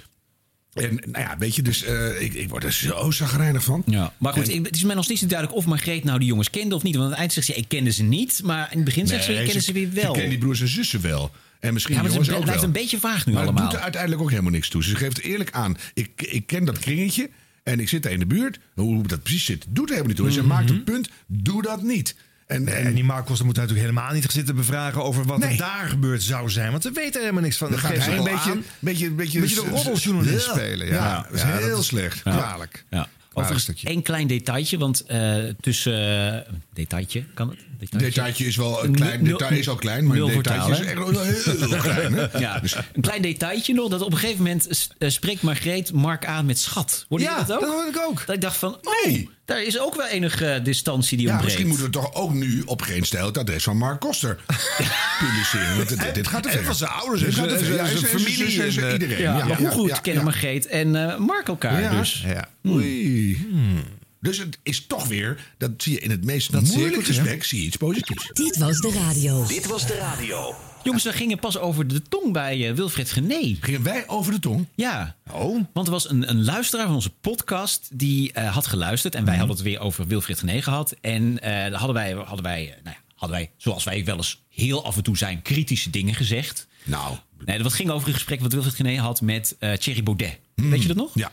En 0.74 0.94
nou 0.94 1.24
ja, 1.24 1.36
weet 1.38 1.56
je, 1.56 1.62
dus 1.62 1.82
eh, 1.84 2.20
ik, 2.22 2.34
ik 2.34 2.48
word 2.48 2.64
er 2.64 2.72
zo 2.72 3.10
zagrijnig 3.10 3.64
van. 3.64 3.82
Ja, 3.86 4.12
maar 4.18 4.32
goed, 4.32 4.48
En- 4.48 4.64
het 4.64 4.76
is 4.76 4.82
mij 4.84 4.94
nog 4.94 5.04
steeds 5.04 5.20
niet 5.20 5.30
duidelijk 5.30 5.58
of 5.58 5.66
Margreet 5.66 6.04
nou 6.04 6.18
die 6.18 6.28
jongens 6.28 6.50
kende 6.50 6.74
of 6.74 6.82
niet. 6.82 6.92
Want 6.94 7.04
aan 7.04 7.10
het 7.10 7.20
eind 7.20 7.32
zegt 7.32 7.46
ze, 7.46 7.54
ik 7.54 7.68
kende 7.68 7.90
ze 7.90 8.02
niet. 8.02 8.40
Maar 8.44 8.68
in 8.70 8.76
het 8.76 8.84
begin 8.84 9.06
zegt 9.06 9.24
ze, 9.24 9.32
ik 9.34 9.44
kende 9.44 9.60
ze 9.60 9.72
weer 9.72 9.92
wel. 9.92 10.14
Ik 10.14 10.20
ken 10.20 10.28
die 10.28 10.38
broers 10.38 10.60
en 10.60 10.68
zussen 10.68 11.00
wel. 11.00 11.30
En 11.60 11.72
misschien 11.72 11.94
Ja, 11.94 12.02
maar 12.02 12.10
het 12.10 12.18
ook 12.20 12.26
blijft 12.26 12.54
wel. 12.54 12.62
een 12.64 12.72
beetje 12.72 12.98
vaag 12.98 13.26
nu 13.26 13.32
maar 13.32 13.42
allemaal. 13.42 13.60
het 13.62 13.68
doet 13.70 13.78
er 13.78 13.84
uiteindelijk 13.84 14.22
ook 14.22 14.30
helemaal 14.30 14.50
niks 14.50 14.68
toe. 14.68 14.84
Ze 14.84 14.96
geeft 14.96 15.20
eerlijk 15.20 15.50
aan. 15.50 15.76
Ik, 15.94 16.10
ik 16.16 16.46
ken 16.46 16.64
dat 16.64 16.78
kringetje 16.78 17.30
en 17.62 17.80
ik 17.80 17.88
zit 17.88 18.02
daar 18.02 18.12
in 18.12 18.18
de 18.18 18.26
buurt. 18.26 18.58
Hoe, 18.74 18.94
hoe 18.94 19.06
dat 19.06 19.22
precies 19.22 19.44
zit, 19.44 19.64
doet 19.68 19.90
er 19.90 19.96
helemaal 19.96 20.06
niet 20.06 20.16
toe. 20.16 20.26
En 20.26 20.32
ze 20.32 20.38
Mhm. 20.40 20.48
maakt 20.48 20.70
een 20.70 20.84
punt, 20.84 21.08
doe 21.26 21.62
dat 21.62 21.82
niet. 21.82 22.14
En, 22.50 22.68
En, 22.68 22.84
en 22.86 22.94
die 22.94 23.04
Marcos 23.04 23.42
moet 23.42 23.56
natuurlijk 23.56 23.80
helemaal 23.86 24.12
niet 24.12 24.26
zitten 24.30 24.54
bevragen 24.54 25.04
over 25.04 25.24
wat 25.24 25.42
er 25.42 25.56
daar 25.56 25.86
gebeurd 25.88 26.22
zou 26.22 26.50
zijn. 26.50 26.70
Want 26.70 26.82
we 26.84 26.90
weten 26.92 27.20
helemaal 27.20 27.42
niks 27.42 27.56
van. 27.56 27.70
Dan 27.70 27.78
gaat 27.78 27.96
hij 27.96 28.16
een 28.16 28.24
beetje, 28.24 28.50
aan. 28.50 28.64
beetje, 28.78 29.10
beetje, 29.10 29.40
beetje 29.40 29.62
de 29.62 29.68
roddeljournalist 29.70 30.46
Ja. 30.46 30.52
spelen. 30.52 30.86
Ja, 30.86 30.92
Ja, 30.94 31.22
dat 31.22 31.32
is 31.32 31.42
heel 31.42 31.82
slecht. 31.82 32.20
Ja. 32.24 32.30
Kwalijk. 32.36 32.84
Ja. 32.90 33.08
Overigens, 33.32 33.84
één 33.84 34.02
klein 34.02 34.26
detailje, 34.26 34.78
want 34.78 35.04
eh, 35.06 35.36
tussen... 35.60 36.44
eh, 36.46 36.52
detailtje, 36.72 37.24
kan 37.34 37.48
het? 37.48 37.90
Detailtje 38.00 38.44
is 38.46 38.56
wel 38.56 38.84
een 38.84 38.94
klein. 38.94 39.22
Nul- 39.22 39.38
Detail 39.38 39.58
is 39.58 39.68
al 39.68 39.74
klein, 39.76 40.06
maar 40.06 40.16
een 40.16 40.26
detailtje 40.26 40.72
is 40.72 40.80
echt 40.80 40.94
heel 41.68 41.78
klein. 41.92 42.12
Hè? 42.12 42.38
Ja, 42.38 42.58
Dus- 42.58 42.76
een 42.92 43.02
klein 43.02 43.22
detailtje 43.22 43.74
nog, 43.74 43.88
dat 43.90 44.00
op 44.02 44.12
een 44.12 44.18
gegeven 44.18 44.42
moment 44.42 44.88
eh, 44.98 45.08
spreekt 45.10 45.42
Margreet 45.42 45.92
Mark 45.92 46.26
aan 46.26 46.46
met 46.46 46.58
schat. 46.58 47.06
Hoorde 47.08 47.24
Ja, 47.24 47.38
je 47.38 47.44
dat 47.44 47.52
ook? 47.56 47.60
dat 47.60 47.70
hoorde 47.70 47.90
ik 47.90 47.98
ook. 48.08 48.26
Dat 48.26 48.34
ik 48.34 48.40
dacht 48.40 48.56
van, 48.56 48.78
oh, 48.82 49.18
daar 49.50 49.62
is 49.62 49.78
ook 49.80 49.94
wel 49.96 50.06
enige 50.06 50.46
eh, 50.46 50.64
distantie 50.64 51.16
die 51.16 51.26
Ja, 51.26 51.32
ontbreekt. 51.32 51.58
misschien 51.58 51.80
moeten 51.82 52.00
we 52.02 52.06
toch 52.08 52.22
ook 52.22 52.32
nu 52.32 52.62
op 52.66 52.82
geen 52.82 53.04
stijl 53.04 53.26
het 53.26 53.38
adres 53.38 53.62
van 53.64 53.76
Mark 53.76 54.00
Koster 54.00 54.34
publiceren. 55.20 55.76
Want 55.76 55.88
dit, 55.88 56.14
dit 56.14 56.28
gaat 56.28 56.42
te 56.42 56.48
ver. 56.50 56.64
van 56.64 56.74
zijn 56.74 56.90
ouders 56.90 57.22
en 57.22 57.32
zijn- 57.32 57.50
familie 58.06 58.62
en 58.62 58.84
en, 58.84 58.92
iedereen. 58.92 59.20
Ja, 59.20 59.44
maar 59.44 59.56
hoe 59.58 59.68
goed 59.70 59.88
ja, 59.88 59.96
kennen 59.96 60.22
ja. 60.24 60.28
Margreet 60.30 60.66
en 60.66 61.10
eh, 61.10 61.18
Mark 61.18 61.48
elkaar 61.48 61.80
Ja, 61.80 61.98
dus? 61.98 62.24
Ja. 62.26 62.48
Oei. 62.66 63.46
Dus 64.20 64.38
het 64.38 64.58
is 64.62 64.86
toch 64.86 65.06
weer, 65.06 65.52
dat 65.58 65.70
zie 65.76 65.92
je 65.92 65.98
in 66.00 66.10
het 66.10 66.24
meest 66.24 66.52
Dat 66.52 66.62
moeilijke 66.62 67.04
gesprek, 67.04 67.44
zie 67.44 67.60
je 67.60 67.66
iets 67.66 67.76
positiefs. 67.76 68.30
Dit 68.32 68.56
was 68.56 68.78
de 68.78 68.92
radio. 69.06 69.46
Dit 69.46 69.66
was 69.66 69.86
de 69.86 69.94
radio. 69.96 70.54
Jongens, 70.82 71.04
we 71.04 71.12
gingen 71.12 71.38
pas 71.38 71.58
over 71.58 71.86
de 71.86 72.02
tong 72.02 72.32
bij 72.32 72.68
eh, 72.68 72.74
Wilfred 72.74 73.10
Gené. 73.10 73.56
Gingen 73.60 73.82
wij 73.82 74.08
over 74.08 74.32
de 74.32 74.38
tong? 74.38 74.66
Ja. 74.74 75.16
Oh. 75.32 75.64
Want 75.72 75.86
er 75.86 75.92
was 75.92 76.10
een, 76.10 76.30
een 76.30 76.44
luisteraar 76.44 76.86
van 76.86 76.94
onze 76.94 77.10
podcast 77.10 77.88
die 77.92 78.32
eh, 78.32 78.54
had 78.54 78.66
geluisterd. 78.66 79.14
En 79.14 79.24
wij 79.24 79.36
hadden 79.36 79.56
het 79.56 79.64
weer 79.64 79.80
over 79.80 80.06
Wilfred 80.06 80.38
Gené 80.38 80.62
gehad. 80.62 80.94
En 81.00 81.34
daar 81.34 81.72
hadden 81.72 81.94
wij, 81.94 82.12
hadden, 82.12 82.42
wij, 82.42 82.74
nou 82.84 82.96
ja, 82.96 83.02
hadden 83.14 83.38
wij, 83.38 83.50
zoals 83.56 83.84
wij 83.84 84.04
wel 84.04 84.16
eens 84.16 84.42
heel 84.48 84.84
af 84.84 84.96
en 84.96 85.02
toe 85.02 85.16
zijn, 85.16 85.42
kritische 85.42 85.90
dingen 85.90 86.14
gezegd. 86.14 86.66
Nou. 86.84 87.16
Nee, 87.44 87.62
dat 87.62 87.72
ging 87.72 87.90
over 87.90 88.08
een 88.08 88.14
gesprek 88.14 88.40
wat 88.40 88.52
Wilfred 88.52 88.74
Gené 88.74 88.96
had 88.96 89.20
met 89.20 89.56
Thierry 89.78 90.02
Baudet. 90.02 90.38
Weet 90.54 90.82
je 90.82 90.88
dat 90.88 90.96
nog? 90.96 91.10
Ja. 91.14 91.32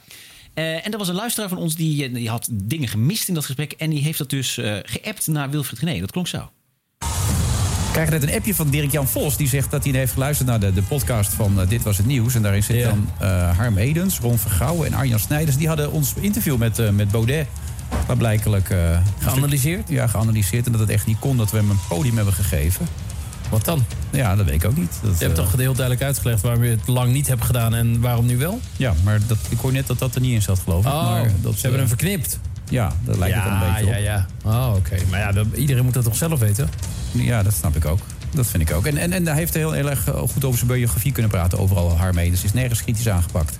En 0.53 0.91
er 0.91 0.97
was 0.97 1.07
een 1.07 1.15
luisteraar 1.15 1.49
van 1.49 1.57
ons 1.57 1.75
die, 1.75 2.11
die 2.11 2.29
had 2.29 2.49
dingen 2.51 2.87
gemist 2.87 3.27
in 3.27 3.33
dat 3.33 3.45
gesprek. 3.45 3.71
En 3.71 3.89
die 3.89 4.03
heeft 4.03 4.17
dat 4.17 4.29
dus 4.29 4.57
eh 4.57 4.77
geappt 4.83 5.27
naar 5.27 5.49
Wilfred 5.49 5.79
Gené. 5.79 5.99
Dat 5.99 6.12
klonk 6.12 6.27
zo. 6.27 6.51
Ik 7.97 8.03
krijg 8.03 8.21
net 8.21 8.29
een 8.29 8.38
appje 8.38 8.55
van 8.55 8.69
Dirk-Jan 8.69 9.07
Vos. 9.07 9.38
Die 9.38 9.47
zegt 9.47 9.71
dat 9.71 9.83
hij 9.83 9.93
heeft 9.93 10.13
geluisterd 10.13 10.49
naar 10.49 10.60
de, 10.60 10.73
de 10.73 10.81
podcast 10.81 11.33
van 11.33 11.62
eh, 11.62 11.69
Dit 11.69 11.83
Was 11.83 11.97
Het 11.97 12.05
Nieuws. 12.05 12.36
En 12.36 12.41
daarin 12.41 12.63
zit 12.63 12.83
dan 12.83 13.10
eh 13.19 13.57
Harm 13.57 13.77
Edens, 13.77 14.19
Ron 14.19 14.38
Vergouwen 14.38 14.88
en 14.88 14.93
Arjan 14.93 15.19
Snijders. 15.19 15.57
Die 15.57 15.67
hadden 15.67 15.91
ons 15.91 16.13
interview 16.19 16.57
met, 16.57 16.79
eh, 16.79 16.89
met 16.89 17.12
Baudet. 17.12 17.47
Maar 18.07 18.17
blijkelijk... 18.17 18.75
Geanalyseerd? 19.19 19.89
Ja, 19.89 20.07
geanalyseerd. 20.07 20.65
En 20.65 20.71
dat 20.71 20.81
het 20.81 20.89
echt 20.89 21.05
niet 21.05 21.19
kon 21.19 21.38
dat 21.38 21.51
we 21.51 21.57
hem 21.57 21.69
een 21.69 21.79
podium 21.89 22.15
hebben 22.15 22.33
gegeven. 22.33 22.88
Wat 23.49 23.65
dan? 23.65 23.86
Ja, 24.10 24.36
dat 24.36 24.45
weet 24.45 24.63
ik 24.63 24.65
ook 24.65 24.77
niet. 24.77 24.99
Dat, 25.03 25.19
Je 25.19 25.23
hebt 25.23 25.36
toch 25.36 25.55
heel 25.55 25.73
duidelijk 25.73 26.05
uitgelegd 26.05 26.41
waarom 26.41 26.63
je 26.63 26.69
het 26.69 26.88
lang 26.88 27.13
niet 27.13 27.27
hebt 27.27 27.45
gedaan 27.45 27.75
en 27.75 28.01
waarom 28.01 28.25
nu 28.25 28.38
wel? 28.38 28.60
Ja, 28.77 28.93
maar 29.03 29.19
dat, 29.27 29.38
ik 29.49 29.57
hoor 29.60 29.71
net 29.71 29.88
dat 29.88 29.99
dat 29.99 30.15
er 30.15 30.21
niet 30.21 30.33
in 30.33 30.41
zat, 30.41 30.60
geloof 30.60 30.86
ik. 30.86 30.91
Oh, 30.91 31.10
maar 31.10 31.31
dat, 31.41 31.53
ze 31.53 31.62
hebben 31.62 31.79
hem 31.79 31.88
verknipt. 31.88 32.39
Ja, 32.69 32.91
dat 33.06 33.17
lijkt 33.17 33.36
ja, 33.36 33.43
het 33.43 33.51
een 33.51 33.73
beetje 33.73 34.01
ja, 34.03 34.17
op. 34.19 34.25
ja. 34.43 34.51
Oh, 34.69 34.75
oké. 34.75 34.95
Maar 35.10 35.19
ja, 35.19 35.32
dat- 35.32 35.45
iedereen 35.56 35.84
moet 35.84 35.93
dat 35.93 36.03
toch 36.03 36.15
zelf 36.15 36.39
weten? 36.39 36.69
Ja, 37.12 37.43
dat 37.43 37.53
snap 37.53 37.75
ik 37.75 37.86
ook. 37.86 37.99
Dat 38.34 38.47
vind 38.47 38.69
ik 38.69 38.75
ook. 38.75 38.86
En, 38.86 38.97
en, 38.97 39.12
en 39.13 39.25
hij 39.27 39.36
heeft 39.36 39.53
heel, 39.53 39.71
heel 39.71 39.89
erg 39.89 40.08
eh, 40.08 40.19
goed 40.19 40.45
over 40.45 40.58
zijn 40.60 40.71
biografie 40.71 41.12
kunnen 41.12 41.32
praten. 41.32 41.60
Overal 41.60 41.97
Harmee. 41.97 42.30
Dus 42.32 42.43
is 42.43 42.53
nergens 42.53 42.84
kritisch 42.84 43.10
aangepakt. 43.10 43.60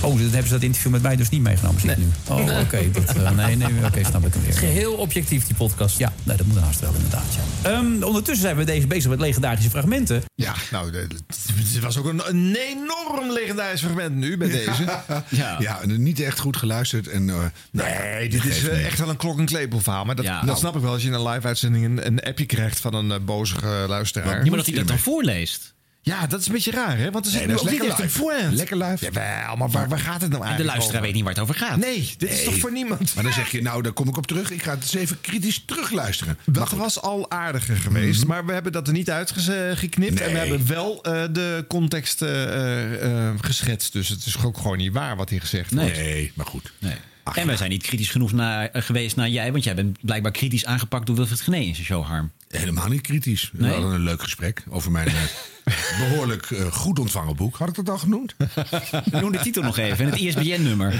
Oh, 0.00 0.10
dan 0.14 0.20
hebben 0.20 0.46
ze 0.46 0.52
dat 0.52 0.62
interview 0.62 0.92
met 0.92 1.02
mij 1.02 1.16
dus 1.16 1.28
niet 1.28 1.42
meegenomen, 1.42 1.80
zie 1.80 1.90
ik 1.90 1.96
nu. 1.96 2.06
Oh, 2.28 2.60
oké. 2.60 2.90
dat, 2.90 3.16
eh, 3.16 3.30
nee, 3.46 3.56
nee, 3.56 3.84
oké, 3.84 4.04
snap 4.04 4.26
ik 4.26 4.34
hem 4.34 4.42
weer. 4.42 4.52
Geheel 4.54 4.92
objectief, 4.92 5.46
die 5.46 5.54
podcast. 5.56 5.98
Ja, 5.98 6.12
nee, 6.22 6.36
dat 6.36 6.46
moet 6.46 6.56
een 6.56 6.62
haast 6.62 6.80
wel 6.80 6.92
inderdaad. 6.94 7.24
Ja. 7.62 7.70
Ehm, 7.70 8.02
ondertussen 8.02 8.42
zijn 8.44 8.56
we 8.56 8.64
deze 8.64 8.86
bezig 8.86 9.10
met 9.10 9.20
legendarische 9.20 9.70
fragmenten. 9.70 10.22
Ja, 10.34 10.54
nou, 10.70 10.96
het 10.96 11.80
was 11.80 11.96
ook 11.98 12.06
een, 12.06 12.20
een 12.28 12.56
enorm 12.56 13.30
legendarisch 13.32 13.80
fragment 13.80 14.14
nu 14.16 14.36
bij 14.36 14.48
deze. 14.66 14.84
Ja. 15.28 15.56
ja, 15.58 15.78
niet 15.86 16.20
echt 16.20 16.38
goed 16.38 16.56
geluisterd. 16.56 17.08
En, 17.08 17.28
eh, 17.30 17.44
Nee, 17.72 18.28
dit 18.28 18.44
is 18.44 18.68
eh, 18.68 18.86
echt 18.86 18.98
wel 18.98 19.08
een 19.08 19.16
klok- 19.16 19.38
en 19.38 19.46
klepel 19.46 19.80
verhaal. 19.80 20.04
Maar 20.04 20.16
dat, 20.16 20.24
Ja. 20.24 20.36
dat 20.36 20.44
Nou. 20.44 20.58
snap 20.58 20.76
ik 20.76 20.82
wel 20.82 20.92
als 20.92 21.02
je 21.02 21.08
in 21.08 21.14
een 21.14 21.28
live-uitzending 21.28 21.84
een, 21.84 22.06
een 22.06 22.20
appje 22.20 22.46
krijgt 22.46 22.80
van 22.80 22.94
een 22.94 23.08
uh, 23.08 23.16
bozige 23.24 23.84
luisteraar. 23.88 24.46
Maar 24.46 24.56
dat 24.56 24.66
hij 24.66 24.74
dat 24.74 24.88
dan 24.88 24.98
voorleest. 24.98 25.76
Ja, 26.08 26.26
dat 26.26 26.40
is 26.40 26.46
een 26.46 26.52
beetje 26.52 26.70
raar, 26.70 26.98
hè? 26.98 27.10
Want 27.10 27.24
er 27.24 27.30
zit 27.30 27.40
Nee, 27.40 27.48
nu 27.48 27.54
dat 27.54 27.62
ook 27.62 27.66
is 27.68 27.72
niet 27.78 27.88
echt 27.88 27.98
lekker 27.98 28.04
live. 28.16 28.40
point. 28.40 28.54
Lekker 28.56 28.76
live. 28.76 29.04
Jawel, 29.04 29.56
maar 29.56 29.68
waar, 29.70 29.88
waar 29.88 29.98
gaat 29.98 30.20
het 30.20 30.30
nou 30.30 30.32
En 30.32 30.38
de 30.38 30.44
eigenlijk 30.46 30.64
luisteraar 30.66 30.88
over? 30.88 31.00
weet 31.00 31.12
niet 31.14 31.22
waar 31.22 31.32
het 31.32 31.42
over 31.42 31.54
gaat. 31.54 31.76
Nee, 31.76 32.14
dit 32.18 32.30
is 32.30 32.44
toch 32.44 32.58
voor 32.58 32.72
niemand? 32.72 33.14
Maar 33.14 33.24
dan 33.24 33.32
zeg 33.32 33.50
je, 33.50 33.62
nou, 33.62 33.82
daar 33.82 33.92
kom 33.92 34.08
ik 34.08 34.16
op 34.16 34.26
terug. 34.26 34.50
Ik 34.50 34.62
ga 34.62 34.70
het 34.70 34.82
eens 34.82 34.94
even 34.94 35.20
kritisch 35.20 35.62
terugluisteren. 35.66 36.38
Dat 36.46 36.70
was 36.70 37.00
al 37.00 37.30
aardiger 37.30 37.76
geweest, 37.76 38.26
maar 38.26 38.46
we 38.46 38.52
hebben 38.52 38.72
dat 38.72 38.86
er 38.86 38.92
niet 38.92 39.10
uitgeknipt. 39.10 40.20
En 40.20 40.26
we 40.26 40.32
Nee. 40.32 40.48
hebben 40.48 40.66
wel 40.66 41.02
eh, 41.02 41.22
de 41.32 41.64
context 41.68 42.22
eh, 42.22 43.28
eh, 43.28 43.34
geschetst. 43.40 43.92
Dus 43.92 44.08
het 44.08 44.24
is 44.26 44.42
ook 44.44 44.56
gewoon 44.56 44.76
niet 44.76 44.92
waar 44.92 45.16
wat 45.16 45.28
hier 45.30 45.40
gezegd 45.40 45.74
wordt. 45.74 45.96
Nee, 45.96 46.32
maar 46.34 46.46
goed. 46.46 46.72
Nee. 46.78 46.94
en 47.34 47.46
wij 47.46 47.56
zijn 47.56 47.70
niet 47.70 47.82
kritisch 47.82 48.10
genoeg 48.10 48.32
naar, 48.32 48.68
geweest 48.72 49.16
naar 49.16 49.28
jij, 49.28 49.52
want 49.52 49.64
jij 49.64 49.74
bent 49.74 49.98
blijkbaar 50.00 50.32
kritisch 50.32 50.64
aangepakt 50.64 51.06
door 51.06 51.16
Wilfred 51.16 51.40
Gené 51.40 51.56
in 51.56 51.74
zijn 51.74 51.86
show, 51.86 52.04
Harm. 52.04 52.30
Helemaal 52.48 52.88
niet 52.88 53.00
kritisch. 53.00 53.50
We 53.52 53.62
Nee? 53.62 53.72
hadden 53.72 53.90
een 53.92 54.00
leuk 54.00 54.22
gesprek 54.22 54.62
over 54.68 54.90
mijn 54.90 55.08
behoorlijk 55.98 56.50
eh, 56.50 56.72
goed 56.72 56.98
ontvangen 56.98 57.36
boek. 57.36 57.56
Had 57.56 57.68
ik 57.68 57.74
dat 57.74 57.88
al 57.90 57.98
genoemd? 57.98 58.34
Noem 59.10 59.32
de 59.32 59.38
titel 59.38 59.62
nog 59.62 59.78
even 59.78 60.04
en 60.04 60.10
het 60.10 60.20
ISBN-nummer. 60.20 60.94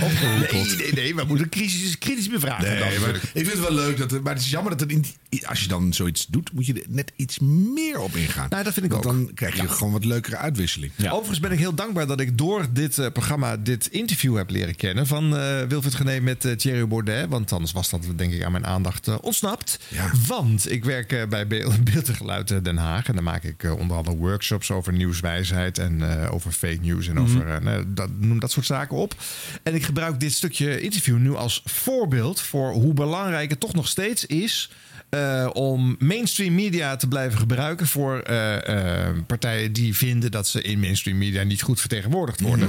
Nee, 0.52 0.64
nee, 0.76 0.92
nee, 0.92 1.14
we 1.14 1.24
moeten 1.24 1.48
kritisch, 1.48 1.98
kritisch 1.98 2.28
bevragen. 2.28 2.64
Nee, 2.68 2.78
dan. 2.78 3.00
maar 3.00 3.14
ik 3.14 3.30
vind 3.32 3.50
het 3.52 3.60
wel 3.60 3.72
leuk. 3.74 3.96
Dat 3.98 4.12
er, 4.12 4.22
maar 4.22 4.34
het 4.34 4.42
is 4.42 4.50
jammer 4.50 4.76
dat 4.76 4.88
in, 4.90 5.04
als 5.46 5.60
je 5.60 5.68
dan 5.68 5.92
zoiets 5.92 6.26
doet, 6.26 6.52
moet 6.52 6.66
je 6.66 6.72
er 6.72 6.82
net 6.88 7.12
iets 7.16 7.38
meer 7.38 7.98
op 8.00 8.16
ingaan. 8.16 8.46
Nou, 8.50 8.64
dat 8.64 8.72
vind 8.72 8.86
ik 8.86 8.92
Want 8.92 9.06
ook. 9.06 9.12
dan 9.12 9.30
krijg 9.34 9.56
je 9.60 9.68
gewoon 9.68 9.92
wat 9.92 10.04
leukere 10.04 10.36
uitwisseling. 10.36 10.92
Overigens 11.10 11.40
ben 11.40 11.52
ik 11.52 11.58
heel 11.58 11.74
dankbaar 11.74 12.06
dat 12.06 12.20
ik 12.20 12.38
door 12.38 12.66
dit 12.72 12.98
eh, 12.98 13.06
programma 13.12 13.56
dit 13.56 13.86
interview 13.86 14.36
heb 14.36 14.50
leren 14.50 14.76
kennen 14.76 15.06
van 15.06 15.36
eh 15.36 15.62
Wilfried 15.68 15.94
Gené 15.94 16.20
met 16.20 16.40
Thierry 16.58 16.86
Baudet. 16.88 17.28
Want 17.28 17.52
anders 17.52 17.72
was 17.72 17.90
dat 17.90 18.02
denk 18.16 18.32
ik 18.32 18.42
aan 18.44 18.52
mijn 18.52 18.66
aandacht 18.66 19.20
ontsnapt. 19.20 19.78
Want 20.26 20.70
ik 20.70 20.84
werk 20.84 21.26
bij 21.28 21.46
Be- 21.46 21.66
Beeld 21.92 22.08
en 22.08 22.14
Geluid 22.14 22.64
Den 22.64 22.76
Haag. 22.76 23.06
En 23.08 23.14
dan 23.14 23.24
maak 23.24 23.42
ik 23.44 23.76
onder 23.78 23.96
andere 23.96 24.16
workshops 24.16 24.57
over 24.70 24.92
nieuwswijsheid 24.92 25.78
en 25.78 26.22
eh, 26.22 26.34
over 26.34 26.52
fake 26.52 26.78
news 26.82 27.08
en 27.08 27.20
over 27.20 27.48
eh, 27.48 27.60
nou, 27.60 27.84
dat, 27.86 28.08
noem 28.18 28.40
dat 28.40 28.50
soort 28.50 28.66
zaken 28.66 28.96
op. 28.96 29.14
En 29.62 29.74
ik 29.74 29.84
gebruik 29.84 30.20
dit 30.20 30.32
stukje 30.32 30.80
interview 30.80 31.18
nu 31.18 31.34
als 31.34 31.62
voorbeeld 31.64 32.40
voor 32.40 32.72
hoe 32.72 32.94
belangrijk 32.94 33.50
het 33.50 33.60
toch 33.60 33.74
nog 33.74 33.88
steeds 33.88 34.26
is. 34.26 34.70
eh, 35.10 35.50
om 35.52 35.96
mainstream 35.98 36.54
media 36.54 36.96
te 36.96 37.08
blijven 37.08 37.38
gebruiken 37.38 37.86
voor 37.86 38.22
partijen 39.26 39.72
die 39.72 39.96
vinden 39.96 40.30
dat 40.30 40.48
ze 40.48 40.62
in 40.62 40.80
mainstream 40.80 41.18
media 41.18 41.42
niet 41.42 41.62
goed 41.62 41.80
vertegenwoordigd 41.80 42.40
worden. 42.40 42.68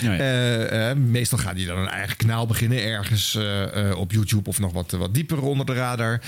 Ja, 0.00 0.12
ja. 0.12 0.90
Eh, 0.90 0.96
meestal 0.96 1.38
gaan 1.38 1.54
die 1.54 1.66
dan 1.66 1.78
een 1.78 1.88
eigen 1.88 2.16
kanaal 2.16 2.46
beginnen 2.46 2.82
ergens 2.82 3.38
op 3.96 4.12
YouTube 4.12 4.48
of 4.48 4.58
nog 4.58 4.72
wat, 4.72 4.90
wat 4.90 5.14
dieper 5.14 5.42
onder 5.42 5.66
de 5.66 5.74
radar. 5.74 6.20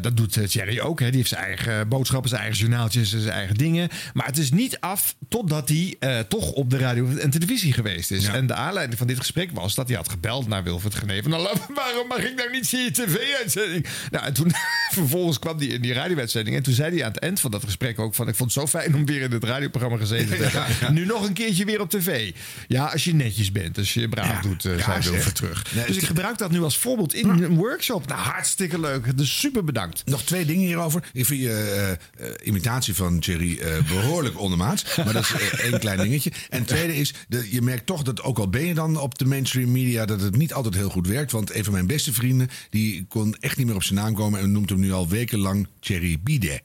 Dat 0.00 0.16
doet 0.16 0.50
Thierry 0.50 0.80
ook. 0.80 1.00
Hè. 1.00 1.06
Die 1.06 1.16
heeft 1.16 1.28
zijn 1.28 1.44
eigen 1.44 1.88
boodschappen, 1.88 2.28
zijn 2.28 2.42
eigen 2.42 2.60
journaaltjes, 2.60 3.10
zijn 3.10 3.28
eigen 3.28 3.56
dingen. 3.56 3.88
Maar 4.16 4.26
het 4.26 4.38
is 4.38 4.50
niet 4.50 4.80
af 4.80 5.16
totdat 5.28 5.68
hij 5.68 5.96
eh, 5.98 6.18
toch 6.18 6.50
op 6.50 6.70
de 6.70 6.78
radio 6.78 7.08
en 7.16 7.30
televisie 7.30 7.72
geweest 7.72 8.10
is. 8.10 8.26
En 8.26 8.46
de 8.46 8.54
aanleiding 8.54 8.98
van 8.98 9.06
dit 9.06 9.18
gesprek 9.18 9.50
was 9.52 9.74
dat 9.74 9.88
hij 9.88 9.96
had 9.96 10.08
gebeld 10.08 10.48
naar 10.48 10.62
Wilfred 10.62 10.94
Gené. 10.94 11.22
Van, 11.22 11.30
nou, 11.30 11.42
waarom 11.74 12.08
mag 12.08 12.18
ik 12.18 12.34
nou 12.36 12.50
niet 12.50 12.66
zien 12.66 12.84
je 12.84 12.90
tv-uitzending? 12.90 13.86
Nou, 14.10 14.26
en 14.26 14.32
toen 14.32 14.52
vervolgens 14.92 15.38
kwam 15.38 15.58
hij 15.58 15.66
in 15.66 15.80
die 15.80 15.92
radiowedstrijding. 15.92 16.56
En 16.56 16.62
toen 16.62 16.74
zei 16.74 16.94
hij 16.94 17.04
aan 17.04 17.12
het 17.12 17.20
eind 17.20 17.40
van 17.40 17.50
dat 17.50 17.64
gesprek 17.64 17.98
ook 17.98 18.14
van... 18.14 18.28
ik 18.28 18.34
vond 18.34 18.54
het 18.54 18.62
zo 18.62 18.78
fijn 18.78 18.94
om 18.94 19.06
weer 19.06 19.20
in 19.20 19.32
het 19.32 19.44
radioprogramma 19.44 19.96
gezeten 19.96 20.36
te 20.36 20.44
hebben. 20.52 20.94
Nu 20.94 21.06
nog 21.06 21.26
een 21.26 21.32
keertje 21.32 21.64
weer 21.64 21.80
op 21.80 21.90
tv. 21.90 22.32
Ja, 22.68 22.86
als 22.86 23.04
je 23.04 23.14
netjes 23.14 23.52
bent, 23.52 23.78
als 23.78 23.94
je 23.94 24.08
braaf 24.08 24.40
doet, 24.40 24.64
eh, 24.64 24.84
zeg. 24.84 25.12
over 25.12 25.32
terug. 25.32 25.74
Nee, 25.74 25.86
dus 25.86 25.96
ik 25.96 26.04
gebruik 26.04 26.38
dat 26.38 26.50
nu 26.50 26.62
als 26.62 26.78
voorbeeld 26.78 27.14
in 27.14 27.28
een 27.28 27.56
workshop. 27.56 28.06
Nou, 28.06 28.20
hartstikke 28.20 28.80
leuk. 28.80 29.16
Dus 29.18 29.38
super 29.38 29.64
bedankt. 29.64 30.02
Nog 30.04 30.22
twee 30.22 30.44
dingen 30.44 30.66
hierover. 30.66 31.02
Ik 31.12 31.26
vind 31.26 31.40
je 31.40 31.96
eh, 32.18 32.28
imitatie 32.44 32.94
van 32.94 33.20
Thierry 33.20 33.58
eh, 33.58 33.68
behoorlijk 34.06 34.40
ondermaats. 34.40 34.96
Maar 34.96 35.12
dat 35.12 35.22
is 35.22 35.32
eh, 35.32 35.64
één 35.70 35.78
klein 35.78 35.98
dingetje. 35.98 36.32
En 36.48 36.64
tweede 36.64 36.96
is, 36.96 37.14
de, 37.28 37.48
je 37.50 37.62
merkt 37.62 37.86
toch 37.86 38.02
dat 38.02 38.22
ook 38.22 38.38
al 38.38 38.48
ben 38.48 38.66
je 38.66 38.74
dan 38.74 39.00
op 39.00 39.18
de 39.18 39.24
mainstream 39.24 39.72
media... 39.72 40.04
dat 40.04 40.20
het 40.20 40.36
niet 40.36 40.52
altijd 40.52 40.74
heel 40.74 40.90
goed 40.90 41.06
werkt. 41.06 41.32
Want 41.32 41.54
een 41.54 41.64
van 41.64 41.72
mijn 41.72 41.86
beste 41.86 42.12
vrienden... 42.12 42.48
die 42.70 43.06
kon 43.08 43.36
echt 43.40 43.56
niet 43.56 43.66
meer 43.66 43.74
op 43.74 43.82
zijn 43.82 43.98
naam 43.98 44.14
komen... 44.14 44.40
en 44.40 44.52
noemt 44.52 44.70
hem 44.70 44.80
nu 44.80 44.92
al 44.92 45.08
wekenlang 45.08 45.68
Thierry 45.80 46.18
Bidet. 46.22 46.62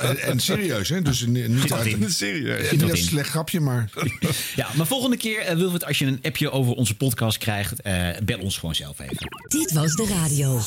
En, 0.00 0.18
en 0.18 0.40
serieus, 0.40 0.88
hè? 0.88 1.02
Dus 1.02 1.26
niet 1.26 1.72
uit 1.72 1.86
in. 1.86 2.10
Serieus. 2.10 2.70
Niet 2.70 2.82
in. 2.82 2.96
slecht 2.96 3.28
grapje, 3.28 3.60
maar... 3.60 3.90
Ja, 4.56 4.68
maar 4.76 4.86
volgende 4.86 5.16
keer, 5.16 5.40
eh 5.40 5.56
Wilfred, 5.56 5.84
als 5.84 5.98
je 5.98 6.06
een 6.06 6.18
appje 6.22 6.50
over 6.50 6.72
onze 6.72 6.96
podcast 6.96 7.38
krijgt, 7.38 7.80
eh, 7.80 8.08
bel 8.24 8.38
ons 8.38 8.58
gewoon 8.58 8.74
zelf 8.74 8.98
even. 8.98 9.28
Dit 9.48 9.72
was 9.72 9.94
de 9.94 10.06
radio. 10.06 10.60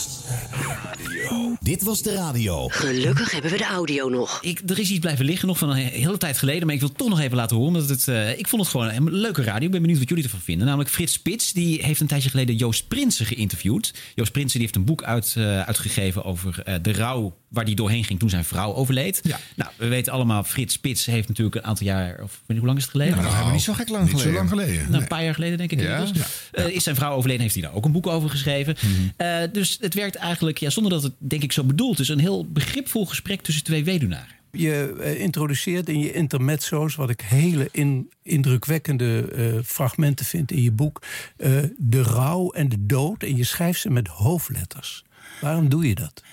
Dit 1.60 1.84
was 1.84 2.02
de 2.02 2.14
radio. 2.14 2.68
Gelukkig 2.68 3.32
hebben 3.32 3.52
we 3.52 3.58
de 3.58 3.66
audio 3.66 4.10
nog. 4.10 4.40
Ik, 4.42 4.62
er 4.68 4.80
is 4.80 4.90
iets 4.90 5.00
blijven 5.00 5.26
liggen 5.26 5.48
nog 5.48 5.58
van 5.58 5.70
een 5.70 5.76
hele 5.76 6.18
tijd 6.18 6.38
geleden. 6.38 6.66
Maar 6.66 6.74
ik 6.74 6.80
wil 6.80 6.90
het 6.90 6.98
toch 6.98 7.10
nog 7.10 7.20
even 7.20 7.38
laten 7.38 7.56
horen. 7.56 7.74
Omdat 7.74 7.90
het, 7.90 8.08
eh, 8.08 8.38
ik 8.38 8.48
vond 8.48 8.62
het 8.62 8.72
gewoon 8.72 8.90
een 8.90 9.14
leuke 9.14 9.44
radio. 9.44 9.66
Ik 9.66 9.72
ben 9.72 9.82
benieuwd 9.82 10.00
wat 10.00 10.10
jullie 10.10 10.24
ervan 10.24 10.40
vinden. 10.40 10.66
Namelijk 10.66 10.90
Frits 10.90 11.14
Spits. 11.14 11.54
Die 11.54 11.84
heeft 11.84 12.02
een 12.02 12.08
tijdje 12.08 12.30
geleden 12.30 12.56
Joost 12.56 12.88
Prinsen 12.88 13.26
geïnterviewd. 13.26 13.94
Joost 14.16 14.32
Prinsen 14.32 14.60
die 14.60 14.62
heeft 14.62 14.76
een 14.76 14.86
boek 14.86 15.04
uit, 15.04 15.34
eh, 15.38 15.62
uitgegeven 15.62 16.24
over 16.24 16.62
eh, 16.64 16.76
de 16.82 16.94
rouw 16.94 17.38
waar 17.50 17.66
die 17.66 17.76
doorheen 17.84 18.04
ging 18.04 18.20
toen 18.20 18.30
zijn 18.30 18.46
vrouw 18.46 18.74
overleed. 18.74 19.22
Nou, 19.56 19.72
we 19.78 19.88
weten 19.88 20.14
allemaal, 20.14 20.44
Frits 20.44 20.74
Spits 20.74 21.06
heeft 21.06 21.28
natuurlijk 21.28 21.56
een 21.56 21.64
aantal 21.64 21.86
jaar... 21.86 22.20
Of 22.24 22.32
weet 22.32 22.42
je 22.48 22.56
hoe 22.56 22.66
lang 22.66 22.78
is 22.78 22.84
het 22.84 22.92
geleden? 22.92 23.16
Nou, 23.16 23.30
helemaal 23.30 23.52
niet 23.52 23.62
zo 23.62 23.74
gek 23.74 23.90
lang 23.90 24.04
Niet 24.04 24.12
geleden. 24.12 24.32
zo 24.32 24.38
lang 24.38 24.50
geleden. 24.50 24.76
Nou, 24.76 24.92
nee. 24.92 25.02
een 25.02 25.08
paar 25.08 25.24
jaar 25.24 25.34
geleden, 25.34 25.58
denk 25.58 25.72
ik. 25.72 25.82
Ja. 25.82 26.06
Eh, 26.52 26.68
is 26.68 26.84
zijn 26.84 26.96
vrouw 26.96 27.16
overleden, 27.16 27.42
heeft 27.42 27.54
hij 27.54 27.64
daar 27.64 27.74
ook 27.74 27.86
een 27.86 27.92
boek 27.92 28.08
over 28.08 28.30
geschreven. 28.30 28.76
Eh, 29.18 29.38
dus 29.52 29.78
het 29.82 29.94
werkt 29.94 30.16
eigenlijk, 30.16 30.58
ja, 30.58 30.70
zonder 30.70 30.92
dat 30.92 31.04
het 31.04 31.14
denk 31.18 31.44
ik 31.44 31.52
zo 31.52 31.64
bedoeld 31.64 32.00
is, 32.00 32.10
een 32.10 32.20
heel 32.20 32.52
begripvol 32.52 33.06
gesprek 33.06 33.42
tussen 33.42 33.64
twee 33.64 33.84
weduwnaren. 33.84 34.42
Je 34.58 34.96
eh, 35.00 35.20
introduceert 35.20 35.90
in 35.90 36.00
je 36.00 36.14
intermezzo's, 36.14 36.96
wat 36.96 37.10
ik 37.10 37.22
hele 37.22 37.70
in, 37.72 38.12
indrukwekkende 38.22 39.32
eh, 39.32 39.64
fragmenten 39.66 40.26
vind 40.26 40.52
in 40.52 40.62
je 40.62 40.72
boek, 40.72 41.02
eh, 41.38 41.52
de 41.78 42.02
rouw 42.02 42.52
en 42.52 42.70
de 42.70 42.86
dood. 42.86 43.24
En 43.24 43.36
je 43.36 43.44
schrijft 43.44 43.80
ze 43.80 43.90
met 43.90 44.08
hoofdletters. 44.08 45.04
Waarom 45.42 45.70
doe 45.70 45.88
je 45.88 45.96
dat? 45.96 46.24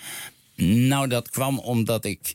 Nou, 0.60 1.08
dat 1.08 1.30
kwam 1.30 1.58
omdat 1.58 2.04
ik 2.04 2.34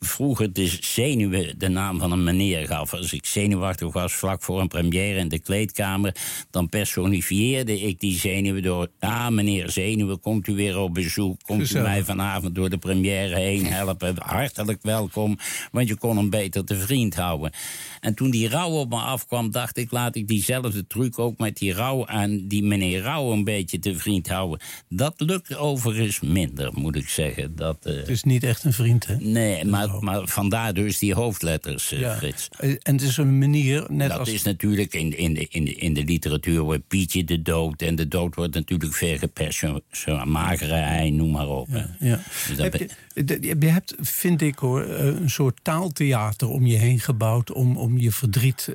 vroeger 0.00 0.52
de 0.52 0.66
zenuwen 0.80 1.58
de 1.58 1.68
naam 1.68 1.98
van 1.98 2.12
een 2.12 2.24
meneer 2.24 2.66
gaf. 2.66 2.94
Als 2.94 3.12
ik 3.12 3.26
zenuwachtig 3.26 3.92
was 3.92 4.12
vlak 4.12 4.42
voor 4.42 4.60
een 4.60 4.68
première 4.68 5.18
in 5.18 5.28
de 5.28 5.38
kleedkamer... 5.38 6.16
dan 6.50 6.68
personifieerde 6.68 7.80
ik 7.80 8.00
die 8.00 8.18
zenuwen 8.18 8.62
door... 8.62 8.88
ah, 8.98 9.28
meneer 9.28 9.70
Zenuwen, 9.70 10.20
komt 10.20 10.46
u 10.46 10.54
weer 10.54 10.78
op 10.78 10.94
bezoek? 10.94 11.42
Komt 11.42 11.60
Gezellig. 11.60 11.86
u 11.86 11.90
mij 11.90 12.04
vanavond 12.04 12.54
door 12.54 12.70
de 12.70 12.78
première 12.78 13.36
heen 13.36 13.66
helpen? 13.66 14.14
Hartelijk 14.18 14.82
welkom, 14.82 15.38
want 15.72 15.88
je 15.88 15.96
kon 15.96 16.16
hem 16.16 16.30
beter 16.30 16.64
te 16.64 16.76
vriend 16.76 17.14
houden. 17.14 17.52
En 18.00 18.14
toen 18.14 18.30
die 18.30 18.48
rouw 18.48 18.70
op 18.70 18.88
me 18.88 18.96
afkwam, 18.96 19.50
dacht 19.50 19.76
ik... 19.76 19.90
laat 19.90 20.16
ik 20.16 20.28
diezelfde 20.28 20.86
truc 20.86 21.18
ook 21.18 21.38
met 21.38 21.56
die 21.56 21.72
rouw 21.72 22.04
en 22.04 22.48
die 22.48 22.62
meneer 22.62 23.02
Rouw 23.02 23.32
een 23.32 23.44
beetje 23.44 23.78
te 23.78 23.98
vriend 23.98 24.28
houden. 24.28 24.60
Dat 24.88 25.14
lukt 25.16 25.56
overigens 25.56 26.20
minder, 26.20 26.70
moet 26.74 26.96
ik 26.96 27.08
zeggen. 27.08 27.56
Dat, 27.56 27.76
eh, 27.82 27.94
Het 27.94 28.08
is 28.08 28.22
niet 28.22 28.44
echt 28.44 28.64
een 28.64 28.72
vriend, 28.72 29.06
hè? 29.06 29.16
Nee, 29.16 29.64
maar, 29.74 30.02
maar 30.04 30.28
vandaar 30.28 30.74
dus 30.74 30.98
die 30.98 31.14
hoofdletters, 31.14 31.92
eh, 31.92 32.00
Ja. 32.00 32.16
Frits. 32.16 32.48
Eh, 32.58 32.70
En 32.70 32.94
het 32.94 33.02
is 33.02 33.16
een 33.16 33.38
manier, 33.38 33.86
net 33.88 34.08
dat 34.08 34.18
als... 34.18 34.28
is 34.28 34.42
natuurlijk 34.42 34.94
in, 34.94 35.18
in, 35.18 35.34
de, 35.34 35.46
in, 35.48 35.64
de, 35.64 35.74
in 35.74 35.94
de 35.94 36.04
literatuur 36.04 36.60
wordt 36.60 36.86
Pietje 36.88 37.24
de 37.24 37.42
dood. 37.42 37.82
En 37.82 37.96
de 37.96 38.08
dood 38.08 38.34
wordt 38.34 38.54
natuurlijk 38.54 38.94
veel 38.94 39.18
gepersoneerd. 39.18 40.24
Magere 40.24 40.74
ei, 40.74 41.10
noem 41.10 41.30
maar 41.30 41.48
op. 41.48 41.68
Ja. 41.98 42.20
Dus 42.48 42.58
Heb 42.58 42.74
je, 42.74 43.24
de- 43.24 43.56
je 43.60 43.66
hebt, 43.66 43.94
vind 44.00 44.40
ik 44.42 44.58
hoor, 44.58 44.82
eh, 44.82 45.04
een 45.06 45.30
soort 45.30 45.58
taaltheater 45.62 46.48
om 46.48 46.66
je 46.66 46.76
heen 46.76 47.00
gebouwd... 47.00 47.52
om, 47.52 47.76
om 47.76 47.98
je 47.98 48.10
verdriet 48.12 48.74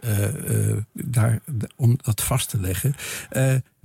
daar, 0.93 1.41
om 1.75 1.97
dat 2.01 2.21
vast 2.23 2.49
te 2.49 2.59
leggen. 2.59 2.95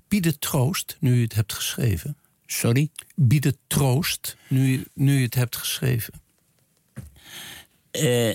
Bied 0.09 0.25
het 0.25 0.41
troost, 0.41 0.97
nu 1.01 1.15
je 1.17 1.23
het 1.23 1.35
hebt 1.35 1.53
geschreven. 1.53 2.17
Sorry? 2.47 2.89
Bied 3.15 3.45
het 3.45 3.57
troost, 3.67 4.37
nu, 4.49 4.85
nu 4.95 5.17
je 5.17 5.25
het 5.25 5.35
hebt 5.35 5.57
geschreven. 5.57 6.13
Eh, 7.95 8.35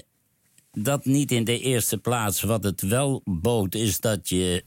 dat 0.72 1.06
niet 1.06 1.32
in 1.32 1.44
de 1.44 1.60
eerste 1.60 1.98
plaats. 1.98 2.42
Wat 2.42 2.64
het 2.64 2.82
wel 2.82 3.22
bood, 3.26 3.76
is 3.76 4.00
dat 4.00 4.30
je 4.30 4.64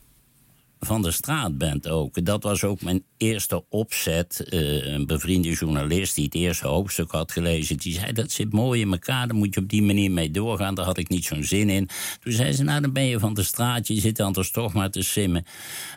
van 0.81 1.03
de 1.03 1.11
straat 1.11 1.59
bent 1.59 1.89
ook. 1.89 2.25
Dat 2.25 2.43
was 2.43 2.65
ook 2.65 2.83
mijn 2.83 3.05
eerste 3.17 3.65
opzet. 3.69 4.49
Eh, 4.49 4.87
een 4.87 5.07
bevriende 5.07 5.53
journalist 5.53 6.15
die 6.15 6.25
het 6.25 6.35
eerste 6.35 6.67
hoofdstuk 6.67 7.11
had 7.11 7.33
gelezen... 7.33 7.77
die 7.77 7.93
zei, 7.93 8.13
dat 8.13 8.31
zit 8.31 8.53
mooi 8.53 8.81
in 8.81 8.93
elkaar, 8.93 9.27
daar 9.27 9.37
moet 9.37 9.55
je 9.55 9.61
op 9.61 9.69
die 9.69 9.83
manier 9.83 10.11
mee 10.11 10.31
doorgaan. 10.31 10.75
Daar 10.75 10.85
had 10.85 10.99
ik 10.99 11.09
niet 11.09 11.25
zo'n 11.25 11.45
zin 11.45 11.71
in. 11.71 11.89
Toen 12.21 12.33
zei 12.33 12.53
ze, 12.53 12.63
nou, 12.63 12.81
dan 12.81 12.93
ben 12.93 13.07
je 13.07 13.19
van 13.19 13.35
de 13.35 13.43
straat, 13.43 13.87
je 13.87 14.01
zit 14.01 14.21
anders 14.21 14.51
toch 14.51 14.73
maar 14.73 14.91
te 14.91 15.03
simmen. 15.03 15.45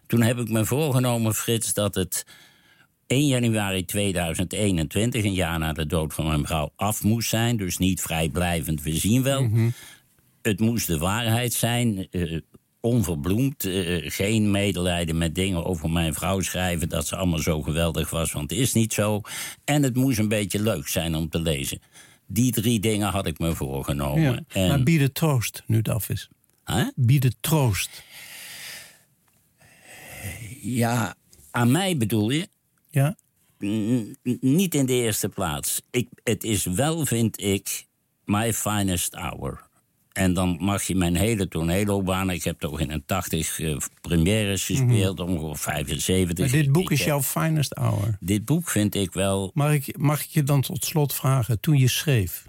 Toen 0.08 0.22
heb 0.22 0.40
ik 0.40 0.50
me 0.50 0.66
voorgenomen, 0.66 1.34
Frits, 1.34 1.74
dat 1.74 1.96
het... 1.96 2.26
1 3.08 3.28
januari 3.28 3.86
2021, 3.86 5.24
een 5.24 5.34
jaar 5.34 5.60
na 5.60 5.74
de 5.74 5.86
dood 5.86 6.14
van 6.14 6.28
mijn 6.28 6.46
vrouw, 6.46 6.72
af 6.76 7.04
moest 7.04 7.30
zijn. 7.30 7.58
Dus 7.58 7.78
niet 7.78 8.02
vrijblijvend, 8.02 8.84
we 8.84 8.96
zien 8.96 9.24
wel. 9.24 9.50
Het 10.42 10.60
moest 10.60 10.88
de 10.88 10.98
waarheid 10.98 11.54
zijn, 11.54 12.08
eh, 12.12 12.40
onverbloemd. 12.80 13.66
eh, 13.66 14.12
geen 14.12 14.52
medelijden 14.52 15.18
met 15.18 15.36
dingen 15.36 15.66
over 15.66 15.90
mijn 15.90 16.14
vrouw 16.14 16.42
schrijven... 16.42 16.90
dat 16.90 17.08
ze 17.08 17.16
allemaal 17.16 17.40
zo 17.40 17.62
geweldig 17.62 18.10
was, 18.10 18.32
want 18.32 18.50
het 18.50 18.60
is 18.60 18.74
niet 18.74 18.94
zo. 18.94 19.22
En 19.64 19.84
het 19.84 19.96
moest 19.96 20.20
een 20.20 20.28
beetje 20.28 20.62
leuk 20.62 20.88
zijn 20.88 21.16
om 21.16 21.30
te 21.30 21.40
lezen. 21.40 21.80
Die 22.28 22.52
drie 22.52 22.80
dingen 22.80 23.10
had 23.10 23.28
ik 23.28 23.40
me 23.40 23.56
voorgenomen. 23.56 24.22
Ja. 24.22 24.40
En, 24.48 24.68
Maar 24.68 24.84
bied 24.84 25.02
het 25.02 25.14
troost, 25.14 25.64
nu 25.66 25.78
het 25.78 25.90
af 25.90 26.10
is. 26.10 26.30
Hè? 26.64 26.84
Bied 26.96 27.24
het 27.24 27.36
troost. 27.40 28.04
ja, 30.62 31.16
aan 31.52 31.72
mij 31.72 31.98
bedoel 31.98 32.30
je? 32.30 32.48
Ja? 32.96 33.16
N- 33.66 34.18
niet 34.42 34.76
in 34.76 34.86
de 34.86 34.94
eerste 34.94 35.30
plaats. 35.30 35.82
Ik, 35.92 36.10
het 36.24 36.44
is 36.44 36.66
wel, 36.66 37.06
vind 37.06 37.42
ik, 37.42 37.86
my 38.26 38.54
finest 38.54 39.14
hour. 39.14 39.64
En 40.12 40.34
dan 40.34 40.58
mag 40.60 40.84
je 40.84 40.96
mijn 40.96 41.16
hele 41.16 41.48
toneelloopbaan... 41.48 42.30
ik 42.30 42.44
heb 42.44 42.60
toch 42.60 42.80
in 42.80 42.92
een 42.92 43.06
80 43.06 43.60
eh, 43.60 43.78
premières 44.02 44.66
gespeeld, 44.66 45.20
ongeveer 45.20 45.58
75. 45.58 46.52
Maar 46.52 46.62
dit 46.62 46.72
boek 46.72 46.92
is 46.92 46.98
heb- 47.00 47.08
jouw 47.08 47.22
finest 47.22 47.74
hour. 47.74 48.18
Dit 48.20 48.46
boek 48.46 48.70
vind 48.70 48.96
ik 48.96 49.14
wel... 49.14 49.52
Mag 49.54 49.72
ik, 49.74 49.98
mag 49.98 50.24
ik 50.24 50.30
je 50.30 50.44
dan 50.44 50.62
tot 50.62 50.86
slot 50.86 51.14
vragen, 51.14 51.60
toen 51.60 51.78
je 51.78 51.88
schreef... 51.88 52.46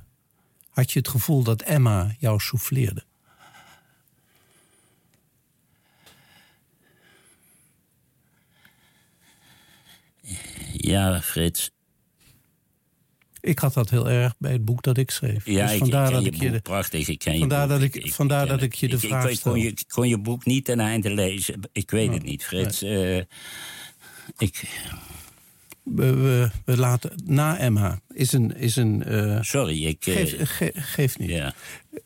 had 0.70 0.92
je 0.92 0.98
het 0.98 1.08
gevoel 1.08 1.42
dat 1.42 1.62
Emma 1.62 2.14
jou 2.18 2.40
souffleerde? 2.40 3.04
Ja, 10.76 11.20
Frits. 11.22 11.70
Ik 13.40 13.58
had 13.58 13.74
dat 13.74 13.90
heel 13.90 14.08
erg 14.10 14.34
bij 14.38 14.52
het 14.52 14.64
boek 14.64 14.82
dat 14.82 14.96
ik 14.96 15.10
schreef. 15.10 15.46
Ja, 15.46 15.62
dus 15.62 15.72
ik, 15.72 15.78
vandaar 15.78 16.06
ik 16.08 16.12
dat 16.12 16.22
je 16.22 16.28
ik 16.30 16.34
je 16.34 16.44
boek 16.44 16.52
de, 16.52 16.60
prachtig. 16.60 17.08
Ik 17.08 17.18
ken 17.18 17.32
je 17.32 17.38
vandaar 17.38 17.68
boek. 17.68 17.78
dat 17.92 17.94
ik, 17.94 18.14
vandaar 18.14 18.46
dat 18.46 18.62
ik 18.62 18.74
je 18.74 18.88
de 18.88 18.98
vraag 18.98 19.22
ik, 19.22 19.28
kon, 19.28 19.36
stel. 19.36 19.54
je, 19.54 19.74
kon 19.88 20.08
je 20.08 20.18
boek 20.18 20.44
niet 20.44 20.64
ten 20.64 20.80
einde 20.80 21.10
lezen. 21.14 21.60
Ik 21.72 21.90
weet 21.90 22.12
het 22.12 22.22
niet, 22.22 22.44
Frits. 22.44 22.82
Eh, 22.82 23.16
ik, 24.38 24.70
We, 25.82 26.14
we, 26.14 26.50
we 26.64 26.76
laten 26.76 27.22
na 27.24 27.58
Emma 27.58 28.00
is 28.12 28.32
een 28.32 28.56
is 28.56 28.76
een. 28.76 29.04
eh, 29.04 29.42
Sorry, 29.42 29.84
ik. 29.84 30.06
eh, 30.06 30.14
Geef, 30.14 30.34
ge- 31.14 31.18
niet. 31.18 31.54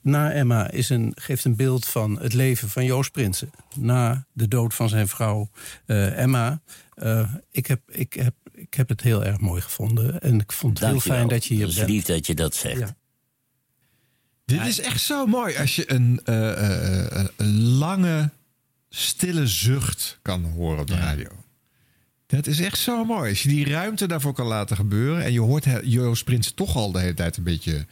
Na 0.02 0.32
Emma 0.32 0.70
is 0.70 0.88
een, 0.88 1.12
geeft 1.14 1.44
een 1.44 1.56
beeld 1.56 1.86
van 1.86 2.18
het 2.20 2.32
leven 2.34 2.68
van 2.68 2.84
Joost 2.84 3.12
Prinsen. 3.12 3.50
Na 3.76 4.26
de 4.32 4.48
dood 4.48 4.74
van 4.74 4.88
zijn 4.88 5.08
vrouw 5.08 5.50
Emma. 5.86 6.60
Ik, 7.50 7.66
heb, 7.66 7.80
ik, 7.90 8.12
heb, 8.12 8.34
ik 8.60 8.74
heb 8.74 8.88
het 8.88 9.00
heel 9.00 9.24
erg 9.24 9.40
mooi 9.40 9.60
gevonden. 9.60 10.20
En 10.20 10.40
ik 10.40 10.52
vond 10.52 10.78
het 10.78 10.88
heel 10.88 11.00
fijn 11.00 11.28
dat 11.28 11.44
je 11.44 11.54
hier 11.54 11.66
is 11.66 11.74
bent. 11.74 11.88
lief 11.88 12.04
dat 12.04 12.26
je 12.26 12.34
dat 12.34 12.54
zegt. 12.54 12.78
Ja. 12.78 12.96
Dit 14.44 14.66
is 14.66 14.80
echt 14.80 15.00
zo 15.00 15.26
mooi 15.26 15.56
als 15.56 15.76
je 15.76 15.92
een, 15.92 16.20
eh, 16.24 16.50
eh, 16.50 17.20
eh, 17.20 17.28
een 17.36 17.60
lange, 17.62 18.30
stille 18.88 19.46
zucht 19.46 20.18
kan 20.22 20.44
horen 20.44 20.80
op 20.80 20.86
de 20.86 20.96
radio. 20.96 21.28
Dat 22.26 22.46
is 22.46 22.60
echt 22.60 22.78
zo 22.78 23.04
mooi. 23.04 23.30
Als 23.30 23.42
je 23.42 23.48
die 23.48 23.68
ruimte 23.68 24.06
daarvoor 24.06 24.32
kan 24.32 24.46
laten 24.46 24.76
gebeuren. 24.76 25.24
En 25.24 25.32
je 25.32 25.40
hoort 25.40 25.66
Joost 25.82 26.24
Prins 26.24 26.52
toch 26.52 26.76
al 26.76 26.92
de 26.92 27.00
hele 27.00 27.14
tijd 27.14 27.36
een 27.36 27.42
beetje 27.42 27.86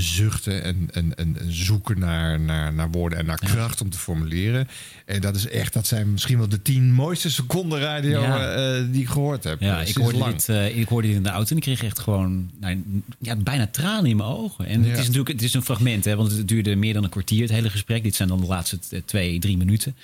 zuchten 0.00 0.62
en, 0.62 0.88
en, 0.92 1.14
en 1.16 1.38
en 1.38 1.52
zoeken 1.52 1.98
naar, 1.98 2.40
naar, 2.40 2.72
naar 2.72 2.90
woorden 2.90 3.18
en 3.18 3.26
naar 3.26 3.38
kracht 3.38 3.80
om 3.80 3.90
te 3.90 3.98
formuleren. 3.98 4.68
En 5.06 5.20
dat 5.20 5.36
is 5.36 5.46
echt, 5.48 5.72
dat 5.72 5.86
zijn 5.86 6.12
misschien 6.12 6.38
wel 6.38 6.48
de 6.48 6.62
tien 6.62 6.92
mooiste 6.92 7.30
seconden 7.30 7.80
radio 7.80 8.20
Ja. 8.22 8.54
eh, 8.54 8.84
die 8.92 9.00
ik 9.02 9.08
gehoord 9.08 9.44
heb. 9.44 9.60
Ja, 9.60 9.80
eh, 9.82 9.88
ik 9.88 9.96
hoorde, 9.96 10.18
lang. 10.18 10.32
dit, 10.32 10.48
eh, 10.48 10.78
ik 10.78 10.88
hoorde 10.88 11.06
dit 11.08 11.16
in 11.16 11.22
de 11.22 11.28
auto 11.28 11.50
en 11.50 11.56
ik 11.56 11.62
kreeg 11.62 11.82
echt 11.82 11.98
gewoon 11.98 12.50
nou, 12.60 13.02
ja, 13.18 13.36
bijna 13.36 13.66
tranen 13.66 14.10
in 14.10 14.16
mijn 14.16 14.28
ogen. 14.28 14.66
En 14.66 14.82
Ja. 14.82 14.88
het 14.88 14.98
is 14.98 15.04
natuurlijk 15.06 15.28
het 15.32 15.42
is 15.42 15.54
een 15.54 15.62
fragment, 15.62 16.04
hè, 16.04 16.16
want 16.16 16.32
het 16.32 16.48
duurde 16.48 16.76
meer 16.76 16.94
dan 16.94 17.04
een 17.04 17.10
kwartier, 17.10 17.40
het 17.42 17.50
hele 17.50 17.70
gesprek. 17.70 18.02
Dit 18.02 18.14
zijn 18.14 18.28
dan 18.28 18.40
de 18.40 18.46
laatste 18.46 18.78
twee, 19.04 19.38
drie 19.40 19.56
minuten. 19.56 19.96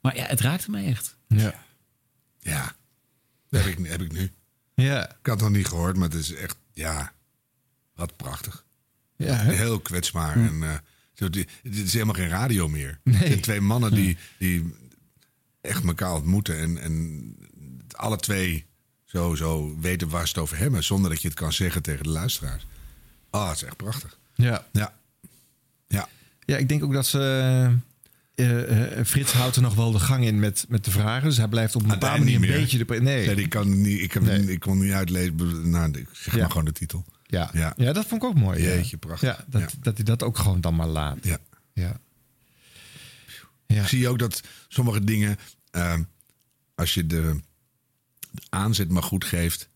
Maar 0.00 0.16
ja, 0.16 0.24
het 0.26 0.40
raakte 0.40 0.70
mij 0.70 0.84
echt. 0.86 1.16
Ja. 1.28 1.54
Ja, 2.40 2.74
dat 3.50 3.64
heb 3.64 3.78
ik, 3.78 3.86
heb 3.86 4.02
ik 4.02 4.12
nu. 4.12 4.30
Ja. 4.74 5.02
Ik 5.08 5.16
had 5.26 5.34
het 5.34 5.40
nog 5.48 5.50
niet 5.56 5.66
gehoord, 5.66 5.96
maar 5.96 6.08
het 6.08 6.18
is 6.18 6.34
echt, 6.34 6.56
ja, 6.72 7.12
wat 7.94 8.16
prachtig. 8.16 8.64
Ja? 9.26 9.36
Heel 9.42 9.80
kwetsbaar. 9.80 10.36
En, 10.36 10.62
eh, 10.62 10.70
zo, 11.14 11.30
die- 11.30 11.46
het 11.62 11.74
is 11.74 11.92
helemaal 11.92 12.14
geen 12.14 12.28
radio 12.28 12.68
meer. 12.68 12.98
Nee. 13.04 13.16
Het 13.16 13.26
zijn 13.26 13.40
twee 13.40 13.60
mannen 13.60 13.94
die, 13.94 14.16
die 14.38 14.74
echt 15.60 15.84
elkaar 15.84 16.14
ontmoeten. 16.14 16.58
En, 16.58 16.78
en 16.78 17.22
alle 17.90 18.16
twee 18.16 18.64
zo, 19.04 19.34
zo 19.34 19.76
weten 19.80 20.08
waar 20.08 20.22
ze 20.26 20.32
het 20.32 20.42
over 20.42 20.56
hebben. 20.58 20.84
Zonder 20.84 21.10
dat 21.10 21.22
je 21.22 21.28
het 21.28 21.36
kan 21.36 21.52
zeggen 21.52 21.82
tegen 21.82 22.02
de 22.04 22.10
luisteraars. 22.10 22.66
Ah, 23.30 23.48
het 23.48 23.56
is 23.56 23.62
echt 23.62 23.76
prachtig. 23.76 24.18
Ja. 24.34 24.64
Ja. 24.72 24.94
Ja. 25.88 26.08
Ja, 26.46 26.56
ik 26.56 26.68
denk 26.68 26.84
ook 26.84 26.92
dat 26.92 27.06
ze. 27.06 27.18
eh, 28.34 28.98
eh, 28.98 29.04
Frits 29.06 29.32
houdt 29.32 29.56
er 29.56 29.62
nog 29.62 29.74
wel 29.74 29.92
de 29.92 29.98
gang 29.98 30.24
in 30.24 30.38
met, 30.38 30.64
met 30.68 30.84
de 30.84 30.90
vragen. 30.90 31.28
Dus 31.28 31.36
hij 31.36 31.48
blijft 31.48 31.76
op 31.76 31.82
een 31.82 31.88
bepaalde 31.88 32.18
manier 32.18 32.34
een 32.34 32.60
beetje 32.60 32.78
de. 32.78 32.84
pre- 32.84 32.98
Nee. 33.00 33.26
Nee, 33.26 33.36
ik, 33.36 33.50
kan 33.50 33.80
niet, 33.82 34.00
ik, 34.00 34.12
heb, 34.12 34.26
ik 34.28 34.60
kon 34.60 34.78
niet 34.78 34.92
uitlezen. 34.92 35.70
Nou, 35.70 35.90
ik 35.98 36.08
zeg 36.12 36.36
maar 36.36 36.50
gewoon 36.50 36.64
de 36.64 36.72
titel. 36.72 37.04
Ja. 37.34 37.50
Ja. 37.52 37.72
Ja. 37.76 37.92
dat 37.92 38.06
vond 38.06 38.22
ik 38.22 38.28
ook 38.28 38.34
mooi. 38.34 38.62
ja. 38.62 38.68
Jeetje, 38.68 38.96
prachtig. 38.96 39.28
Ja, 39.36 39.44
dat, 39.46 39.60
Ja. 39.60 39.68
dat 39.80 39.94
hij 39.96 40.04
dat 40.04 40.22
ook 40.22 40.38
gewoon 40.38 40.60
dan 40.60 40.74
maar 40.76 40.86
laat. 40.86 41.18
Ja. 41.22 41.38
Ja. 43.66 43.86
Zie 43.86 43.98
je 43.98 44.08
ook 44.08 44.18
dat 44.18 44.42
sommige 44.68 45.04
dingen, 45.04 45.38
ehm, 45.70 46.02
als 46.74 46.94
je 46.94 47.06
de, 47.06 47.40
de 48.30 48.42
aanzet 48.48 48.88
maar 48.90 49.02
goed 49.02 49.24
geeft, 49.24 49.68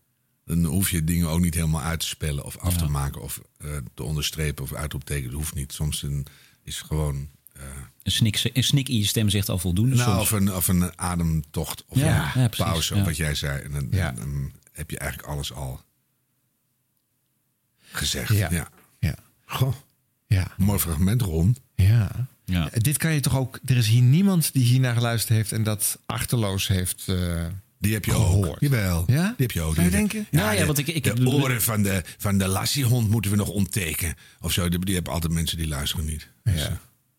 dan 0.45 0.63
hoef 0.65 0.89
je 0.89 1.03
dingen 1.03 1.27
ook 1.29 1.39
niet 1.39 1.53
helemaal 1.53 1.81
uit 1.81 1.99
te 1.99 2.07
spellen 2.07 2.43
of 2.45 2.57
af 2.57 2.77
te 2.77 2.85
maken 2.87 3.21
of 3.21 3.41
eh, 3.57 3.77
te 3.93 4.03
onderstrepen 4.03 4.63
of 4.63 4.73
uitroepteken. 4.73 5.23
Dat 5.29 5.33
hoeft 5.39 5.55
niet. 5.55 5.73
Soms 5.73 6.03
een, 6.03 6.25
is 6.63 6.81
gewoon. 6.81 7.29
eh, 7.53 7.63
Een 8.03 8.11
snik, 8.11 8.49
een 8.53 8.63
snik 8.63 8.89
in 8.89 8.97
je 8.97 9.05
stem 9.05 9.29
zegt 9.29 9.49
al 9.49 9.59
voldoende. 9.59 9.95
nou, 9.95 10.09
soms. 10.09 10.21
of, 10.21 10.31
een, 10.31 10.53
of 10.53 10.67
een 10.67 10.99
ademtocht 10.99 11.83
of 11.87 11.97
Ja, 11.97 12.35
een 12.35 12.49
pauze, 12.49 12.93
ja. 12.95 12.99
of 12.99 13.05
wat 13.07 13.17
jij 13.17 13.35
zei. 13.35 13.61
En 13.61 13.71
dan, 13.71 13.87
Ja. 13.91 14.11
dan 14.11 14.51
heb 14.71 14.89
je 14.91 14.97
eigenlijk 14.97 15.29
alles 15.31 15.53
al 15.53 15.81
gezegd. 17.91 18.33
Ja. 18.33 18.47
Ja. 18.51 18.69
Ja. 18.99 19.15
Goh. 19.45 19.73
Ja. 20.27 20.47
Mooi 20.57 20.79
fragment, 20.79 21.21
Ron. 21.21 21.55
Ja. 21.75 22.27
Ja. 22.45 22.69
Dit 22.73 22.97
kan 22.97 23.13
je 23.13 23.19
toch 23.19 23.37
ook. 23.37 23.59
Er 23.65 23.77
is 23.77 23.87
hier 23.87 24.01
niemand 24.01 24.53
die 24.53 24.63
hier 24.63 24.79
naar 24.79 24.93
geluisterd 24.93 25.37
heeft 25.37 25.51
en 25.51 25.63
dat 25.63 25.99
achterloos 26.05 26.67
heeft. 26.67 27.03
eh, 27.07 27.45
Die 27.79 27.93
heb 27.93 28.05
je 28.05 28.11
gehoord. 28.11 28.49
ook. 28.49 28.57
Jawel. 28.59 29.03
Ja? 29.07 29.23
Die 29.23 29.33
heb 29.37 29.51
je 29.51 29.61
ook. 29.61 29.75
Zou 29.75 29.89
denken? 29.89 30.27
Nou 30.31 30.53
ja, 30.53 30.59
de, 30.59 30.65
want 30.65 30.77
ik- 30.77 30.87
ik- 30.87 31.03
de 31.15 31.25
oren 31.27 31.61
van 31.61 31.83
de, 31.83 32.03
van 32.17 32.37
de 32.37 32.47
lassiehond 32.47 33.09
moeten 33.09 33.31
we 33.31 33.37
nog 33.37 33.47
onttekenen. 33.49 34.15
Of 34.41 34.51
zo. 34.51 34.69
Die, 34.69 34.79
die 34.85 34.95
hebben 34.95 35.13
altijd 35.13 35.33
mensen 35.33 35.57
die 35.57 35.67
luisteren 35.67 36.05
niet. 36.05 36.27
Dus, 36.43 36.65
eh, 36.65 36.71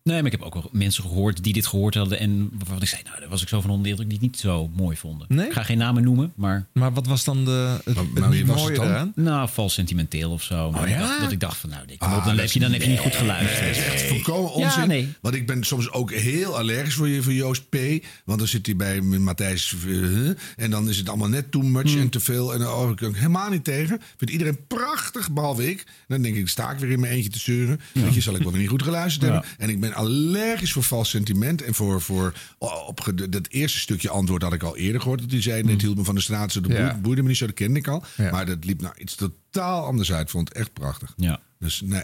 Nee, 0.02 0.16
maar 0.22 0.32
ik 0.32 0.38
heb 0.38 0.42
ook 0.42 0.54
wel 0.54 0.68
mensen 0.72 1.02
gehoord 1.02 1.42
die 1.44 1.52
dit 1.52 1.66
gehoord 1.66 1.94
hadden. 1.94 2.18
En 2.18 2.50
waarvan 2.58 2.80
ik 2.82 2.88
zei, 2.88 3.02
nou, 3.04 3.20
daar 3.20 3.28
was 3.28 3.42
ik 3.42 3.48
zo 3.48 3.60
van 3.60 3.70
onder 3.70 3.84
de 3.84 3.90
indruk 3.90 4.08
die 4.08 4.18
het 4.18 4.26
niet 4.26 4.38
zo 4.38 4.70
mooi 4.76 4.96
vonden. 4.96 5.26
Nee? 5.30 5.46
Ik 5.46 5.52
ga 5.52 5.62
geen 5.62 5.78
namen 5.78 6.02
noemen, 6.02 6.32
maar... 6.34 6.66
Maar 6.72 6.92
wat 6.92 7.06
was 7.06 7.24
dan 7.24 7.44
de, 7.44 7.78
het, 7.84 7.96
het 7.96 8.18
maar 8.18 8.30
wie 8.30 8.46
was 8.46 8.64
het 8.64 8.74
dan? 8.76 8.86
eraan? 8.86 9.12
Nou, 9.14 9.48
vals 9.52 9.74
sentimenteel 9.74 10.30
of 10.30 10.42
zo. 10.42 10.70
Maar 10.70 10.82
Oh, 10.82 10.88
ik 10.88 10.94
ja? 10.94 11.00
dacht, 11.00 11.20
dat 11.20 11.32
ik 11.32 11.40
dacht 11.40 11.56
van, 11.56 11.70
nou, 11.70 11.86
dit, 11.86 11.98
Ah, 11.98 12.16
op, 12.16 12.24
dan, 12.24 12.38
heb 12.38 12.50
je, 12.50 12.58
dan 12.60 12.72
heb 12.72 12.82
je 12.82 12.88
niet 12.88 12.98
goed 12.98 13.14
geluisterd. 13.14 13.66
Dat 13.66 13.76
is 13.76 13.84
echt 13.92 14.02
volkomen 14.02 14.58
Ja, 14.58 14.66
onzin. 14.66 14.88
nee. 14.88 15.08
Want 15.20 15.34
ik 15.34 15.46
ben 15.46 15.64
soms 15.64 15.90
ook 15.92 16.12
heel 16.12 16.58
allergisch 16.58 16.94
voor, 16.94 17.08
je, 17.08 17.22
voor 17.22 17.32
Joost 17.32 17.68
P. 17.68 17.76
Want 18.24 18.38
dan 18.38 18.48
zit 18.48 18.66
hij 18.66 18.76
bij 18.76 19.00
Matthijs. 19.00 19.74
eh, 19.86 20.28
en 20.56 20.70
dan 20.70 20.88
is 20.88 20.96
het 20.96 21.08
allemaal 21.08 21.28
net 21.28 21.50
too 21.52 21.62
much 21.62 21.92
Hmm. 21.92 22.00
en 22.00 22.08
te 22.08 22.20
veel. 22.20 22.52
En 22.52 22.58
daar 22.58 22.74
oh, 22.76 22.94
kan 22.96 23.08
ik 23.08 23.16
helemaal 23.16 23.50
niet 23.50 23.64
tegen. 23.64 24.00
Vindt 24.16 24.32
iedereen 24.32 24.58
prachtig, 24.66 25.30
behalve 25.30 25.70
ik. 25.70 25.84
Dan 26.08 26.22
denk 26.22 26.36
ik, 26.36 26.48
sta 26.48 26.70
ik 26.70 26.78
weer 26.78 26.90
in 26.90 27.00
mijn 27.00 27.12
eentje 27.12 27.30
te 27.30 27.38
zeuren. 27.38 27.80
Weet 27.92 28.14
je, 28.14 28.20
zal 28.20 28.34
ik 28.34 28.42
wel 28.42 28.50
weer 28.52 28.60
niet 28.60 28.70
goed 28.70 28.82
geluisterd 28.82 29.26
Ja. 29.26 29.32
hebben. 29.32 29.50
En 29.58 29.68
ik 29.68 29.80
ben 29.80 29.89
allergisch 29.94 30.72
voor 30.72 30.82
vals 30.82 31.10
sentiment. 31.10 31.62
En 31.62 31.74
voor, 31.74 32.00
voor 32.00 32.34
oh, 32.58 32.86
op, 32.88 33.12
dat 33.30 33.46
eerste 33.48 33.78
stukje 33.78 34.10
antwoord 34.10 34.42
had 34.42 34.52
ik 34.52 34.62
al 34.62 34.76
eerder 34.76 35.00
gehoord. 35.00 35.20
Dat 35.20 35.30
hij 35.30 35.42
zei, 35.42 35.62
nee, 35.62 35.72
het 35.72 35.82
hield 35.82 35.96
me 35.96 36.04
van 36.04 36.14
de 36.14 36.20
straat. 36.20 36.52
Zo, 36.52 36.60
dat 36.60 36.72
Ja. 36.72 36.98
boeide, 37.02 37.22
me 37.22 37.28
niet 37.28 37.36
zo, 37.36 37.46
dat 37.46 37.54
kende 37.54 37.78
ik 37.78 37.88
al. 37.88 38.04
Ja. 38.16 38.30
Maar 38.30 38.46
dat 38.46 38.64
liep 38.64 38.80
nou 38.80 38.94
iets 38.98 39.14
totaal 39.14 39.84
anders 39.84 40.12
uit. 40.12 40.30
Vond 40.30 40.48
het 40.48 40.56
echt 40.58 40.72
prachtig. 40.72 41.14
Ja. 41.16 41.40
Dus 41.58 41.80
nee. 41.84 42.02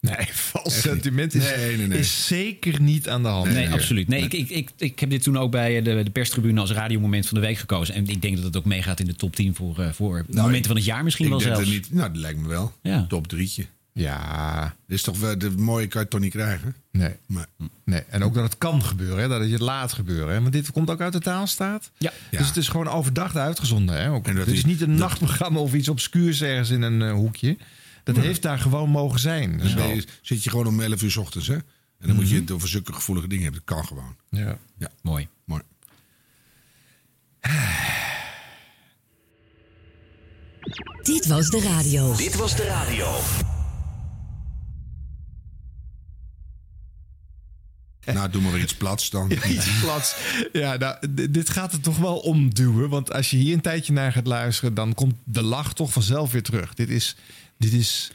Nee, 0.00 0.26
vals 0.50 0.80
sentiment 0.80 1.34
is, 1.34 1.44
Nee, 1.56 1.76
nee, 1.76 1.86
nee. 1.86 1.98
is 1.98 2.26
zeker 2.26 2.80
niet 2.80 3.08
aan 3.08 3.22
de 3.22 3.28
hand. 3.28 3.52
Nee, 3.52 3.70
absoluut. 3.70 4.08
Nee, 4.08 4.22
Ik, 4.22 4.32
ik, 4.32 4.50
ik, 4.50 4.70
ik 4.76 4.98
heb 5.00 5.10
dit 5.10 5.22
toen 5.22 5.38
ook 5.38 5.50
bij 5.50 5.82
de, 5.82 6.02
de 6.02 6.10
perstribune 6.10 6.60
als 6.60 6.70
radiomoment 6.70 7.26
van 7.26 7.40
de 7.40 7.46
week 7.46 7.56
gekozen. 7.56 7.94
En 7.94 8.06
ik 8.08 8.22
denk 8.22 8.34
dat 8.36 8.44
het 8.44 8.56
ook 8.56 8.64
meegaat 8.64 9.00
in 9.00 9.06
de 9.06 9.14
top 9.14 9.36
10 9.36 9.54
voor, 9.54 9.78
eh, 9.78 9.92
voor 9.92 10.24
momenten 10.28 10.66
van 10.66 10.76
het 10.76 10.84
jaar 10.84 11.04
misschien 11.04 11.28
Nou, 11.28 11.40
ik 11.40 11.46
wel 11.46 11.56
denk 11.56 11.66
zelfs. 11.68 11.80
dat 11.82 11.90
niet, 11.90 11.98
nou, 12.00 12.12
dat 12.12 12.22
lijkt 12.22 12.38
me 12.40 12.48
wel. 12.48 12.72
Ja. 12.82 13.06
Top 13.08 13.26
drietje. 13.26 13.66
Ja, 13.94 14.74
Dit 14.86 14.96
is 14.96 15.02
toch 15.02 15.18
wel, 15.18 15.38
de 15.38 15.50
mooie 15.50 15.86
kan 15.86 16.02
je 16.02 16.08
toch 16.08 16.20
niet 16.20 16.30
krijgen? 16.32 16.74
nee. 16.90 17.16
Maar, 17.26 17.46
nee. 17.84 18.00
En 18.00 18.22
ook 18.24 18.34
dat 18.34 18.44
het 18.44 18.58
kan 18.58 18.82
gebeuren, 18.84 19.18
hè? 19.22 19.28
dat 19.28 19.40
het 19.40 19.50
je 19.50 19.58
laat 19.62 19.92
gebeuren. 19.92 20.34
Hè? 20.34 20.40
Want 20.40 20.52
dit 20.52 20.72
komt 20.72 20.90
ook 20.90 21.00
uit 21.00 21.12
de 21.12 21.18
taalstaat. 21.20 21.90
Ja. 21.98 22.12
Dus 22.30 22.40
Ja. 22.40 22.46
het 22.46 22.56
is 22.56 22.68
gewoon 22.68 22.88
overdag 22.88 23.36
uitgezonden. 23.36 23.94
Hè? 24.02 24.10
Ook. 24.10 24.26
En 24.26 24.34
dat 24.36 24.46
Het 24.46 24.54
is 24.54 24.64
niet 24.64 24.80
een 24.80 24.94
nachtprogramma 24.94 25.58
of 25.60 25.74
iets 25.74 25.88
obscuurs 25.88 26.42
ergens 26.42 26.70
in 26.70 26.82
een 26.82 27.02
eh, 27.02 27.12
hoekje. 27.12 27.56
Dat 28.04 28.16
heeft 28.16 28.42
daar 28.42 28.58
gewoon 28.58 28.88
mogen 28.90 29.20
zijn. 29.20 29.58
dus 29.58 29.72
je- 29.72 30.04
zit 30.22 30.44
je 30.44 30.50
gewoon 30.50 30.66
om 30.66 30.80
11 30.80 31.02
uur 31.02 31.10
's 31.10 31.16
ochtends, 31.16 31.46
hè? 31.46 31.54
En 31.54 32.08
dan 32.08 32.14
moet 32.16 32.28
je 32.28 32.36
het 32.40 32.50
over 32.50 32.68
zulke 32.68 32.92
gevoelige 32.92 33.28
dingen 33.28 33.44
hebben. 33.44 33.62
Dat 33.64 33.76
kan 33.76 33.86
gewoon. 33.86 34.16
Ja. 34.30 34.58
Ja, 34.78 34.90
Mooi. 35.02 35.28
mooi. 35.44 35.62
Dit 41.02 41.26
was 41.26 41.50
de 41.50 41.60
radio. 41.60 42.16
Dit 42.16 42.34
was 42.34 42.56
de 42.56 42.64
radio. 42.64 43.06
Nou, 48.04 48.30
doe 48.30 48.42
maar 48.42 48.52
weer 48.52 48.62
iets 48.62 48.74
plats 48.74 49.10
dan. 49.10 49.28
Ja, 49.34 49.44
iets 49.44 49.80
plats. 49.80 50.16
Ja, 50.52 50.76
nou, 50.76 50.96
dit 51.30 51.50
gaat 51.50 51.72
er 51.72 51.80
toch 51.80 51.98
wel 51.98 52.18
omduwen. 52.18 52.88
Want 52.88 53.12
als 53.12 53.30
je 53.30 53.36
hier 53.36 53.54
een 53.54 53.60
tijdje 53.60 53.92
naar 53.92 54.12
gaat 54.12 54.26
luisteren, 54.26 54.74
dan 54.74 54.94
komt 54.94 55.14
de 55.24 55.42
lach 55.42 55.74
toch 55.74 55.92
vanzelf 55.92 56.32
weer 56.32 56.42
terug. 56.42 56.74
Dit 56.74 56.88
is, 56.88 57.16
dit 57.56 57.72
is 57.72 58.12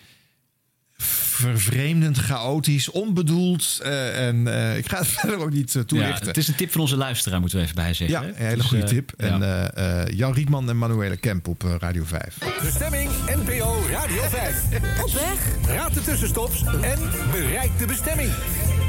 vervreemdend, 1.37 2.17
chaotisch, 2.17 2.89
onbedoeld. 2.91 3.79
eh, 3.83 4.27
en 4.27 4.47
eh, 4.47 4.77
ik 4.77 4.89
ga 4.89 4.97
het 4.97 5.07
verder 5.17 5.39
ook 5.39 5.51
niet 5.51 5.67
eh, 5.69 5.75
Ja, 5.75 5.83
toelichten. 5.83 6.27
het 6.27 6.37
is 6.37 6.47
een 6.47 6.55
tip 6.55 6.71
van 6.71 6.81
onze 6.81 6.97
luisteraar, 6.97 7.39
moeten 7.39 7.57
we 7.57 7.63
even 7.63 7.75
bij 7.75 7.93
zeggen. 7.93 8.21
Ja, 8.21 8.27
een 8.27 8.33
hele 8.35 8.55
Dus, 8.55 8.65
goede 8.65 8.83
tip. 8.83 9.11
En 9.17 9.39
ja. 9.39 9.69
eh, 9.73 10.01
eh, 10.01 10.07
Jan 10.17 10.33
Rietman 10.33 10.69
en 10.69 10.77
Manuele 10.77 11.17
Kemp 11.17 11.47
op 11.47 11.63
Radio 11.79 12.03
5. 12.05 12.37
Bestemming 12.61 13.09
NPO 13.45 13.75
Radio 13.91 14.21
5. 14.29 14.63
Op 15.03 15.11
weg. 15.13 15.75
Raad 15.75 15.93
de 15.93 16.01
tussenstops 16.01 16.63
en 16.81 16.99
bereik 17.31 17.71
de 17.79 17.85
bestemming. 17.85 18.31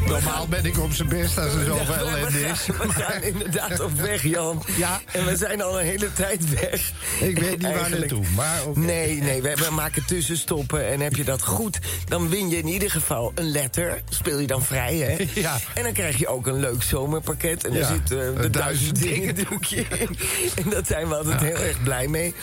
Normaal 0.07 0.47
ben 0.49 0.65
ik 0.65 0.79
op 0.79 0.93
zijn 0.93 1.09
best 1.09 1.39
als 1.39 1.55
er 1.55 1.65
zoveel 1.65 1.77
Ja, 1.77 1.87
we 1.87 1.93
ellende 1.95 2.39
gaan- 2.39 2.51
is. 2.53 2.67
We 2.67 2.89
gaan 2.93 3.23
inderdaad 3.23 3.81
op 3.81 3.93
weg, 4.01 4.23
Jan. 4.23 4.63
Ja. 4.77 5.01
En 5.13 5.25
we 5.27 5.37
zijn 5.37 5.63
al 5.63 5.81
een 5.81 5.87
hele 5.87 6.13
tijd 6.13 6.51
weg. 6.61 6.93
Ik 7.21 7.39
weet 7.39 7.59
niet 7.59 7.73
waar 7.75 7.91
naartoe, 7.91 8.25
maar 8.37 8.65
oké. 8.67 8.79
Nee, 8.79 9.21
nee, 9.23 9.43
we, 9.43 9.55
we 9.69 9.75
maken 9.75 10.05
tussenstoppen. 10.07 10.89
En 10.89 11.01
heb 11.01 11.15
je 11.15 11.25
dat 11.25 11.43
goed, 11.45 11.79
dan 12.09 12.29
win 12.39 12.49
je 12.49 12.57
in 12.57 12.67
ieder 12.67 12.91
geval 12.91 13.33
een 13.35 13.51
letter. 13.51 14.03
Speel 14.09 14.39
je 14.39 14.47
dan 14.47 14.63
vrij, 14.63 14.97
hè? 14.97 15.17
Ja. 15.41 15.59
En 15.75 15.83
dan 15.83 15.93
krijg 15.93 16.19
je 16.19 16.29
ook 16.29 16.47
een 16.47 16.61
leuk 16.61 16.83
zomerpakket. 16.83 17.65
En 17.65 17.73
Ja, 17.73 17.79
daar 17.79 17.89
zit 17.89 18.03
eh, 18.03 18.09
de 18.09 18.17
een 18.17 18.35
duizend 18.35 18.55
duizend 18.55 19.03
dingen 19.03 19.35
doekje 19.35 19.77
in. 19.77 20.19
En 20.65 20.71
daar 20.71 20.87
zijn 20.87 21.09
we 21.09 21.15
altijd 21.15 21.41
heel 21.41 21.57
erg 21.57 21.83
blij 21.83 22.09
mee. 22.09 22.35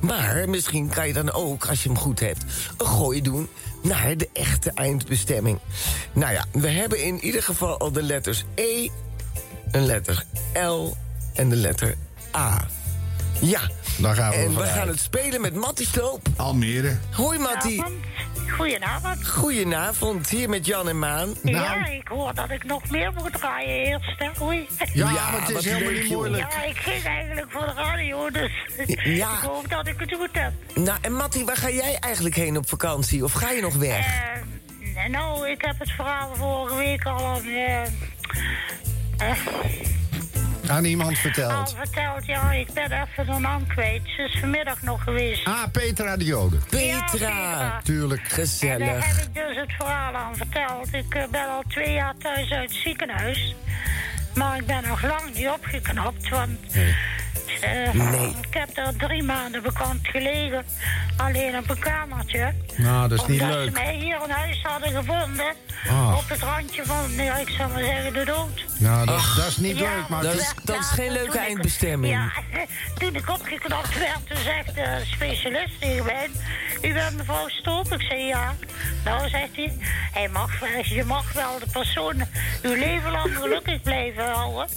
Maar 0.00 0.48
misschien 0.48 0.88
kan 0.88 1.06
je 1.06 1.12
dan 1.12 1.32
ook, 1.32 1.66
als 1.66 1.82
je 1.82 1.88
hem 1.88 1.98
goed 1.98 2.20
hebt, 2.20 2.44
een 2.76 2.86
gooi 2.86 3.22
doen 3.22 3.48
naar 3.82 4.16
de 4.16 4.28
echte 4.32 4.70
eindbestemming. 4.74 5.58
Nou 6.12 6.32
ja, 6.32 6.44
we 6.52 6.68
hebben 6.68 7.02
in 7.04 7.24
ieder 7.24 7.42
geval 7.42 7.78
al 7.78 7.92
de 7.92 8.02
letters 8.02 8.44
E, 8.54 8.88
een 9.70 9.86
letter 9.86 10.24
L 10.54 10.96
en 11.34 11.48
de 11.48 11.56
letter 11.56 11.94
A. 12.36 12.66
Ja, 13.40 13.60
Daar 13.98 14.14
gaan 14.14 14.30
we 14.30 14.36
en 14.36 14.56
we 14.56 14.64
gaan 14.64 14.88
het 14.88 15.00
spelen 15.00 15.40
met 15.40 15.54
Mattie 15.54 15.86
Sloop. 15.86 16.28
Almere. 16.36 16.96
Hoi 17.10 17.38
Mattie. 17.38 17.82
Goedenavond. 18.56 19.28
Goedenavond, 19.28 20.28
hier 20.28 20.48
met 20.48 20.66
Jan 20.66 20.88
en 20.88 20.98
Maan. 20.98 21.34
Ja, 21.42 21.86
ik 21.86 22.08
hoor 22.08 22.34
dat 22.34 22.50
ik 22.50 22.64
nog 22.64 22.90
meer 22.90 23.12
moet 23.12 23.32
draaien 23.32 23.84
eerst. 23.86 24.18
Hè? 24.18 24.42
Oei. 24.42 24.68
Ja, 24.92 25.10
Ja, 25.10 25.30
maar 25.30 25.40
het 25.46 25.56
is 25.56 25.64
helemaal 25.64 25.92
leuk, 25.92 26.02
niet 26.02 26.12
moeilijk. 26.12 26.52
Ja, 26.52 26.62
ik 26.64 26.76
ging 26.76 27.04
eigenlijk 27.04 27.50
voor 27.50 27.66
de 27.66 27.72
radio, 27.76 28.30
dus 28.30 28.50
Ja. 29.04 29.32
ik 29.42 29.44
hoop 29.48 29.70
dat 29.70 29.86
ik 29.86 29.94
het 30.00 30.14
goed 30.14 30.28
heb. 30.32 30.52
Nou, 30.74 30.98
en 31.00 31.12
Mattie, 31.12 31.44
waar 31.44 31.56
ga 31.56 31.70
jij 31.70 31.96
eigenlijk 32.00 32.34
heen 32.34 32.56
op 32.56 32.68
vakantie? 32.68 33.24
Of 33.24 33.32
ga 33.32 33.50
je 33.50 33.60
nog 33.60 33.74
weg? 33.74 34.06
Eh, 34.96 35.06
nou, 35.08 35.48
ik 35.50 35.62
heb 35.62 35.78
het 35.78 35.90
verhaal 35.90 36.34
vorige 36.34 36.76
week 36.76 37.04
al 37.04 37.26
aan... 37.26 37.42
eh, 37.44 37.82
eh, 39.18 39.36
Aan 40.70 40.84
iemand 40.84 41.10
Al 41.10 41.16
verteld. 41.16 41.74
verteld, 41.78 42.26
ja, 42.26 42.52
ik 42.52 42.72
ben 42.72 42.84
even 42.92 43.26
de 43.32 43.38
naam 43.38 43.66
kwijt. 43.66 44.02
Ze 44.16 44.22
is 44.22 44.40
vanmiddag 44.40 44.82
nog 44.82 45.02
geweest. 45.02 45.46
Ah, 45.46 45.62
Petra 45.72 46.16
de 46.16 46.24
Jode. 46.24 46.56
Petra. 46.70 47.80
Tuurlijk. 47.82 48.20
En 48.20 48.26
daar 48.28 48.34
Gezellig. 48.34 49.16
heb 49.16 49.26
ik 49.26 49.34
dus 49.34 49.56
het 49.56 49.72
verhaal 49.72 50.14
aan 50.14 50.36
verteld. 50.36 50.94
Ik 50.94 51.14
eh, 51.14 51.22
ben 51.30 51.48
al 51.48 51.62
twee 51.68 51.92
jaar 51.92 52.14
thuis 52.18 52.50
uit 52.50 52.68
het 52.70 52.78
ziekenhuis. 52.78 53.54
Maar 54.34 54.56
ik 54.56 54.66
ben 54.66 54.82
nog 54.88 55.02
lang 55.02 55.34
niet 55.34 55.48
opgeknapt, 55.48 56.28
want... 56.28 56.58
eh, 57.60 57.92
Nee. 57.92 58.28
Ik 58.48 58.54
heb 58.54 58.68
er 58.76 58.96
drie 58.96 59.22
maanden 59.22 59.62
bekend 59.62 60.08
gelegen. 60.08 60.64
Alleen 61.16 61.58
op 61.58 61.70
een 61.70 61.78
kamertje. 61.78 62.54
Nou, 62.76 63.08
dat 63.08 63.20
is 63.20 63.26
niet 63.26 63.40
Omdat 63.40 63.56
leuk. 63.56 63.66
ze 63.66 63.72
mij 63.72 63.94
hier 63.94 64.18
in 64.24 64.30
huis 64.30 64.62
hadden 64.62 64.88
gevonden. 64.90 65.54
Ah. 65.88 66.16
Op 66.16 66.28
het 66.28 66.42
randje 66.42 66.84
van, 66.84 67.10
ja, 67.16 67.36
ik 67.36 67.48
zou 67.48 67.72
maar 67.72 67.82
zeggen, 67.84 68.12
de 68.12 68.24
dood. 68.24 68.64
Nou, 68.78 69.06
dat, 69.06 69.32
dat 69.36 69.46
is 69.46 69.56
niet 69.56 69.78
Ja, 69.78 69.94
leuk, 69.94 70.08
maar... 70.08 70.22
Dat 70.22 70.34
is, 70.34 70.40
is- 70.40 70.54
dat 70.64 70.78
is 70.78 70.86
geen 70.86 71.12
leuke 71.12 71.38
eindbestemming. 71.38 72.12
Ja, 72.14 72.32
toen 72.98 73.14
ik 73.16 73.28
opgeknapt 73.30 73.98
werd, 73.98 74.26
toen 74.28 74.36
zegt 74.44 74.74
de 74.74 75.00
specialist 75.04 75.80
tegen 75.80 76.04
mij... 76.04 76.28
U 76.82 76.92
bent 76.92 77.16
mevrouw 77.16 77.48
Stoop? 77.48 77.92
Ik 77.92 78.02
zei 78.02 78.20
ja. 78.26 78.54
Nou, 79.04 79.28
zegt 79.28 79.56
hij, 79.56 79.76
hij 80.12 80.28
mag, 80.28 80.58
wel- 80.58 80.68
je 80.84 81.04
mag 81.04 81.32
wel 81.32 81.58
de 81.58 81.66
persoon 81.72 82.14
uw 82.62 82.74
leven 82.74 83.10
lang 83.10 83.36
gelukkig 83.36 83.82
blijven 83.82 84.24
houden... 84.32 84.68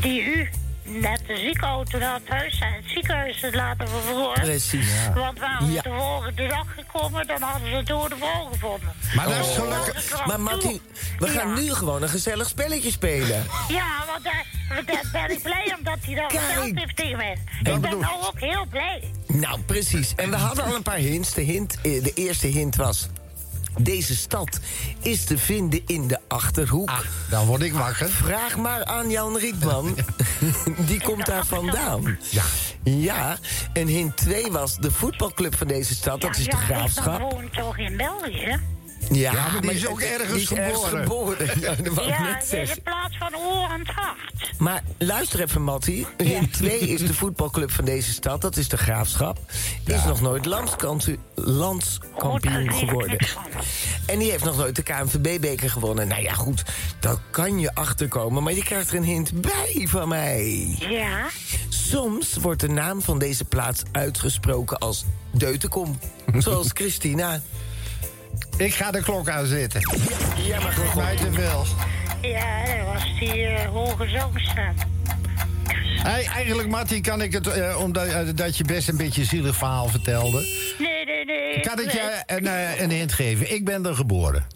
die 0.00 0.22
u 0.24 0.48
net 0.88 1.20
de 1.26 1.36
ziekenauto 1.36 1.98
naar 1.98 2.14
het 2.14 2.28
huis 2.28 2.58
en 2.60 2.72
het 2.72 2.84
ziekenhuis 2.86 3.40
heeft 3.40 3.54
laten 3.54 3.88
vervoeren. 3.88 4.42
Precies. 4.42 4.88
Ja. 5.04 5.12
Want 5.12 5.38
waren 5.38 5.66
ze 5.66 5.72
Ja. 5.72 5.82
de 5.82 5.90
volgende 5.98 6.46
dag 6.46 6.66
gekomen, 6.76 7.26
dan 7.26 7.42
hadden 7.42 7.68
ze 7.70 7.74
een 7.76 7.84
dode 7.84 8.16
vrouw 8.16 8.44
gevonden. 8.52 8.92
Maar 9.14 9.28
dat 9.28 9.46
is 9.46 9.54
gelukkig. 9.56 10.26
Maar 10.26 10.40
Mattie, 10.40 10.80
we 11.18 11.28
gaan 11.28 11.54
nu 11.54 11.72
gewoon 11.74 12.02
een 12.02 12.08
gezellig 12.08 12.48
spelletje 12.48 12.90
spelen. 12.90 13.44
Ja, 13.68 13.86
want 14.06 14.24
daar, 14.24 14.46
daar 14.68 14.84
ben 15.12 15.30
ik 15.36 15.42
blij 15.42 15.74
omdat 15.78 15.98
hij 16.02 16.14
dat 16.14 16.32
verteld 16.42 16.78
heeft 16.78 16.96
tegen 16.96 17.16
mij. 17.16 17.32
Ik 17.32 17.62
ben 17.64 17.80
bedoel- 17.80 18.00
nou 18.00 18.22
ook 18.26 18.40
heel 18.40 18.66
blij. 18.70 19.10
Nou, 19.26 19.60
precies. 19.60 20.12
En 20.16 20.30
we 20.30 20.36
hadden 20.36 20.64
al 20.64 20.74
een 20.74 20.82
paar 20.82 20.96
hints. 20.96 21.34
De, 21.34 21.40
hint, 21.40 21.74
eh, 21.82 22.02
de 22.02 22.12
eerste 22.14 22.46
hint 22.46 22.76
was... 22.76 23.08
Deze 23.80 24.16
stad 24.16 24.60
is 25.02 25.24
te 25.24 25.38
vinden 25.38 25.82
in 25.86 26.08
de 26.08 26.18
Achterhoek. 26.28 27.04
dan 27.30 27.46
word 27.46 27.62
ik 27.62 27.72
wakker. 27.72 28.08
Vraag 28.08 28.56
maar 28.56 28.84
aan 28.84 29.10
Jan 29.10 29.36
Rietman. 29.38 29.96
Die 30.88 31.02
komt 31.02 31.26
daar 31.26 31.46
vandaan. 31.46 32.18
Ja. 32.30 32.42
Ja, 32.82 33.36
en 33.72 33.86
hint 33.86 34.16
2 34.16 34.50
was 34.50 34.76
de 34.76 34.90
voetbalclub 34.90 35.56
van 35.56 35.66
deze 35.66 35.94
stad. 35.94 36.20
Dat 36.20 36.36
is 36.36 36.44
de 36.44 36.56
Graafschap. 36.56 37.20
woont 37.20 37.52
toch 37.52 37.78
in 37.78 37.96
België? 37.96 38.60
Ja, 39.10 39.32
Ja, 39.32 39.48
maar 39.52 39.60
die 39.60 39.70
is 39.70 39.86
ook 39.86 40.00
ergens 40.00 40.32
die 40.32 40.40
is 40.42 40.50
ergens 40.52 40.84
geboren. 40.84 41.02
geboren. 41.02 41.60
Ja, 41.60 41.74
dat 41.74 41.94
wou 41.94 42.08
ik 42.08 42.14
Ja, 42.14 42.22
net 42.22 42.52
in 42.52 42.64
de 42.74 42.80
plaats 42.82 43.16
van 43.18 43.36
oor 43.36 43.70
en 43.70 43.78
het 43.80 43.88
hart. 43.94 44.18
Maar 44.58 44.82
luister 44.98 45.40
even, 45.42 45.62
Mattie. 45.62 46.06
Hint 46.16 46.52
2 46.52 46.78
is 46.78 47.00
de 47.06 47.14
voetbalclub 47.14 47.70
van 47.70 47.84
deze 47.84 48.12
stad. 48.12 48.40
Dat 48.40 48.56
is 48.56 48.68
de 48.68 48.76
Graafschap. 48.76 49.38
Is 49.84 50.04
nog 50.04 50.20
nooit 50.20 50.46
landskampioen 51.34 52.72
geworden. 52.72 53.16
En 54.06 54.18
die 54.18 54.30
heeft 54.30 54.44
nog 54.44 54.56
nooit 54.56 54.76
de 54.76 54.82
KNVB-beker 54.82 55.70
gewonnen. 55.70 56.08
Nou 56.08 56.22
ja, 56.22 56.32
goed, 56.34 56.62
daar 57.00 57.16
kan 57.30 57.58
je 57.58 57.74
achterkomen. 57.74 58.42
Maar 58.42 58.52
je 58.54 58.62
krijgt 58.64 58.90
er 58.90 58.96
een 58.96 59.04
hint 59.04 59.40
bij 59.40 59.86
van 59.90 60.08
mij. 60.08 60.76
Ja? 60.78 61.26
Soms 61.68 62.36
wordt 62.40 62.60
de 62.60 62.68
naam 62.68 63.02
van 63.02 63.18
deze 63.18 63.44
plaats 63.44 63.82
uitgesproken 63.92 64.78
als 64.78 65.04
Deutenkom. 65.30 65.98
Zoals 66.38 66.68
Christina. 66.72 67.40
Ik 68.56 68.74
ga 68.74 68.90
de 68.90 69.02
klok 69.02 69.28
aanzetten. 69.28 69.80
Ja, 70.36 70.60
maar 70.60 70.74
mij 70.96 71.16
te 71.16 71.32
veel. 71.32 71.64
Ja, 72.20 72.64
dat 72.64 72.86
was 72.94 73.18
die 73.18 73.44
eh, 73.46 73.68
hoge 73.68 74.08
zangstem. 74.08 74.74
Hey, 76.02 76.26
eigenlijk, 76.26 76.68
Mattie, 76.68 77.00
kan 77.00 77.22
ik 77.22 77.32
het, 77.32 77.46
eh, 77.46 77.80
omdat 77.80 78.06
eh, 78.06 78.20
dat 78.34 78.56
je 78.56 78.64
best 78.64 78.88
een 78.88 78.96
beetje 78.96 79.20
een 79.20 79.26
zielig 79.26 79.56
verhaal 79.56 79.88
vertelde... 79.88 80.40
Nee, 80.78 81.04
nee, 81.04 81.24
nee. 81.24 81.60
kan 81.60 81.80
ik 81.80 81.90
je 81.92 82.22
een, 82.26 82.46
eh, 82.46 82.80
een 82.80 82.90
hint 82.90 83.12
geven? 83.12 83.54
Ik 83.54 83.64
ben 83.64 83.86
er 83.86 83.94
geboren. 83.94 84.46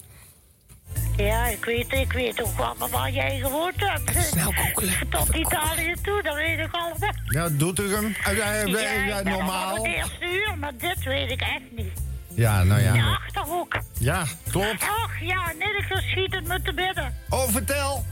Ja, 1.16 1.46
ik 1.46 1.64
weet, 1.64 1.92
ik 1.92 2.12
weet 2.12 2.42
ook 2.42 2.56
wel 2.56 2.88
waar 2.90 3.10
jij 3.10 3.38
gewoond 3.38 3.74
hebt. 3.76 4.24
Snel 4.26 4.52
googelen. 4.52 4.94
Tot 5.10 5.34
Italië 5.34 5.94
toe, 6.02 6.22
dat 6.22 6.34
weet 6.34 6.58
ik 6.58 6.68
al. 6.72 6.96
Ja, 7.24 7.48
doet 7.48 7.80
u 7.80 7.94
hem? 7.94 8.16
Eh, 8.24 8.38
eh, 8.38 8.62
eh, 8.62 9.06
Ja, 9.06 9.18
eh, 9.18 9.24
normaal? 9.24 9.74
het 9.74 9.86
eerste 9.86 10.24
uur, 10.32 10.58
maar 10.58 10.72
dit 10.78 11.04
weet 11.04 11.30
ik 11.30 11.40
echt 11.40 11.62
niet. 11.76 12.01
Ja, 12.34 12.62
nou 12.62 12.78
De 12.82 12.98
ja. 12.98 13.06
Achterhoek. 13.10 13.78
Ja, 13.98 14.24
klopt. 14.50 14.82
Ach 14.82 15.20
ja, 15.20 15.52
nee, 15.58 15.76
ik 15.76 16.02
schiet 16.08 16.34
het 16.34 16.46
me 16.46 16.62
te 16.62 16.74
binnen. 16.74 17.14
Oh, 17.28 17.48
vertel. 17.48 18.04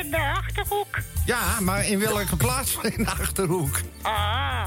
In 0.00 0.10
de 0.10 0.32
Achterhoek. 0.36 0.98
Ja, 1.26 1.60
maar 1.60 1.86
in 1.86 1.98
welke 1.98 2.36
plaats 2.36 2.78
in 2.82 3.04
de 3.04 3.10
Achterhoek? 3.10 3.80
Ah. 4.02 4.66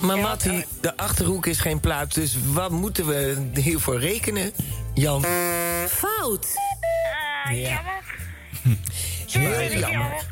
Maar 0.00 0.18
Mattie, 0.18 0.66
de 0.80 0.96
Achterhoek 0.96 1.46
is 1.46 1.58
geen 1.60 1.80
plaats. 1.80 2.14
Dus 2.14 2.36
wat 2.52 2.70
moeten 2.70 3.06
we 3.06 3.50
hiervoor 3.54 3.98
rekenen, 4.00 4.52
Jan? 4.94 5.24
Fout. 5.88 6.46
Ah, 7.44 7.52
Ja. 7.52 7.68
jammer. 9.26 9.58
Heel 9.58 9.78
jammer. 9.78 10.24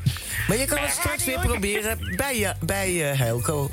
Maar 0.48 0.56
je 0.56 0.64
kan 0.64 0.78
het 0.78 0.90
straks 0.90 1.24
weer 1.24 1.38
proberen 1.40 2.14
bij, 2.16 2.38
je, 2.38 2.54
bij 2.60 3.10
eh, 3.10 3.18
Helco. 3.18 3.70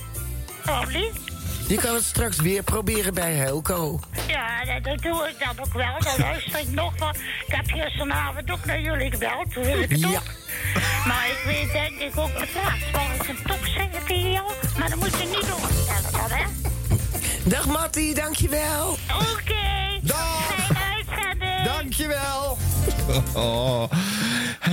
Je 1.71 1.77
kan 1.77 1.93
het 1.95 2.03
straks 2.03 2.37
weer 2.37 2.63
proberen 2.63 3.13
bij 3.13 3.33
Helco. 3.33 3.99
Ja, 4.27 4.79
dat, 4.81 5.01
doe 5.01 5.27
ik 5.27 5.35
dan 5.39 5.65
ook 5.65 5.73
wel. 5.73 5.99
Dan 5.99 6.13
luister 6.17 6.59
ik 6.59 6.69
nog 6.69 6.99
wel. 6.99 7.09
Ik 7.47 7.53
heb 7.55 7.65
gisteravond 7.65 8.51
ook 8.51 8.65
naar 8.65 8.81
jullie 8.81 9.11
gebeld. 9.11 9.53
Toen 9.53 9.63
wil 9.63 9.79
ik 9.79 9.89
het 9.89 10.05
ook. 10.05 10.23
Maar 11.07 11.27
ik 11.29 11.41
weet 11.45 11.71
denk 11.71 11.99
ik 11.99 12.17
ook 12.17 12.39
de 12.39 12.47
plaats 12.51 12.91
waar 12.91 13.15
ik 13.15 13.27
een 13.27 13.43
top 13.47 13.65
zeggen 13.65 14.05
tegen 14.07 14.31
jou. 14.31 14.51
Maar 14.79 14.89
dan 14.89 14.99
moet 14.99 15.19
je 15.19 15.27
niet 15.27 15.47
doorvertellen 15.47 16.11
dan, 16.11 16.37
hè? 16.37 16.45
Dag 17.49 17.65
Mattie, 17.65 18.13
dankjewel. 18.13 18.97
Oké. 19.31 19.99
Dag. 20.01 20.90
Dankjewel. 21.63 22.57
Oh. 23.33 23.83
Eh, 24.59 24.71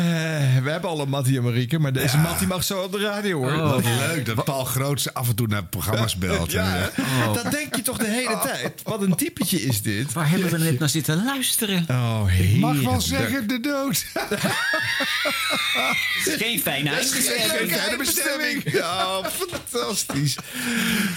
we 0.63 0.71
hebben 0.71 0.91
al 0.91 1.01
een 1.01 1.09
Mattie 1.09 1.37
en 1.37 1.43
Marieke, 1.43 1.79
maar 1.79 1.93
deze 1.93 2.19
Mattie 2.19 2.47
mag 2.47 2.65
zo 2.65 2.81
op 2.81 2.93
de 2.93 2.99
radio 2.99 3.39
hoor. 3.39 3.53
Oh, 3.53 3.71
wat 3.71 3.85
leuk 3.85 4.27
dat 4.27 4.45
Paul 4.45 4.65
Groots 4.65 5.15
af 5.15 5.29
en 5.29 5.35
toe 5.35 5.47
naar 5.47 5.65
programma's 5.65 6.17
belt. 6.17 6.51
Ja, 6.53 6.75
En, 6.75 6.91
eh, 7.05 7.35
dat 7.35 7.51
denk 7.53 7.77
je 7.77 7.83
toch 7.83 7.99
de 7.99 8.07
hele 8.07 8.39
tijd. 8.43 8.81
Wat 8.85 9.03
een 9.03 9.15
typetje 9.17 9.61
is 9.63 9.83
dit. 9.83 10.13
Waar 10.13 10.31
hebben 10.31 10.51
we 10.51 10.59
net 10.59 10.79
naar 10.79 10.89
zitten 10.89 11.25
luisteren? 11.25 11.87
Oh, 11.91 12.23
Ik 12.39 12.57
mag 12.57 12.81
wel 12.83 13.01
zeggen, 13.01 13.49
de 13.49 13.61
dood. 13.61 14.05
Geen 16.39 16.61
fijne 16.61 16.91
is 17.01 17.13
geen 17.13 17.69
fijne 17.71 17.97
bestemming. 17.97 18.73
Ja, 18.73 19.21
fantastisch. 19.31 20.37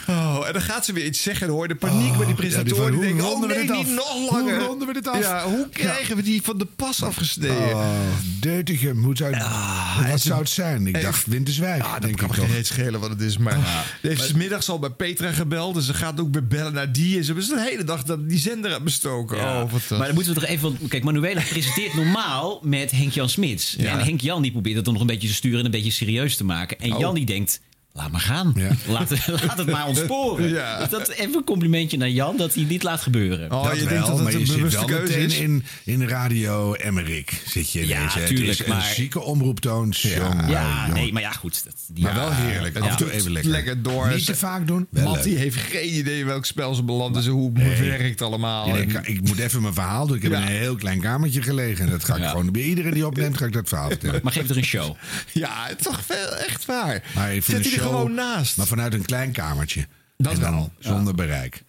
Oh, 0.08 0.44
en 0.48 0.54
dan 0.54 0.62
gaat 0.62 0.86
ze 0.86 0.94
weer 0.94 1.06
iets 1.06 1.22
zeggen. 1.22 1.50
Hoor 1.50 1.68
de 1.68 1.76
paniek 1.76 2.18
bij 2.18 2.26
die 2.26 2.36
presentatoren. 2.36 2.86
ja, 2.86 2.92
die 2.92 3.00
denken, 3.02 3.24
hoe 3.26 3.34
oh 3.36 3.48
nee, 3.48 3.58
dit 3.68 3.72
niet 3.76 3.88
nog 3.90 4.12
Hoe 4.12 4.32
langer. 4.32 4.60
ronden 4.60 4.88
we 4.88 4.94
dit 4.94 5.08
af? 5.08 5.20
Ja, 5.20 5.44
hoe 5.44 5.61
krijgen 5.69 6.15
we 6.15 6.21
die 6.21 6.41
van 6.41 6.58
de 6.58 6.67
pas 6.76 7.04
afgesneden? 7.04 7.76
Oh, 7.76 7.95
Deutichem, 8.39 9.04
hoe 9.04 9.15
zou 9.15 9.36
het, 9.36 10.10
wat 10.10 10.21
zou 10.21 10.39
het 10.39 10.50
zijn? 10.50 10.88
Ik 10.88 11.02
dacht 11.02 11.26
Winterswijk, 11.26 11.84
Ah, 11.84 11.91
dat 11.91 12.02
denk 12.02 12.17
kan 12.17 12.30
me 12.30 12.47
geen 12.47 12.65
schelen 12.65 13.00
wat 13.00 13.10
het 13.10 13.21
is. 13.21 13.38
Maar 13.38 13.86
ze 14.02 14.08
heeft 14.08 14.24
smiddags 14.24 14.69
al 14.69 14.80
bij 14.80 14.89
Petra 14.89 15.32
gebeld. 15.32 15.76
En 15.76 15.82
ze 15.82 15.93
gaat 15.93 16.19
ook 16.19 16.34
weer 16.34 16.47
bellen 16.47 16.74
naar 16.74 16.91
die. 16.91 17.17
En 17.17 17.24
ze 17.24 17.34
hebben 17.34 17.50
de 17.56 17.62
hele 17.69 17.84
dag 17.84 18.04
dat, 18.04 18.30
die 18.30 18.39
zender 18.39 18.74
aan 18.74 18.84
bestoken. 18.84 19.38
Ja. 19.38 19.63
Oh, 19.63 19.71
maar 19.89 20.06
dan 20.06 20.13
moeten 20.13 20.34
we 20.34 20.39
toch 20.39 20.50
even... 20.50 20.78
Kijk, 20.88 21.04
Manuela 21.04 21.41
presenteert 21.50 21.93
normaal 21.93 22.60
met 22.63 22.91
Henk-Jan 22.91 23.30
Smits. 23.30 23.76
Ja. 23.78 23.91
En 23.91 24.06
Henk-Jan 24.06 24.41
die 24.41 24.52
probeert 24.52 24.76
het 24.76 24.86
dan 24.86 24.93
nog 24.93 25.02
een 25.02 25.08
beetje 25.10 25.28
te 25.28 25.34
sturen... 25.34 25.60
en 25.60 25.65
een 25.65 25.71
beetje 25.71 25.91
serieus 25.91 26.36
te 26.36 26.43
maken. 26.43 26.80
En 26.80 26.93
Oh. 26.93 27.00
Jan 27.00 27.15
die 27.15 27.26
denkt... 27.26 27.62
Laat 27.93 28.12
maar 28.12 28.21
gaan. 28.21 28.54
Laat, 28.88 29.10
het- 29.10 29.27
laat 29.27 29.58
het 29.58 29.67
maar 29.69 29.88
ontsporen. 29.88 30.49
Ja. 30.49 30.80
Dus 30.80 30.89
dat, 30.89 31.10
even 31.10 31.36
een 31.36 31.43
complimentje 31.43 31.97
naar 31.97 32.10
Jan 32.10 32.38
dat 32.38 32.54
hij 32.54 32.67
dit 32.67 32.84
laat 32.84 33.01
gebeuren. 33.01 33.51
Oh, 33.51 33.63
dat 33.63 33.73
je 33.73 33.80
wel, 33.80 33.89
denkt 33.89 34.06
dat 34.08 34.15
het 34.15 34.23
maar 34.23 34.34
een 34.34 34.39
je 34.39 34.45
zit 34.45 34.56
bewuste 34.56 34.77
wel 34.77 34.88
keuze 34.88 35.04
meteen 35.13 35.25
is? 35.25 35.38
in, 35.38 35.63
in 35.84 36.08
Radio 36.08 36.73
Emmerik. 36.73 37.41
Zit 37.47 37.71
je 37.71 37.88
Ja, 37.88 37.97
ineens, 37.97 38.13
hè? 38.13 38.25
tuurlijk, 38.25 38.47
Het 38.49 38.60
is 38.60 38.65
een 38.65 38.71
maar- 38.77 38.84
zieke 38.93 39.19
omroeptoon. 39.19 39.93
ja, 39.97 40.10
jongen. 40.15 40.93
nee, 40.93 41.13
maar 41.13 41.21
ja, 41.21 41.32
goed. 41.32 41.63
Dat, 41.63 41.73
die, 41.88 42.04
Maar 42.04 42.15
wel 42.15 42.32
heerlijk. 42.34 42.77
Af 42.80 42.89
en 42.89 42.97
toe 42.97 43.12
even 43.12 43.32
lekker. 43.32 43.51
Lekker 43.51 43.82
door. 43.82 44.10
Niet 44.13 44.25
te 44.25 44.36
vaak 44.36 44.67
doen. 44.67 44.88
Mattie 44.89 45.32
leuk. 45.32 45.39
heeft 45.41 45.56
geen 45.58 45.95
idee 45.97 46.25
welk 46.25 46.45
spel 46.45 46.73
ze 46.75 46.84
beland 46.84 47.15
is 47.15 47.25
en 47.25 47.32
hoe 47.32 47.51
het 47.54 47.80
Nee. 47.80 47.89
werkt 47.89 48.21
allemaal. 48.21 48.67
Ja, 48.67 48.75
En- 48.75 48.82
ik, 48.82 49.08
ik 49.08 49.21
moet 49.21 49.39
even 49.39 49.62
mijn 49.62 49.73
verhaal 49.73 50.08
doen. 50.08 50.15
Ik 50.15 50.23
heb 50.23 50.32
Ja. 50.32 50.38
in 50.38 50.43
een 50.45 50.51
heel 50.51 50.75
klein 50.75 50.99
kamertje 51.01 51.41
gelegen. 51.41 51.86
En 51.86 51.91
dat 51.91 52.04
ga 52.04 52.15
ik 52.15 52.21
Ja. 52.21 52.30
gewoon 52.30 52.51
bij 52.51 52.62
iedereen 52.62 52.93
die 52.93 53.06
opneemt, 53.06 53.38
ga 53.38 53.45
ik 53.45 53.54
dat 53.54 53.67
verhaal 53.67 53.89
vertellen. 53.95 54.19
Maar 54.23 54.34
geef 54.34 54.49
er 54.49 54.58
een 54.58 54.63
show. 54.63 54.95
Ja, 55.32 55.65
het 55.67 55.80
is 55.80 55.86
toch 55.86 56.01
veel, 56.06 56.36
echt 56.36 56.65
waar. 56.65 57.04
Maar 57.15 57.30
er 57.30 57.41
show, 57.82 57.89
gewoon 57.89 58.13
naast. 58.13 58.58
Maar 58.58 58.67
vanuit 58.67 58.94
een 58.94 59.06
klein 59.06 59.32
kamertje. 59.32 59.88
Dat 60.17 60.34
En 60.34 60.39
dan 60.39 60.52
wel. 60.52 60.72
Zonder 60.80 61.15
bereik. 61.15 61.63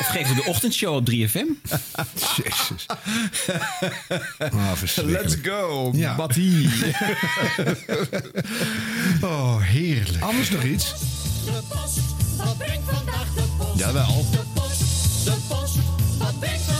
Of 0.00 0.06
geef 0.10 0.28
er 0.28 0.34
de 0.34 0.44
ochtendshow 0.44 0.94
op 0.94 1.10
3FM. 1.10 1.14
Jezus. 2.36 2.86
Oh. 4.38 4.72
Let's 5.04 5.36
go, 5.42 5.90
Ja. 5.94 6.16
Mattie. 6.16 6.68
oh, 9.22 9.60
heerlijk. 9.60 10.22
Anders 10.22 10.50
nog 10.50 10.62
iets? 10.62 10.92
De 11.44 11.62
post, 11.68 12.00
wat 12.36 12.58
brengt 12.58 12.90
vandaag 12.90 13.34
de 13.34 13.42
post? 13.58 13.78
Jawel. 13.78 14.26
De 14.30 14.38
post, 14.54 14.78
de 15.24 15.36
post, 15.48 15.74
wat 16.18 16.38
brengt 16.40 16.62
vandaag 16.62 16.62
de 16.62 16.72
post? 16.72 16.73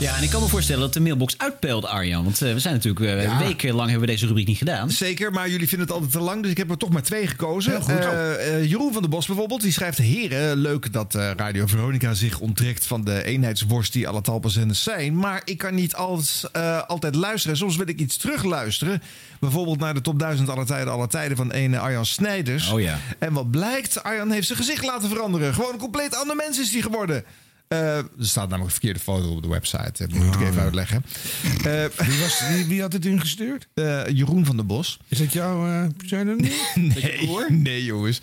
Ja, 0.00 0.16
en 0.16 0.22
ik 0.22 0.30
kan 0.30 0.42
me 0.42 0.48
voorstellen 0.48 0.80
dat 0.82 0.92
de 0.92 1.00
mailbox 1.00 1.34
uitpeelt, 1.38 1.84
Arjan. 1.84 2.24
Want 2.24 2.42
eh, 2.42 2.52
we 2.52 2.58
zijn 2.58 2.74
natuurlijk 2.74 3.04
uh, 3.04 3.22
Ja. 3.22 3.38
wekenlang 3.38 3.90
hebben 3.90 4.06
we 4.06 4.12
deze 4.14 4.26
rubriek 4.26 4.46
niet 4.46 4.58
gedaan. 4.58 4.90
Zeker, 4.90 5.32
maar 5.32 5.48
jullie 5.50 5.68
vinden 5.68 5.86
het 5.86 5.96
altijd 5.96 6.12
te 6.12 6.20
lang, 6.20 6.42
dus 6.42 6.50
ik 6.50 6.56
heb 6.56 6.70
er 6.70 6.76
toch 6.76 6.90
maar 6.90 7.02
twee 7.02 7.26
gekozen. 7.26 7.70
Heel 7.72 7.80
goed. 7.80 7.94
Eh, 7.94 8.64
Jeroen 8.64 8.92
van 8.92 9.02
der 9.02 9.10
Bos 9.10 9.26
bijvoorbeeld, 9.26 9.60
die 9.60 9.72
schrijft... 9.72 9.98
Heren, 9.98 10.56
leuk 10.56 10.92
dat 10.92 11.14
Radio 11.14 11.66
Veronica 11.66 12.14
zich 12.14 12.38
onttrekt 12.38 12.86
van 12.86 13.04
de 13.04 13.24
eenheidsworst 13.24 13.92
die 13.92 14.08
alle 14.08 14.20
talpenzenders 14.20 14.82
zijn. 14.82 15.16
Maar 15.16 15.42
ik 15.44 15.58
kan 15.58 15.74
niet 15.74 15.94
alles, 15.94 16.44
altijd 16.86 17.14
luisteren. 17.14 17.56
Soms 17.56 17.76
wil 17.76 17.88
ik 17.88 18.00
iets 18.00 18.16
terugluisteren. 18.16 19.02
Bijvoorbeeld 19.40 19.78
naar 19.78 19.94
de 19.94 20.00
top 20.00 20.18
1000 20.18 20.48
alle 20.48 20.64
tijden, 20.64 20.92
alle 20.92 21.06
tijden 21.08 21.36
van 21.36 21.54
een 21.54 21.78
Arjan 21.78 22.06
Snijders. 22.06 22.70
Oh 22.70 22.80
ja. 22.80 22.98
En 23.18 23.32
wat 23.32 23.50
blijkt, 23.50 24.02
Arjan 24.02 24.30
heeft 24.30 24.46
zijn 24.46 24.58
gezicht 24.58 24.84
laten 24.84 25.08
veranderen. 25.08 25.54
Gewoon 25.54 25.72
een 25.72 25.78
compleet 25.78 26.16
ander 26.16 26.36
mens 26.36 26.58
is 26.60 26.72
hij 26.72 26.80
geworden. 26.82 27.24
Eh, 27.68 27.96
er 27.96 28.06
staat 28.18 28.48
namelijk 28.48 28.64
een 28.64 28.70
verkeerde 28.70 28.98
foto 28.98 29.30
op 29.30 29.42
de 29.42 29.48
website. 29.48 29.92
Dat 30.06 30.12
moet 30.12 30.34
ik 30.34 30.40
even 30.40 30.62
uitleggen. 30.62 31.04
Eh, 31.42 31.84
wie, 32.06 32.20
was, 32.20 32.42
wie, 32.48 32.66
wie 32.66 32.80
had 32.80 32.92
het 32.92 33.04
ingestuurd? 33.04 33.66
Eh, 33.78 34.06
Jeroen 34.06 34.44
van 34.46 34.56
der 34.56 34.66
Bos. 34.66 34.98
Is 35.08 35.18
dat 35.18 35.32
jouw 35.32 35.66
uh, 35.66 35.86
pseudoniem? 35.96 36.52
Nee, 36.74 37.30
nee 37.48 37.84
jongens. 37.84 38.20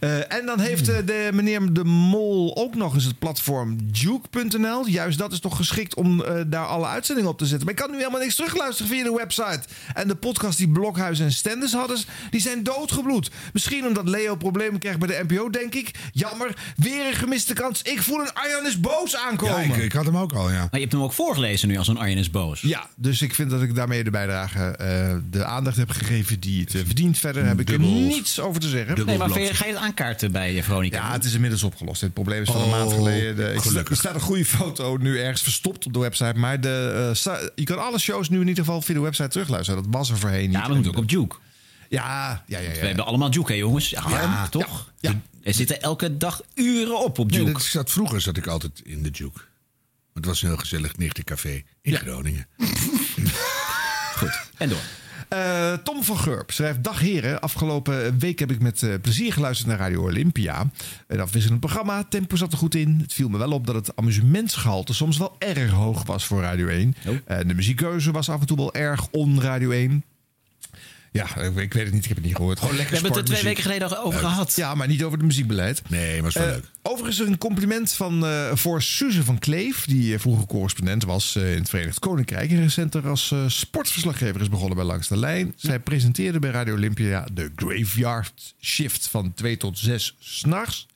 Eh, 0.00 0.32
en 0.32 0.46
dan 0.46 0.60
heeft 0.60 0.88
eh, 0.88 0.96
de 1.04 1.28
meneer 1.32 1.72
De 1.72 1.84
Mol 1.84 2.56
ook 2.56 2.74
nog 2.74 2.94
eens 2.94 3.04
het 3.04 3.18
platform 3.18 3.76
Juke.nl. 3.92 4.88
Juist 4.88 5.18
dat 5.18 5.32
is 5.32 5.40
toch 5.40 5.56
geschikt 5.56 5.94
om 5.94 6.22
eh, 6.22 6.40
daar 6.46 6.66
alle 6.66 6.86
uitzendingen 6.86 7.30
op 7.30 7.38
te 7.38 7.46
zetten. 7.46 7.64
Maar 7.64 7.74
ik 7.74 7.80
kan 7.80 7.90
nu 7.90 7.96
helemaal 7.96 8.20
niks 8.20 8.34
terugluisteren 8.34 8.92
via 8.92 9.04
de 9.04 9.14
website. 9.14 9.60
En 9.94 10.08
de 10.08 10.14
podcast 10.14 10.58
die 10.58 10.68
Blokhuis 10.68 11.20
en 11.20 11.32
Stenders 11.32 11.72
hadden, 11.72 11.98
die 12.30 12.40
zijn 12.40 12.62
doodgebloed. 12.62 13.30
Misschien 13.52 13.86
omdat 13.86 14.08
Leo 14.08 14.36
problemen 14.36 14.80
krijgt 14.80 14.98
bij 14.98 15.08
de 15.08 15.24
NPO, 15.28 15.50
denk 15.50 15.74
ik. 15.74 15.90
Jammer, 16.12 16.56
weer 16.76 17.06
een 17.06 17.14
gemiste 17.14 17.52
kans. 17.52 17.82
Ik 17.82 18.02
voel 18.02 18.20
een 18.20 18.34
Arjan 18.34 18.66
is 18.66 18.79
boos 18.80 19.16
aankomen. 19.16 19.68
Ja, 19.68 19.74
ik, 19.74 19.82
ik 19.82 19.92
had 19.92 20.04
hem 20.04 20.16
ook 20.16 20.32
al, 20.32 20.50
ja. 20.50 20.58
Maar 20.58 20.68
je 20.72 20.78
hebt 20.80 20.92
hem 20.92 21.02
ook 21.02 21.12
voorgelezen 21.12 21.68
nu 21.68 21.76
als 21.78 21.88
een 21.88 21.98
Arjen 21.98 22.18
is 22.18 22.30
boos. 22.30 22.60
Ja, 22.60 22.86
dus 22.96 23.22
ik 23.22 23.34
vind 23.34 23.50
dat 23.50 23.62
ik 23.62 23.74
daarmee 23.74 24.04
de 24.04 24.10
bijdrage 24.10 24.64
eh, 24.64 25.16
de 25.30 25.44
aandacht 25.44 25.76
heb 25.76 25.90
gegeven 25.90 26.40
die 26.40 26.60
het 26.60 26.74
eh, 26.74 26.80
verdient. 26.84 27.18
Verder 27.18 27.44
heb 27.46 27.60
ik 27.60 27.70
er 27.70 27.78
niets 27.78 28.40
over 28.40 28.60
te 28.60 28.68
zeggen. 28.68 29.06
Nee, 29.06 29.18
maar 29.18 29.30
ga 29.30 29.38
je 29.38 29.72
het 29.72 29.76
aankaarten 29.76 30.32
bij 30.32 30.56
eh, 30.56 30.62
Veronica? 30.62 30.96
Ja, 30.96 31.12
het 31.12 31.24
is 31.24 31.34
inmiddels 31.34 31.62
opgelost. 31.62 32.00
Het 32.00 32.12
probleem 32.12 32.42
is 32.42 32.48
van 32.50 32.56
een 32.60 32.66
Oh, 32.66 32.70
maand 32.70 32.92
geleden. 32.92 33.54
Ik- 33.54 33.60
gelukkig. 33.60 33.90
Er 33.90 33.96
staat 33.96 34.14
een 34.14 34.20
goede 34.20 34.44
foto 34.44 34.96
nu 34.96 35.18
ergens 35.20 35.42
verstopt 35.42 35.86
op 35.86 35.92
de 35.92 35.98
website. 35.98 36.38
Maar 36.38 36.60
de, 36.60 37.12
eh, 37.24 37.32
je 37.54 37.64
kan 37.64 37.78
alle 37.78 37.98
shows 37.98 38.28
nu 38.28 38.40
in 38.40 38.48
ieder 38.48 38.64
geval 38.64 38.82
via 38.82 38.94
de 38.94 39.00
website 39.00 39.28
terugluisteren. 39.28 39.82
Dat 39.82 39.92
was 39.92 40.10
er 40.10 40.18
voorheen 40.18 40.40
niet. 40.42 40.52
Ja, 40.52 40.58
maar 40.58 40.68
dat 40.68 40.76
moet 40.76 40.88
ook 40.88 40.96
op 40.96 41.10
Juke. 41.10 41.36
Ja, 41.90 42.42
ja, 42.46 42.58
ja. 42.58 42.68
ja. 42.70 42.80
We 42.80 42.86
hebben 42.86 43.06
allemaal 43.06 43.30
Juke, 43.30 43.52
hè, 43.52 43.58
jongens? 43.58 43.90
Ja, 43.90 44.04
Ja. 44.08 44.48
toch? 44.48 44.92
Er 45.42 45.54
zitten 45.54 45.80
elke 45.82 46.16
dag 46.16 46.40
uren 46.54 46.98
op 47.04 47.18
op 47.18 47.30
Nee, 47.30 47.38
Juke. 47.40 47.52
dat 47.52 47.62
zat, 47.62 47.90
vroeger 47.90 48.20
zat 48.20 48.36
ik 48.36 48.46
altijd 48.46 48.80
in 48.84 49.02
de 49.02 49.08
Juke. 49.10 49.40
Het 50.14 50.24
was 50.24 50.42
een 50.42 50.48
heel 50.48 50.56
gezellig 50.56 50.96
nichtencafé 50.96 51.62
in 51.82 51.94
Groningen. 51.96 52.46
Goed, 54.18 54.40
en 54.56 54.68
door. 54.68 54.78
Eh, 55.28 55.72
Tom 55.72 56.02
van 56.04 56.18
Gurp 56.18 56.50
schrijft: 56.50 56.84
Dag 56.84 57.00
heren, 57.00 57.40
afgelopen 57.40 58.18
week 58.18 58.38
heb 58.38 58.50
ik 58.50 58.60
met 58.60 58.82
eh, 58.82 58.94
plezier 59.02 59.32
geluisterd 59.32 59.68
naar 59.68 59.78
Radio 59.78 60.02
Olympia. 60.02 60.70
Een 61.06 61.20
afwisselend 61.20 61.60
programma, 61.60 62.04
tempo 62.08 62.36
zat 62.36 62.52
er 62.52 62.58
goed 62.58 62.74
in. 62.74 62.98
Het 63.02 63.12
viel 63.12 63.28
me 63.28 63.38
wel 63.38 63.52
op 63.52 63.66
dat 63.66 63.74
het 63.74 63.96
amusementsgehalte 63.96 64.94
soms 64.94 65.18
wel 65.18 65.36
erg 65.38 65.70
hoog 65.70 66.02
was 66.06 66.26
voor 66.26 66.40
Radio 66.40 66.66
1. 66.66 66.94
En 67.24 67.48
de 67.48 67.54
muziekkeuze 67.54 68.10
was 68.12 68.28
af 68.28 68.40
en 68.40 68.46
toe 68.46 68.56
wel 68.56 68.74
erg 68.74 69.06
on 69.10 69.40
Radio 69.40 69.70
1. 69.70 70.04
Ja, 71.12 71.36
ik, 71.36 71.72
weet 71.72 71.72
het 71.84 71.92
niet, 71.92 72.02
ik 72.02 72.08
heb 72.08 72.16
het 72.16 72.26
niet 72.26 72.36
gehoord. 72.36 72.58
Gewoon 72.60 72.76
lekker 72.76 72.94
We 72.94 73.00
hebben 73.00 73.18
het 73.20 73.28
er 73.28 73.34
twee 73.34 73.46
weken 73.48 73.62
geleden 73.62 74.02
over 74.04 74.20
Eh, 74.20 74.28
gehad. 74.28 74.56
Ja, 74.56 74.74
maar 74.74 74.86
niet 74.86 75.02
over 75.02 75.18
het 75.18 75.26
muziekbeleid. 75.26 75.82
Nee, 75.88 76.18
maar 76.20 76.28
is 76.28 76.34
wel 76.34 76.46
Eh, 76.46 76.52
leuk. 76.52 76.64
Overigens 76.82 77.18
een 77.28 77.38
compliment 77.38 77.92
van, 77.92 78.26
eh, 78.26 78.50
voor 78.54 78.82
Suze 78.82 79.24
van 79.24 79.38
Kleef, 79.38 79.84
die 79.84 80.14
eh, 80.14 80.20
vroeger 80.20 80.46
correspondent 80.46 81.04
was 81.04 81.36
in 81.36 81.42
het 81.42 81.68
Verenigd 81.68 81.98
Koninkrijk. 81.98 82.50
En 82.50 82.60
recenter 82.60 83.08
als 83.08 83.30
eh, 83.32 83.38
sportverslaggever 83.46 84.40
is 84.40 84.48
begonnen 84.48 84.76
bij 84.76 84.84
Langs 84.86 85.08
de 85.08 85.16
Lijn. 85.16 85.52
Zij 85.56 85.78
presenteerde 85.78 86.38
bij 86.38 86.50
Radio 86.50 86.74
Olympia 86.74 87.26
de 87.32 87.50
Graveyard 87.56 88.54
Shift 88.60 89.08
van 89.08 89.34
2 89.34 89.56
tot 89.56 89.78
6 89.78 90.16
s'nachts. 90.20 90.86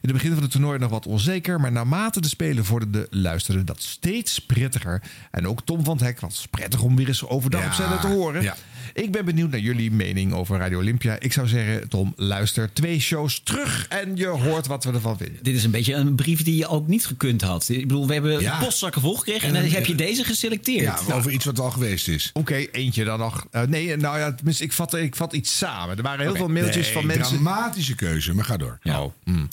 In 0.00 0.08
het 0.08 0.12
begin 0.12 0.32
van 0.34 0.42
het 0.42 0.50
toernooi 0.50 0.78
nog 0.78 0.90
wat 0.90 1.06
onzeker, 1.06 1.60
maar 1.60 1.72
naarmate 1.72 2.20
de 2.20 2.28
spelen 2.28 2.64
vorderden, 2.64 3.06
luisterde 3.10 3.64
dat 3.64 3.82
steeds 3.82 4.38
prettiger. 4.38 5.02
En 5.30 5.46
ook 5.48 5.60
Tom 5.64 5.84
van 5.84 5.96
het 5.96 6.06
Hek 6.06 6.20
was 6.20 6.46
prettig 6.50 6.80
om 6.82 6.96
weer 6.96 7.08
eens 7.08 7.24
overdag 7.26 7.60
Ja, 7.60 7.66
op 7.66 7.72
zender 7.72 8.00
te 8.00 8.06
horen. 8.06 8.42
ja. 8.42 8.56
Ik 8.94 9.12
ben 9.12 9.24
benieuwd 9.24 9.50
naar 9.50 9.60
jullie 9.60 9.90
mening 9.90 10.32
over 10.32 10.58
Radio 10.58 10.78
Olympia. 10.78 11.16
Ik 11.20 11.32
zou 11.32 11.46
zeggen, 11.48 11.88
Tom, 11.88 12.12
luister 12.16 12.70
twee 12.72 13.00
shows 13.00 13.40
terug 13.44 13.86
en 13.88 14.16
je 14.16 14.26
hoort 14.26 14.66
wat 14.66 14.84
we 14.84 14.92
ervan 14.92 15.16
vinden. 15.16 15.38
Dit 15.42 15.54
is 15.56 15.64
een 15.64 15.70
beetje 15.70 15.94
een 15.94 16.14
brief 16.14 16.42
die 16.42 16.56
je 16.56 16.68
ook 16.68 16.86
niet 16.88 17.06
gekund 17.06 17.40
had. 17.40 17.68
Ik 17.68 17.88
bedoel, 17.88 18.06
we 18.06 18.12
hebben 18.12 18.40
Ja. 18.40 18.58
postzakken 18.58 19.00
volgekregen 19.00 19.48
en 19.48 19.54
dan 19.54 19.70
heb 19.70 19.86
je 19.86 19.94
deze 19.94 20.24
geselecteerd. 20.24 20.82
Ja, 21.06 21.14
over 21.14 21.30
iets 21.30 21.44
wat 21.44 21.58
al 21.60 21.70
geweest 21.70 22.08
is. 22.08 22.30
Oké, 22.32 22.54
eentje 22.54 23.04
dan 23.04 23.18
nog. 23.18 23.46
Eh, 23.50 23.62
nee, 23.62 23.96
nou 23.96 24.18
ja, 24.18 24.34
tenminste, 24.34 24.64
ik 24.64 24.72
vat, 24.72 24.94
ik 24.94 25.16
vat 25.16 25.32
iets 25.32 25.58
samen. 25.58 25.96
Er 25.96 26.02
waren 26.02 26.26
heel 26.26 26.36
veel 26.36 26.48
mailtjes 26.48 26.84
Nee, 26.84 26.92
van 26.94 27.06
mensen. 27.06 27.42
Dramatische 27.42 27.94
keuze, 27.94 28.34
maar 28.34 28.44
ga 28.44 28.56
door. 28.56 28.78
Oh, 28.84 29.04
hmm. 29.24 29.48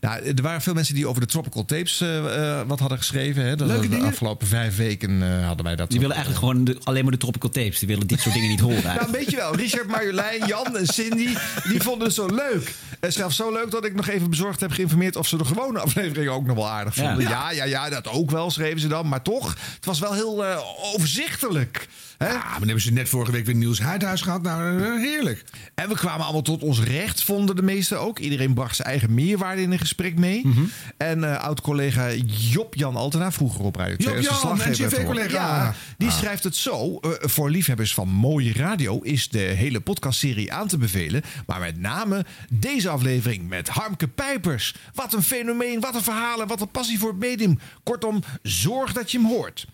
Nou, 0.00 0.22
er 0.22 0.42
waren 0.42 0.60
veel 0.62 0.74
mensen 0.74 0.94
die 0.94 1.06
over 1.06 1.20
de 1.20 1.26
Tropical 1.26 1.64
Tapes 1.64 2.00
eh, 2.00 2.58
eh, 2.58 2.66
wat 2.66 2.78
hadden 2.80 2.98
geschreven. 2.98 3.44
Hè. 3.44 3.56
Dat 3.56 3.66
Leuke 3.66 3.82
de 3.82 3.88
dingen? 3.88 4.06
afgelopen 4.06 4.46
vijf 4.46 4.76
weken 4.76 5.22
eh, 5.22 5.46
hadden 5.46 5.64
wij 5.64 5.76
dat. 5.76 5.90
Die 5.90 6.00
willen 6.00 6.14
eigenlijk 6.16 6.44
gewoon 6.46 6.64
de- 6.64 6.78
alleen 6.84 7.02
maar 7.02 7.12
de 7.12 7.18
tropical 7.18 7.50
tapes. 7.50 7.78
Die 7.78 7.88
willen 7.88 8.06
dit 8.06 8.20
soort 8.20 8.34
dingen 8.34 8.48
niet 8.48 8.60
horen. 8.60 8.79
Nou, 8.84 9.10
weet 9.10 9.30
je 9.30 9.36
wel. 9.36 9.54
Richard, 9.56 9.86
Marjolein, 9.86 10.46
Jan 10.46 10.76
en 10.76 10.86
Cindy, 10.86 11.36
die 11.68 11.82
vonden 11.82 12.06
het 12.06 12.16
zo 12.16 12.26
leuk. 12.26 12.74
En 13.00 13.12
zelfs 13.12 13.36
zo 13.36 13.52
leuk 13.52 13.70
dat 13.70 13.84
ik 13.84 13.94
nog 13.94 14.08
even 14.08 14.30
bezorgd 14.30 14.60
heb 14.60 14.70
geïnformeerd... 14.70 15.16
of 15.16 15.26
ze 15.28 15.36
de 15.36 15.44
gewone 15.44 15.78
afleveringen 15.80 16.32
ook 16.32 16.46
nog 16.46 16.56
wel 16.56 16.68
aardig 16.68 16.94
Ja. 16.94 17.02
vonden. 17.08 17.28
Ja, 17.28 17.50
ja, 17.50 17.64
ja, 17.64 17.88
dat 17.90 18.08
ook 18.08 18.30
wel, 18.30 18.50
schreven 18.50 18.80
ze 18.80 18.88
dan. 18.88 19.08
Maar 19.08 19.22
toch, 19.22 19.48
het 19.74 19.84
was 19.84 19.98
wel 19.98 20.12
heel 20.12 20.44
eh, 20.44 20.58
overzichtelijk. 20.94 21.88
Hè? 22.20 22.26
Ja, 22.28 22.32
maar 22.38 22.52
dan 22.58 22.62
hebben 22.62 22.80
ze 22.80 22.92
net 22.92 23.08
vorige 23.08 23.32
week 23.32 23.46
weer 23.46 23.54
Niels 23.54 23.80
Huidhuis 23.80 24.20
gehad. 24.20 24.42
Nou, 24.42 24.82
eh, 24.82 24.96
heerlijk. 24.96 25.44
En 25.74 25.88
we 25.88 25.94
kwamen 25.94 26.24
allemaal 26.24 26.42
tot 26.42 26.62
ons 26.62 26.80
recht, 26.82 27.22
vonden 27.22 27.56
de 27.56 27.62
meesten 27.62 28.00
ook. 28.00 28.18
Iedereen 28.18 28.54
bracht 28.54 28.76
zijn 28.76 28.88
eigen 28.88 29.14
meerwaarde 29.14 29.62
in 29.62 29.70
een 29.72 29.78
gesprek 29.78 30.18
mee. 30.18 30.46
Mhm. 30.46 30.60
En 30.96 31.24
eh 31.24 31.42
oud-collega 31.42 32.10
Job-Jan 32.50 32.96
Altena, 32.96 33.32
vroeger 33.32 33.60
op 33.64 33.76
Radio 33.76 33.96
2 33.96 34.16
als 34.16 34.26
Job-Jan. 34.42 34.70
NCV-collega. 34.70 35.32
Ja, 35.32 35.74
die 35.98 36.08
Ah. 36.08 36.14
schrijft 36.18 36.44
het 36.44 36.56
zo. 36.56 36.98
eh, 37.00 37.10
voor 37.20 37.50
liefhebbers 37.50 37.94
van 37.94 38.08
mooie 38.08 38.52
radio 38.52 39.00
is 39.00 39.28
de 39.28 39.38
hele 39.38 39.80
podcastserie 39.80 40.52
aan 40.52 40.66
te 40.68 40.78
bevelen. 40.78 41.22
Maar 41.46 41.60
met 41.60 41.78
name 41.78 42.24
deze 42.52 42.88
aflevering 42.88 43.48
met 43.48 43.68
Harmke 43.68 44.08
Pijpers. 44.08 44.74
Wat 44.94 45.12
een 45.12 45.22
fenomeen, 45.22 45.80
wat 45.80 45.94
een 45.94 46.02
verhalen, 46.02 46.46
wat 46.46 46.60
een 46.60 46.70
passie 46.70 46.98
voor 46.98 47.08
het 47.10 47.18
medium. 47.18 47.58
Kortom, 47.82 48.22
zorg 48.42 48.92
dat 48.92 49.10
je 49.10 49.18
hem 49.18 49.26
hoort. 49.26 49.66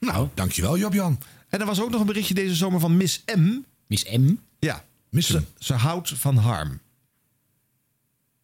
Nou, 0.00 0.28
dankjewel 0.34 0.78
Job-Jan. 0.78 1.18
En 1.54 1.60
er 1.60 1.66
was 1.66 1.80
ook 1.80 1.90
nog 1.90 2.00
een 2.00 2.06
berichtje 2.06 2.34
deze 2.34 2.54
zomer 2.54 2.80
van 2.80 2.96
Miss 2.96 3.22
M. 3.36 3.58
Miss 3.86 4.04
M? 4.04 4.34
Ja. 4.58 4.84
Miss 5.10 5.30
ze, 5.30 5.42
ze 5.58 5.72
houdt 5.72 6.12
van 6.16 6.36
Harm. 6.36 6.80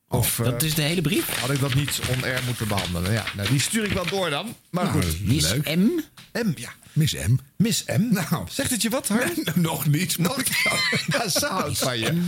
Of, 0.09 0.41
Oh, 0.41 0.47
dat 0.47 0.63
eh, 0.63 0.69
is 0.69 0.75
de 0.75 0.83
hele 0.83 1.01
brief? 1.01 1.29
Had 1.29 1.51
ik 1.51 1.61
dat 1.61 1.75
niet 1.75 2.01
on-air 2.09 2.43
moeten 2.47 2.69
behandelen? 2.69 3.13
Ja, 3.13 3.25
nou, 3.37 3.49
die 3.49 3.61
stuur 3.61 3.85
ik 3.85 3.93
wel 3.93 4.07
door 4.07 4.31
dan. 4.31 4.55
Maar 4.71 4.85
Nou, 4.85 5.03
goed. 5.03 5.21
Miss 5.27 5.51
leuk. 5.51 5.77
M? 5.77 5.89
M, 6.33 6.53
ja. 6.55 6.73
Miss 6.93 7.15
M. 7.15 7.35
Miss 7.57 7.85
M. 7.85 8.09
Nou. 8.11 8.47
Zegt 8.51 8.71
het 8.71 8.83
je 8.83 8.91
wat, 8.91 9.09
Harm? 9.09 9.31
Nog 9.55 9.87
niet. 9.87 10.19
Nog 10.19 10.43
Ja, 11.07 11.29
ze 11.29 11.47
houdt 11.47 11.79
van 11.79 11.99
je. 11.99 12.23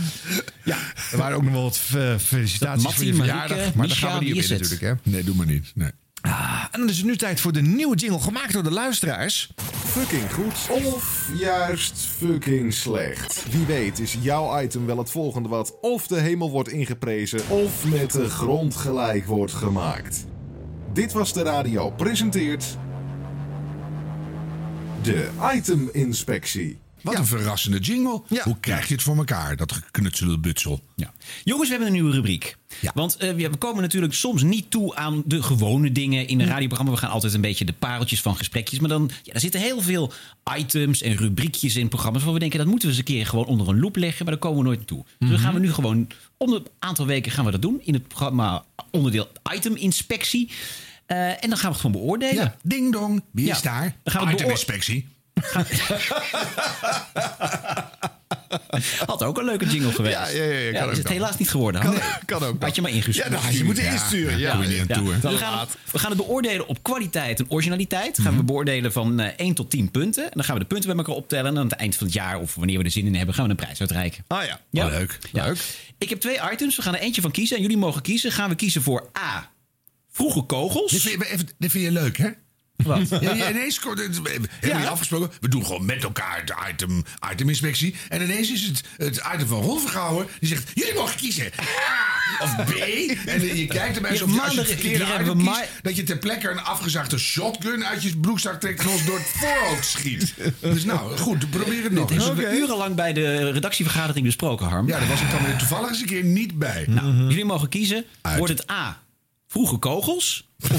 Ja, 0.63 0.77
er 1.11 1.17
waren 1.17 1.37
ook 1.37 1.43
nog 1.43 1.53
wel 1.53 1.63
wat 1.63 1.79
eh, 1.95 2.17
felicitaties 2.17 2.83
Mattie, 2.83 2.99
voor 2.99 3.05
je 3.05 3.13
Marieke, 3.13 3.37
verjaardag. 3.47 3.75
Maar 3.75 3.87
daar 3.87 3.97
gaan 3.97 4.19
we 4.19 4.25
niet 4.25 4.35
op 4.35 4.41
in 4.41 4.49
natuurlijk, 4.49 4.81
hè. 4.81 4.93
Nee, 5.03 5.23
doe 5.23 5.35
maar 5.35 5.45
niet. 5.45 5.71
Nee. 5.75 5.91
Ah, 6.23 6.63
en 6.71 6.79
dan 6.79 6.89
is 6.89 6.97
het 6.97 7.05
nu 7.05 7.17
tijd 7.17 7.39
voor 7.41 7.51
de 7.51 7.61
nieuwe 7.61 7.95
jingle 7.95 8.19
gemaakt 8.19 8.53
door 8.53 8.63
de 8.63 8.71
luisteraars. 8.71 9.53
Fucking 9.85 10.33
goed 10.33 10.85
of 10.85 11.29
juist 11.37 12.05
fucking 12.05 12.73
slecht. 12.73 13.45
Wie 13.51 13.65
weet 13.65 13.99
is 13.99 14.17
jouw 14.21 14.61
item 14.61 14.85
wel 14.85 14.97
het 14.97 15.11
volgende 15.11 15.49
wat 15.49 15.79
of 15.81 16.07
de 16.07 16.19
hemel 16.19 16.51
wordt 16.51 16.69
ingeprezen 16.69 17.49
of 17.49 17.85
met 17.85 18.11
de 18.11 18.29
grond 18.29 18.75
gelijk 18.75 19.25
wordt 19.25 19.53
gemaakt. 19.53 20.25
Dit 20.93 21.11
was 21.11 21.33
de 21.33 21.41
radio 21.41 21.89
presenteert 21.89 22.77
de 25.01 25.29
item-inspectie. 25.53 26.82
Wat 27.03 27.15
een 27.17 27.25
verrassende 27.25 27.79
jingle. 27.79 28.21
Hoe 28.43 28.59
krijg 28.59 28.87
je 28.87 28.93
het 28.93 29.03
voor 29.03 29.17
elkaar, 29.17 29.55
dat 29.55 29.71
geknutselde 29.71 30.37
butsel? 30.37 30.81
Ja. 30.95 31.13
Jongens, 31.43 31.69
we 31.69 31.75
hebben 31.75 31.87
een 31.93 31.99
nieuwe 32.01 32.15
rubriek. 32.15 32.57
Want 32.93 33.15
eh, 33.17 33.33
we 33.33 33.49
komen 33.57 33.81
natuurlijk 33.81 34.13
soms 34.13 34.43
niet 34.43 34.71
toe 34.71 34.95
aan 34.95 35.23
de 35.25 35.43
gewone 35.43 35.91
dingen 35.91 36.27
in 36.27 36.39
een 36.39 36.47
radioprogramma. 36.47 36.91
We 36.93 36.97
gaan 36.99 37.09
altijd 37.09 37.33
een 37.33 37.41
beetje 37.41 37.65
de 37.65 37.73
pareltjes 37.73 38.21
van 38.21 38.35
gesprekjes. 38.37 38.79
Maar 38.79 38.89
dan 38.89 39.09
ja, 39.23 39.33
er 39.33 39.39
zitten 39.39 39.61
heel 39.61 39.81
veel 39.81 40.13
items 40.57 41.01
en 41.01 41.15
rubriekjes 41.15 41.75
in 41.75 41.87
programma's... 41.87 42.23
waar 42.23 42.33
we 42.33 42.39
denken, 42.39 42.57
dat 42.59 42.67
moeten 42.67 42.87
we 42.89 42.95
eens 42.95 43.03
een 43.07 43.13
keer 43.15 43.25
gewoon 43.25 43.45
onder 43.45 43.67
een 43.69 43.79
loep 43.79 43.95
leggen. 43.95 44.25
Maar 44.25 44.33
daar 44.33 44.43
komen 44.43 44.57
we 44.63 44.65
nooit 44.69 44.87
toe. 44.87 45.05
Dus 45.19 45.29
dan 45.29 45.39
gaan 45.39 45.53
we 45.53 45.59
nu 45.59 45.73
gewoon, 45.73 46.07
om 46.37 46.53
een 46.53 46.67
aantal 46.79 47.05
weken 47.05 47.31
gaan 47.31 47.45
we 47.45 47.51
dat 47.51 47.61
doen... 47.61 47.81
in 47.83 47.93
het 47.93 48.07
programma 48.07 48.65
onderdeel 48.91 49.27
item-inspectie. 49.55 50.49
Eh, 51.05 51.27
en 51.43 51.49
dan 51.49 51.57
gaan 51.57 51.71
we 51.71 51.77
het 51.77 51.85
gewoon 51.85 51.91
beoordelen. 52.01 52.43
Ja, 52.43 52.55
ding 52.63 52.91
dong. 52.91 53.23
Wie 53.31 53.45
Ja. 53.45 53.55
is 53.55 53.61
daar? 53.61 53.95
Dan 54.03 54.13
gaan 54.13 54.23
we 54.23 54.27
het 54.29 54.37
beoor- 54.37 54.51
Iteminspectie. 54.51 55.07
Had 59.05 59.23
ook 59.23 59.37
een 59.37 59.45
leuke 59.45 59.65
jingle 59.65 59.91
geweest. 59.91 60.15
Ja, 60.15 60.27
ja, 60.27 60.43
ja, 60.43 60.71
ja, 60.71 60.85
is 60.91 60.97
het 60.97 61.07
helaas 61.07 61.37
niet 61.37 61.49
geworden. 61.49 61.81
Kan- 61.81 61.97
kan 62.25 62.43
ook. 62.43 62.63
Had 62.63 62.75
je 62.75 62.81
maar 62.81 62.91
ingestuurd. 62.91 63.27
Ja, 63.27 63.35
had 63.37 63.57
je 63.57 63.63
moeten 63.63 63.85
insturen, 63.85 64.37
ja. 64.37 64.61
Hè? 64.61 64.67
Dus 64.67 64.77
we, 65.21 65.37
gaan, 65.37 65.67
we 65.91 65.99
gaan 65.99 66.09
het 66.11 66.19
beoordelen 66.19 66.67
op 66.67 66.83
kwaliteit 66.83 67.39
en 67.39 67.45
originaliteit. 67.49 68.19
Gaan 68.21 68.37
we 68.37 68.43
beoordelen 68.43 68.91
van 68.91 69.19
eh 69.19 69.31
1 69.37 69.53
tot 69.53 69.69
10 69.69 69.91
punten. 69.91 70.23
En 70.23 70.29
dan 70.33 70.43
gaan 70.43 70.53
we 70.53 70.59
de 70.61 70.67
punten 70.67 70.89
bij 70.89 70.97
elkaar 70.97 71.15
optellen. 71.15 71.51
En 71.51 71.57
aan 71.57 71.63
het 71.69 71.73
eind 71.73 71.95
van 71.95 72.05
het 72.05 72.15
jaar, 72.15 72.39
of 72.39 72.55
wanneer 72.55 72.77
we 72.77 72.83
er 72.83 72.91
zin 72.91 73.05
in 73.05 73.15
hebben, 73.15 73.35
gaan 73.35 73.43
we 73.45 73.49
een 73.49 73.55
prijs 73.57 73.79
uitreiken. 73.79 74.23
Ah 74.27 74.45
ja, 74.45 74.59
Ja. 74.69 74.85
Oh, 74.85 74.91
leuk. 74.91 75.19
Ja. 75.33 75.53
Ik 75.97 76.09
heb 76.09 76.19
twee 76.19 76.37
items. 76.51 76.75
We 76.75 76.81
gaan 76.81 76.95
er 76.95 77.01
eentje 77.01 77.21
van 77.21 77.31
kiezen. 77.31 77.55
En 77.55 77.61
jullie 77.61 77.77
mogen 77.77 78.01
kiezen. 78.01 78.31
Gaan 78.31 78.49
we 78.49 78.55
kiezen 78.55 78.81
voor 78.81 79.09
A. 79.17 79.51
Vroege 80.11 80.41
kogels. 80.41 80.91
Dit 80.91 81.01
vind, 81.01 81.19
je, 81.21 81.27
even, 81.29 81.47
dit 81.57 81.71
vind 81.71 81.83
je 81.83 81.91
leuk, 81.91 82.17
hè? 82.17 82.29
Wat? 82.83 83.09
Ja, 83.21 83.33
ja, 83.33 83.49
ineens 83.49 83.79
komt 83.79 83.99
het- 83.99 84.21
we 84.21 84.29
hebben 84.29 84.49
Ja. 84.61 84.79
we 84.81 84.87
afgesproken. 84.87 85.31
We 85.41 85.47
doen 85.47 85.65
gewoon 85.65 85.85
met 85.85 86.03
elkaar 86.03 86.41
het 86.45 86.53
item, 86.71 87.03
iteminspectie. 87.31 87.95
En 88.09 88.21
ineens 88.21 88.51
is 88.51 88.63
het 88.67 88.81
het 88.97 89.21
item 89.35 89.47
van 89.47 89.61
Ron 89.61 89.79
Vergouwen. 89.81 90.27
Die 90.39 90.49
zegt, 90.49 90.71
jullie 90.73 90.93
mogen 90.93 91.15
kiezen. 91.17 91.45
A 92.39 92.43
of 92.43 92.55
B. 92.65 92.69
En 93.25 93.55
je 93.57 93.65
kijkt 93.67 93.95
erbij 93.95 94.11
Ja, 94.11 94.17
zo 94.17 94.25
als 94.39 94.53
je 94.53 94.59
het 94.59 94.67
verkeerde 94.67 95.05
hebben 95.05 95.39
item 95.39 95.53
kiest... 95.53 95.69
dat 95.81 95.95
je 95.95 96.03
ter 96.03 96.17
plekke 96.17 96.49
een 96.49 96.59
afgezaagde 96.61 97.17
shotgun 97.17 97.85
uit 97.85 98.03
je 98.03 98.17
broekzak 98.17 98.59
trekt... 98.59 98.79
en 98.81 98.87
ons 98.87 99.05
door 99.05 99.17
het 99.17 99.27
voorhoofd 99.27 99.85
schiet. 99.87 100.33
Dus 100.59 100.83
nou, 100.83 101.17
goed, 101.17 101.49
probeer 101.49 101.83
het 101.83 101.91
nog 101.91 102.11
eens. 102.11 102.25
hebben 102.25 102.49
we 102.49 102.57
urenlang 102.57 102.95
bij 102.95 103.13
de 103.13 103.51
redactievergadering 103.51 104.25
besproken, 104.25 104.67
Harm. 104.67 104.87
Ja, 104.87 104.99
daar 104.99 105.07
was 105.07 105.21
ik 105.21 105.31
dan 105.31 105.43
weer 105.45 105.55
toevallig 105.55 105.89
eens 105.89 105.99
een 105.99 106.05
keer 106.05 106.23
niet 106.23 106.57
bij. 106.59 106.85
Nou, 106.87 107.13
jullie 107.27 107.45
mogen 107.45 107.69
kiezen. 107.69 108.05
Wordt 108.37 108.53
het 108.57 108.71
A. 108.71 109.01
Vroege 109.53 109.77
kogels? 109.77 110.47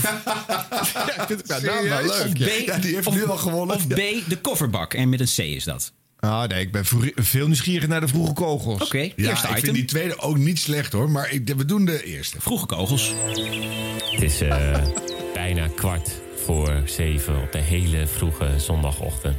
Ja, 0.94 1.20
ik 1.20 1.26
vind 1.26 1.40
het 1.40 1.48
nou, 1.48 1.62
nou 1.64 1.88
wel 1.88 1.98
Of 2.10 2.18
leuk. 2.18 2.32
B, 2.34 2.66
Ja, 2.66 2.78
die 2.78 2.94
heeft 2.94 3.06
of, 3.06 3.14
nu 3.14 3.26
al 3.28 3.36
gewonnen. 3.36 3.76
Of 3.76 3.86
B, 3.86 3.94
de 4.28 4.38
kofferbak. 4.42 4.94
En 4.94 5.08
met 5.08 5.20
een 5.20 5.26
C 5.36 5.38
is 5.38 5.64
dat. 5.64 5.92
Ah, 6.18 6.48
nee, 6.48 6.60
ik 6.60 6.72
ben 6.72 6.84
veel 7.14 7.46
nieuwsgierig 7.46 7.88
naar 7.88 8.00
de 8.00 8.08
vroege 8.08 8.32
kogels. 8.32 8.82
Oké, 8.82 8.98
Ja, 8.98 9.10
eerste 9.16 9.46
ik 9.46 9.50
item. 9.52 9.64
vind 9.64 9.74
die 9.74 9.84
tweede 9.84 10.18
ook 10.18 10.36
niet 10.36 10.58
slecht 10.58 10.92
hoor. 10.92 11.10
Maar 11.10 11.30
ik, 11.30 11.48
we 11.56 11.64
doen 11.64 11.84
de 11.84 12.04
eerste. 12.04 12.36
Vroege 12.40 12.66
kogels. 12.66 13.12
Het 14.10 14.22
is 14.22 14.40
eh, 14.40 14.82
bijna 15.34 15.66
kwart 15.76 16.10
voor 16.44 16.82
zeven 16.86 17.42
op 17.42 17.52
de 17.52 17.58
hele 17.58 18.06
vroege 18.06 18.48
zondagochtend. 18.56 19.36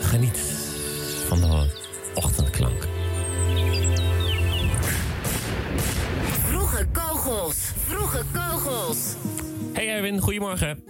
Geniet 0.00 0.38
van 1.28 1.40
de 1.40 1.46
ochtendklank. 1.46 1.82
Goedemorgen. 10.44 10.82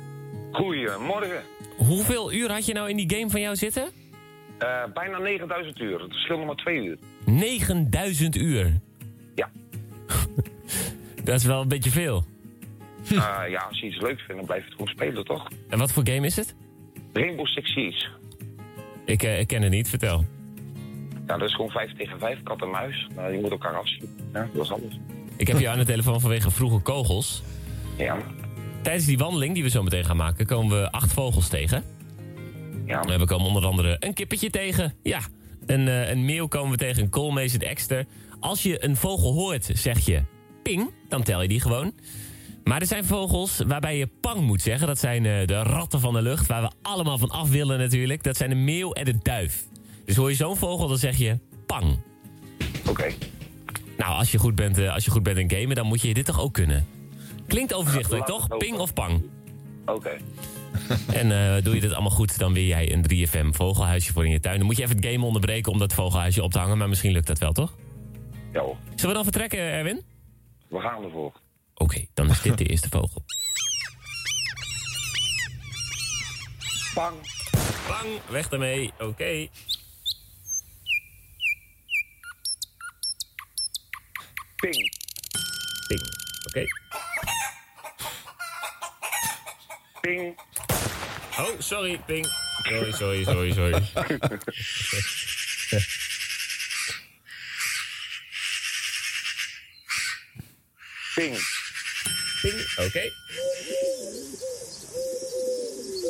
Goedemorgen. 0.52 1.42
Hoeveel 1.76 2.32
uur 2.32 2.50
had 2.50 2.66
je 2.66 2.72
nou 2.72 2.88
in 2.88 2.96
die 2.96 3.16
game 3.16 3.30
van 3.30 3.40
jou 3.40 3.57
zitten? 3.57 3.88
Eh, 4.59 4.84
bijna 4.94 5.18
9000 5.18 5.80
uur. 5.80 6.00
Het 6.00 6.11
verschil 6.11 6.36
nog 6.36 6.46
maar 6.46 6.57
twee 6.57 6.84
uur. 6.84 6.98
9000 7.24 8.36
uur. 8.36 8.80
Ja. 9.34 9.50
Dat 11.24 11.34
is 11.34 11.44
wel 11.44 11.61
een 11.61 11.68
beetje 11.68 11.90
veel. 11.90 12.24
Eh, 13.11 13.42
ja, 13.55 13.61
als 13.68 13.80
je 13.80 13.86
iets 13.86 14.00
leuk 14.00 14.18
vindt, 14.18 14.36
dan 14.36 14.44
blijf 14.44 14.61
je 14.61 14.66
het 14.66 14.74
gewoon 14.76 14.94
spelen, 14.94 15.24
toch? 15.24 15.48
En 15.68 15.78
wat 15.78 15.92
voor 15.92 16.07
game 16.07 16.26
is 16.26 16.36
het? 16.36 16.55
Rainbow 17.12 17.46
Six 17.46 17.72
Siege. 17.72 18.07
Ik, 19.05 19.22
eh, 19.22 19.40
ik 19.40 19.46
ken 19.46 19.62
het 19.62 19.70
niet, 19.70 19.88
vertel. 19.88 20.24
Ja, 21.26 21.36
dat 21.38 21.48
is 21.48 21.55
gewoon 21.55 21.70
5 21.70 21.96
tegen 21.96 22.18
5, 22.18 22.42
kat 22.42 22.62
en 22.62 22.70
muis. 22.70 23.07
Nou, 23.14 23.32
je 23.32 23.40
moet 23.40 23.50
elkaar 23.50 23.76
afschieten. 23.76 24.09
Ja, 24.32 24.48
dat 24.55 24.64
is 24.64 24.70
alles. 24.70 24.98
Ik 25.36 25.46
heb 25.46 25.59
je 25.59 25.68
aan 25.68 25.78
de 25.78 25.84
telefoon 25.84 26.20
vanwege 26.20 26.50
vroege 26.50 26.78
kogels. 26.78 27.42
Ja. 27.96 28.18
Tijdens 28.85 29.07
die 29.07 29.18
wandeling 29.18 29.55
die 29.55 29.62
we 29.62 29.68
zo 29.68 29.82
meteen 29.82 30.05
gaan 30.05 30.16
maken, 30.16 30.47
komen 30.47 30.80
we 30.80 30.91
acht 30.91 31.12
vogels 31.12 31.49
tegen. 31.49 31.85
Ja. 32.87 33.18
We 33.18 33.24
komen 33.24 33.47
onder 33.47 33.64
andere 33.64 33.97
een 34.01 34.14
kippetje 34.14 34.51
tegen. 34.51 34.95
Ja. 35.03 35.20
Een, 35.66 35.89
eh, 35.89 36.11
een 36.11 36.24
meeuw 36.24 36.47
komen 36.47 36.70
we 36.70 36.76
tegen, 36.76 37.03
een 37.03 37.11
koolmees, 37.11 37.53
een 37.53 37.61
ekster. 37.61 38.07
Als 38.41 38.62
je 38.62 38.85
een 38.85 38.97
vogel 38.97 39.32
hoort, 39.32 39.70
zeg 39.72 40.07
je 40.07 40.22
ping, 40.62 40.91
dan 41.09 41.22
tel 41.22 41.43
je 41.43 41.49
die 41.49 41.61
gewoon. 41.61 41.93
Maar 42.64 42.80
er 42.80 42.87
zijn 42.87 43.05
vogels 43.05 43.61
waarbij 43.66 43.99
je 43.99 44.09
pang 44.20 44.41
moet 44.41 44.62
zeggen. 44.62 44.87
Dat 44.87 44.99
zijn 44.99 45.26
eh, 45.26 45.47
de 45.47 45.62
ratten 45.62 46.01
van 46.01 46.14
de 46.14 46.22
lucht, 46.22 46.47
waar 46.47 46.62
we 46.62 46.70
allemaal 46.82 47.18
van 47.18 47.30
af 47.30 47.51
willen 47.51 47.78
natuurlijk. 47.78 48.22
Dat 48.22 48.37
zijn 48.37 48.51
de 48.51 48.57
meeuw 48.57 48.93
en 48.93 49.05
de 49.05 49.18
duif. 49.22 49.64
Dus 50.05 50.16
hoor 50.16 50.30
je 50.30 50.37
zo'n 50.37 50.57
vogel, 50.57 50.89
dan 50.89 50.99
zeg 50.99 51.16
je 51.16 51.39
pang. 51.66 51.99
Oké. 52.89 53.12
Nou, 53.97 54.14
als 54.18 54.32
je, 54.32 54.39
goed 54.39 54.55
bent, 54.55 54.78
eh, 54.78 54.95
als 54.95 55.05
je 55.05 55.11
goed 55.11 55.22
bent 55.22 55.39
in 55.39 55.51
gamen, 55.51 55.76
dan 55.76 55.87
moet 55.87 56.01
je 56.01 56.14
dit 56.14 56.24
toch 56.24 56.41
ook 56.41 56.53
kunnen? 56.53 56.87
Klinkt 57.47 57.74
overzichtelijk, 57.74 58.26
toch? 58.26 58.57
Ping 58.57 58.78
of 58.78 58.92
pang? 58.92 59.22
Oké. 59.86 60.16
En 61.12 61.57
eh, 61.57 61.62
doe 61.62 61.74
je 61.74 61.80
dit 61.80 61.92
allemaal 61.92 62.11
goed, 62.11 62.38
dan 62.38 62.53
weer 62.53 62.66
jij 62.66 62.92
een 62.92 63.05
3FM 63.12 63.57
vogelhuisje 63.57 64.12
voor 64.12 64.24
in 64.24 64.30
je 64.30 64.40
tuin. 64.40 64.57
Dan 64.57 64.66
moet 64.66 64.76
je 64.76 64.82
even 64.82 64.97
het 64.97 65.07
game 65.07 65.24
onderbreken 65.24 65.72
om 65.72 65.78
dat 65.78 65.92
vogelhuisje 65.92 66.42
op 66.42 66.53
te 66.53 66.59
hangen. 66.59 66.78
Maar 66.78 66.88
misschien 66.88 67.12
lukt 67.12 67.26
dat 67.26 67.38
wel, 67.38 67.53
toch? 67.53 67.74
Ja 68.53 68.61
hoor. 68.61 68.76
Zullen 68.88 69.09
we 69.09 69.12
dan 69.14 69.22
vertrekken, 69.22 69.59
Erwin? 69.59 70.03
We 70.68 70.80
gaan 70.80 71.05
ervoor. 71.05 71.32
Oké, 71.74 72.07
dan 72.14 72.30
is 72.30 72.40
dit 72.42 72.59
de 72.59 72.64
eerste 72.64 72.88
vogel. 72.88 73.24
Pang. 76.95 77.16
Pang, 77.86 78.09
weg 78.30 78.49
ermee. 78.51 78.92
Oké. 78.99 79.49
Ping. 84.57 84.92
Ping. 85.88 86.03
Oké. 86.47 86.84
Ping. 90.05 90.36
Oh, 91.38 91.57
sorry, 91.61 91.96
ping. 92.07 92.26
Sorry, 92.68 92.92
sorry, 92.92 93.24
sorry, 93.24 93.52
sorry. 93.57 93.72
Ping. 101.16 101.36
Ping, 102.42 102.61
oké. 102.84 103.05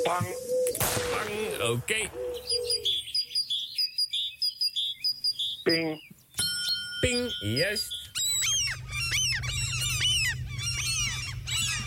Pang. 0.03 0.27
Pang, 1.15 1.31
oké. 1.63 2.01
Ping. 5.63 5.95
Ping, 6.99 7.31
juist. 7.47 7.87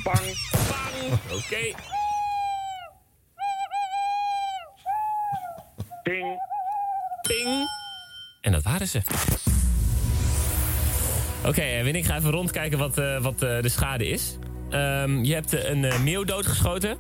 Pang. 0.07 0.27
Pang, 0.71 0.95
oké. 1.35 1.75
Ping. 6.07 6.39
Ping. 7.27 7.67
En 8.79 8.87
dat 8.91 9.03
waren 9.03 9.39
ze. 9.39 9.47
Oké, 11.47 11.61
Erwin, 11.61 11.95
ik 11.95 12.05
ga 12.05 12.17
even 12.17 12.31
rondkijken 12.31 12.77
wat, 12.77 12.97
eh, 12.97 13.21
wat 13.21 13.41
eh, 13.41 13.61
de 13.61 13.69
schade 13.69 14.07
is. 14.07 14.37
Ehm, 14.69 15.23
je 15.23 15.33
hebt 15.33 15.53
eh, 15.53 15.69
een 15.69 15.85
eh, 15.85 15.99
meeuw 15.99 16.23
doodgeschoten. 16.23 16.97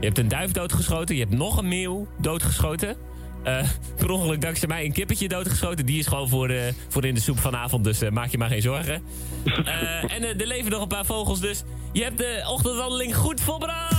Je 0.00 0.06
hebt 0.06 0.18
een 0.18 0.28
duif 0.28 0.52
doodgeschoten. 0.52 1.14
Je 1.14 1.20
hebt 1.20 1.34
nog 1.34 1.56
een 1.56 1.68
meeuw 1.68 2.08
doodgeschoten. 2.20 2.96
Eh 3.42 3.68
per 3.98 4.10
ongeluk 4.10 4.40
dankzij 4.40 4.68
mij 4.68 4.84
een 4.84 4.92
kippetje 4.92 5.28
doodgeschoten. 5.28 5.86
Die 5.86 5.98
is 5.98 6.06
gewoon 6.06 6.28
voor, 6.28 6.48
eh, 6.48 6.72
voor 6.88 7.04
in 7.04 7.14
de 7.14 7.20
soep 7.20 7.38
vanavond, 7.38 7.84
dus 7.84 8.00
eh, 8.00 8.10
maak 8.10 8.30
je 8.30 8.38
maar 8.38 8.48
geen 8.48 8.62
zorgen. 8.62 9.02
Eh, 9.64 10.14
en 10.14 10.22
eh, 10.24 10.40
er 10.40 10.46
leven 10.46 10.70
nog 10.70 10.82
een 10.82 10.88
paar 10.88 11.04
vogels, 11.04 11.40
dus 11.40 11.62
je 11.92 12.02
hebt 12.02 12.18
de 12.18 12.42
ochtendwandeling 12.46 13.16
goed 13.16 13.40
volbracht! 13.40 13.96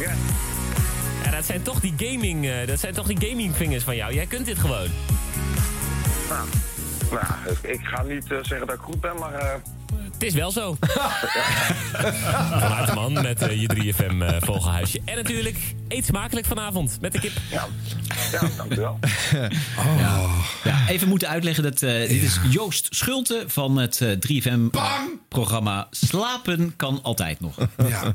Ja. 0.00 0.14
Ja, 1.24 1.30
dat 1.30 1.44
zijn 1.44 1.62
toch 1.62 1.80
die 1.80 1.94
gaming, 1.96 2.46
eh, 2.46 2.66
dat 2.66 2.80
zijn 2.80 2.94
toch 2.94 3.06
die 3.06 3.28
gaming 3.28 3.56
vingers 3.56 3.84
van 3.84 3.96
jou. 3.96 4.14
Jij 4.14 4.26
kunt 4.26 4.46
dit 4.46 4.58
gewoon. 4.58 4.88
Nou, 6.32 6.48
nou, 7.10 7.56
ik 7.62 7.80
ga 7.82 8.02
niet 8.02 8.30
eh, 8.30 8.38
zeggen 8.42 8.66
dat 8.66 8.76
ik 8.76 8.82
goed 8.82 9.00
ben, 9.00 9.18
maar... 9.18 9.34
eh, 9.34 9.54
Het 10.12 10.22
is 10.22 10.34
wel 10.34 10.50
zo. 10.50 10.76
Vanuit 12.60 12.86
de 12.86 12.94
man 12.94 13.12
met 13.12 13.42
eh, 13.42 13.60
je 13.60 13.92
3FM 13.94 14.18
eh, 14.22 14.36
vogelhuisje. 14.40 15.00
En 15.04 15.16
natuurlijk, 15.16 15.56
eet 15.88 16.04
smakelijk 16.04 16.46
vanavond 16.46 16.98
met 17.00 17.12
de 17.12 17.20
kip. 17.20 17.32
Ja, 17.50 17.66
ja 18.32 18.40
dankjewel. 18.56 18.98
Ja, 20.64 20.88
even 20.88 21.08
moeten 21.08 21.28
uitleggen 21.28 21.62
dat 21.62 21.82
eh, 21.82 21.90
dit 22.08 22.22
is 22.22 22.38
Joost 22.50 22.86
Schulte 22.90 23.44
van 23.46 23.76
het 23.78 24.00
eh, 24.00 24.08
3FM-programma 24.10 25.86
Slapen 25.90 26.76
kan 26.76 26.98
altijd 27.02 27.40
nog. 27.40 27.56
Ja. 27.88 28.02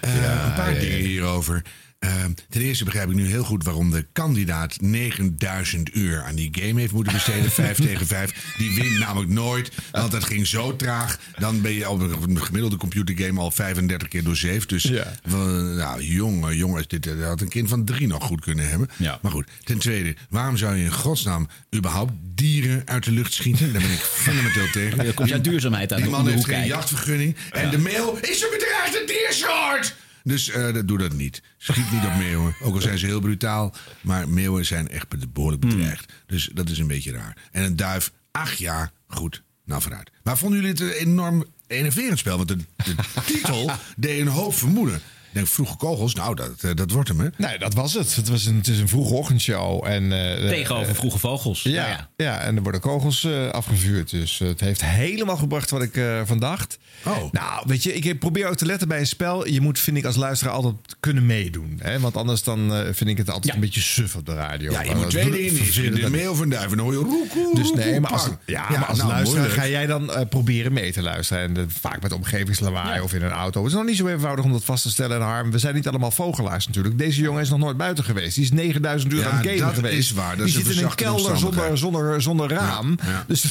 Eh, 0.00 0.44
een 0.46 0.52
paar 0.54 0.74
dingen 0.74 0.98
hierover. 0.98 1.62
Eh, 1.98 2.24
ten 2.48 2.60
eerste 2.60 2.84
begrijp 2.84 3.08
ik 3.08 3.14
nu 3.14 3.26
heel 3.26 3.44
goed 3.44 3.64
waarom 3.64 3.90
de 3.90 4.06
kandidaat 4.12 4.80
9000 4.80 5.94
uur 5.94 6.22
aan 6.22 6.34
die 6.34 6.48
game 6.60 6.80
heeft 6.80 6.92
moeten 6.92 7.12
besteden. 7.12 7.50
5 7.66 7.76
tegen 7.76 8.06
5. 8.06 8.54
Die 8.58 8.74
wint 8.74 8.98
namelijk 8.98 9.30
nooit, 9.30 9.70
want 9.90 10.10
dat 10.12 10.24
ging 10.24 10.46
zo 10.46 10.76
traag. 10.76 11.18
Dan 11.38 11.60
ben 11.60 11.72
je 11.72 11.88
op 11.88 12.00
een 12.00 12.40
gemiddelde 12.42 12.76
computergame 12.76 13.40
al 13.40 13.50
35 13.50 14.08
keer 14.08 14.24
doorzeefd. 14.24 14.68
Dus 14.68 14.92
van, 15.26 15.74
nou, 15.76 16.02
jongen, 16.02 16.56
jongens, 16.56 16.86
dit 16.88 17.06
eh, 17.06 17.26
had 17.26 17.40
een 17.40 17.48
kind 17.48 17.68
van 17.68 17.84
drie 17.84 18.06
nog 18.06 18.24
goed 18.24 18.40
kunnen 18.40 18.68
hebben. 18.68 18.88
Maar 19.22 19.32
goed, 19.32 19.48
ten 19.64 19.78
tweede, 19.78 20.16
waarom 20.30 20.56
zou 20.56 20.76
je 20.76 20.84
in 20.84 20.92
godsnaam 20.92 21.48
überhaupt 21.74 22.12
dieren 22.34 22.82
uit 22.84 23.04
de 23.04 23.10
lucht 23.12 23.32
schieten? 23.32 23.72
Daar 23.72 23.82
ben 23.82 23.90
ik 23.90 23.98
fundamenteel 24.24 24.70
tegen. 24.72 25.04
Dan 25.04 25.14
komt 25.14 25.28
jouw 25.28 25.40
duurzaamheid 25.40 25.92
uit 25.92 26.02
Die 26.02 26.10
man 26.10 26.28
heeft 26.28 26.44
geen 26.44 26.52
kijken. 26.54 26.68
jachtvergunning. 26.68 27.36
En 27.50 27.70
de 27.70 27.78
mail 27.78 28.18
is 28.20 28.42
een 28.42 28.48
bedreigde 28.50 29.02
diersoort! 29.06 29.96
Dus 30.26 30.50
eh, 30.50 30.74
doe 30.84 30.98
dat 30.98 31.12
niet. 31.12 31.42
Schiet 31.56 31.92
niet 31.92 32.04
op 32.04 32.14
meeuwen. 32.16 32.54
Ook 32.62 32.74
al 32.74 32.80
zijn 32.80 32.98
ze 32.98 33.06
heel 33.06 33.20
brutaal. 33.20 33.74
Maar 34.00 34.28
meeuwen 34.28 34.64
zijn 34.66 34.88
echt 34.88 35.08
be- 35.08 35.28
behoorlijk 35.32 35.62
bedreigd. 35.62 36.12
Dus 36.26 36.50
dat 36.54 36.68
is 36.70 36.78
een 36.78 36.86
beetje 36.86 37.12
raar. 37.12 37.36
En 37.52 37.62
een 37.64 37.76
duif, 37.76 38.12
ach 38.30 38.52
ja, 38.54 38.92
goed. 39.08 39.42
Nou, 39.64 39.82
vooruit. 39.82 40.10
Maar 40.22 40.38
vonden 40.38 40.58
jullie 40.60 40.72
het 40.74 40.80
een 40.80 41.06
enorm 41.08 41.44
enerverend 41.66 42.18
spel? 42.18 42.36
Want 42.36 42.48
de, 42.48 42.56
de 42.76 42.94
titel 43.26 43.70
deed 43.96 44.20
een 44.20 44.26
hoop 44.26 44.54
vermoeden. 44.54 45.00
Vroege 45.44 45.76
kogels, 45.76 46.14
nou, 46.14 46.34
dat, 46.34 46.50
eh, 46.60 46.70
dat 46.74 46.90
wordt 46.90 47.08
hem, 47.08 47.20
hè? 47.20 47.28
Nee, 47.36 47.58
dat 47.58 47.74
was 47.74 47.94
het. 47.94 48.16
Het, 48.16 48.28
was 48.28 48.44
een, 48.46 48.56
het 48.56 48.66
is 48.68 48.78
een 48.78 48.88
vroege 48.88 49.14
ochtendshow. 49.14 49.84
En, 49.86 50.12
eh, 50.12 50.48
Tegenover 50.48 50.88
eh, 50.88 50.94
vroege 50.94 51.18
vogels. 51.18 51.62
Ja, 51.62 51.70
Nou 51.86 51.88
ja. 51.88 52.08
ja. 52.16 52.38
en 52.40 52.56
er 52.56 52.62
worden 52.62 52.80
kogels 52.80 53.24
eh, 53.24 53.48
afgevuurd. 53.48 54.10
Dus 54.10 54.38
het 54.38 54.60
heeft 54.60 54.84
helemaal 54.84 55.36
gebracht 55.36 55.70
wat 55.70 55.82
ik 55.82 55.96
eh 55.96 56.20
van 56.24 56.38
dacht. 56.38 56.78
Oh. 57.04 57.32
Nou, 57.32 57.62
weet 57.66 57.82
je, 57.82 57.92
ik 57.94 58.18
probeer 58.18 58.46
ook 58.48 58.56
te 58.56 58.66
letten 58.66 58.88
bij 58.88 58.98
een 58.98 59.06
spel. 59.06 59.46
Je 59.48 59.60
moet, 59.60 59.78
vind 59.78 59.96
ik, 59.96 60.04
als 60.04 60.16
luisteraar 60.16 60.54
altijd 60.54 60.74
kunnen 61.00 61.26
meedoen. 61.26 61.78
Hè? 61.82 62.00
Want 62.00 62.16
anders 62.16 62.42
dan 62.42 62.74
eh, 62.74 62.80
vind 62.92 63.10
ik 63.10 63.16
het 63.16 63.30
altijd 63.30 63.54
een 63.54 63.60
beetje 63.60 63.80
suf 63.80 64.14
op 64.16 64.26
de 64.26 64.34
radio. 64.34 64.72
Ja, 64.72 64.80
je 64.82 64.86
Maar 64.90 64.96
moet 64.96 65.10
twee 65.10 65.24
doe- 65.24 65.32
dingen 65.32 65.52
niet. 65.52 65.62
vervelend 65.62 65.94
De 65.94 66.00
dat- 66.00 66.10
meeuw 66.10 66.30
of 66.30 66.40
een 66.40 66.48
duif. 66.48 66.70
En 66.70 66.76
dan 66.76 66.78
hoor 66.86 66.92
je 66.92 66.98
roekoe, 66.98 67.54
Dus 67.54 67.72
nee, 67.72 68.00
maar 68.00 68.10
als, 68.10 68.28
ja, 68.46 68.66
maar 68.70 68.84
als 68.84 68.98
nou, 68.98 69.10
luisteraar 69.10 69.42
moeilijk. 69.44 69.62
ga 69.64 69.68
jij 69.68 69.86
dan 69.86 70.12
eh, 70.12 70.28
proberen 70.28 70.72
mee 70.72 70.92
te 70.92 71.02
luisteren. 71.02 71.56
En 71.56 71.70
vaak 71.80 72.02
met 72.02 72.12
omgevingslawaai 72.12 73.00
of 73.00 73.12
in 73.14 73.22
een 73.22 73.30
auto. 73.30 73.60
Het 73.62 73.70
is 73.70 73.76
nog 73.76 73.86
niet 73.86 73.96
zo 73.96 74.06
eenvoudig 74.06 74.44
om 74.44 74.52
dat 74.52 74.64
vast 74.64 74.82
te 74.82 74.90
stellen. 74.90 75.18
Harm, 75.26 75.50
we 75.50 75.58
zijn 75.58 75.74
niet 75.74 75.88
allemaal 75.88 76.10
vogelaars 76.10 76.66
natuurlijk. 76.66 76.98
Deze 76.98 77.20
jongen 77.20 77.42
is 77.42 77.48
nog 77.50 77.58
nooit 77.58 77.76
buiten 77.76 78.04
geweest. 78.04 78.34
Die 78.34 78.44
is 78.44 78.50
9000 78.52 79.12
uur 79.12 79.18
Ja, 79.18 79.28
aan 79.30 79.36
het 79.36 79.46
gamen 79.46 79.64
dat 79.64 79.74
geweest. 79.74 79.96
is 79.98 80.10
waar. 80.12 80.36
Dat 80.36 80.46
die 80.46 80.58
is 80.58 80.66
zit 80.66 80.76
in 80.76 80.84
een 80.84 80.94
kelder 80.94 81.36
zonder, 81.38 81.78
zonder, 81.78 82.22
zonder 82.22 82.48
raam. 82.50 82.98
Ja, 83.02 83.10
ja. 83.12 83.24
Dus 83.26 83.42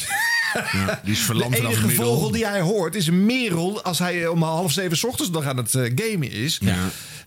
die 1.04 1.12
is 1.14 1.20
verlamd 1.20 1.56
de 1.56 1.62
enige 1.68 1.90
vogel 1.90 2.32
die 2.32 2.46
hij 2.46 2.62
hoort 2.62 2.96
is 2.96 3.08
een 3.08 3.26
merel 3.26 3.84
als 3.84 4.00
hij 4.00 4.28
om 4.28 4.44
half 4.44 4.72
zeven 4.72 4.98
's 4.98 5.04
ochtends 5.04 5.32
nog 5.32 5.46
aan 5.46 5.58
het 5.58 5.76
eh, 5.76 5.92
gamen 5.96 6.32
is. 6.32 6.58
Ja. 6.62 6.76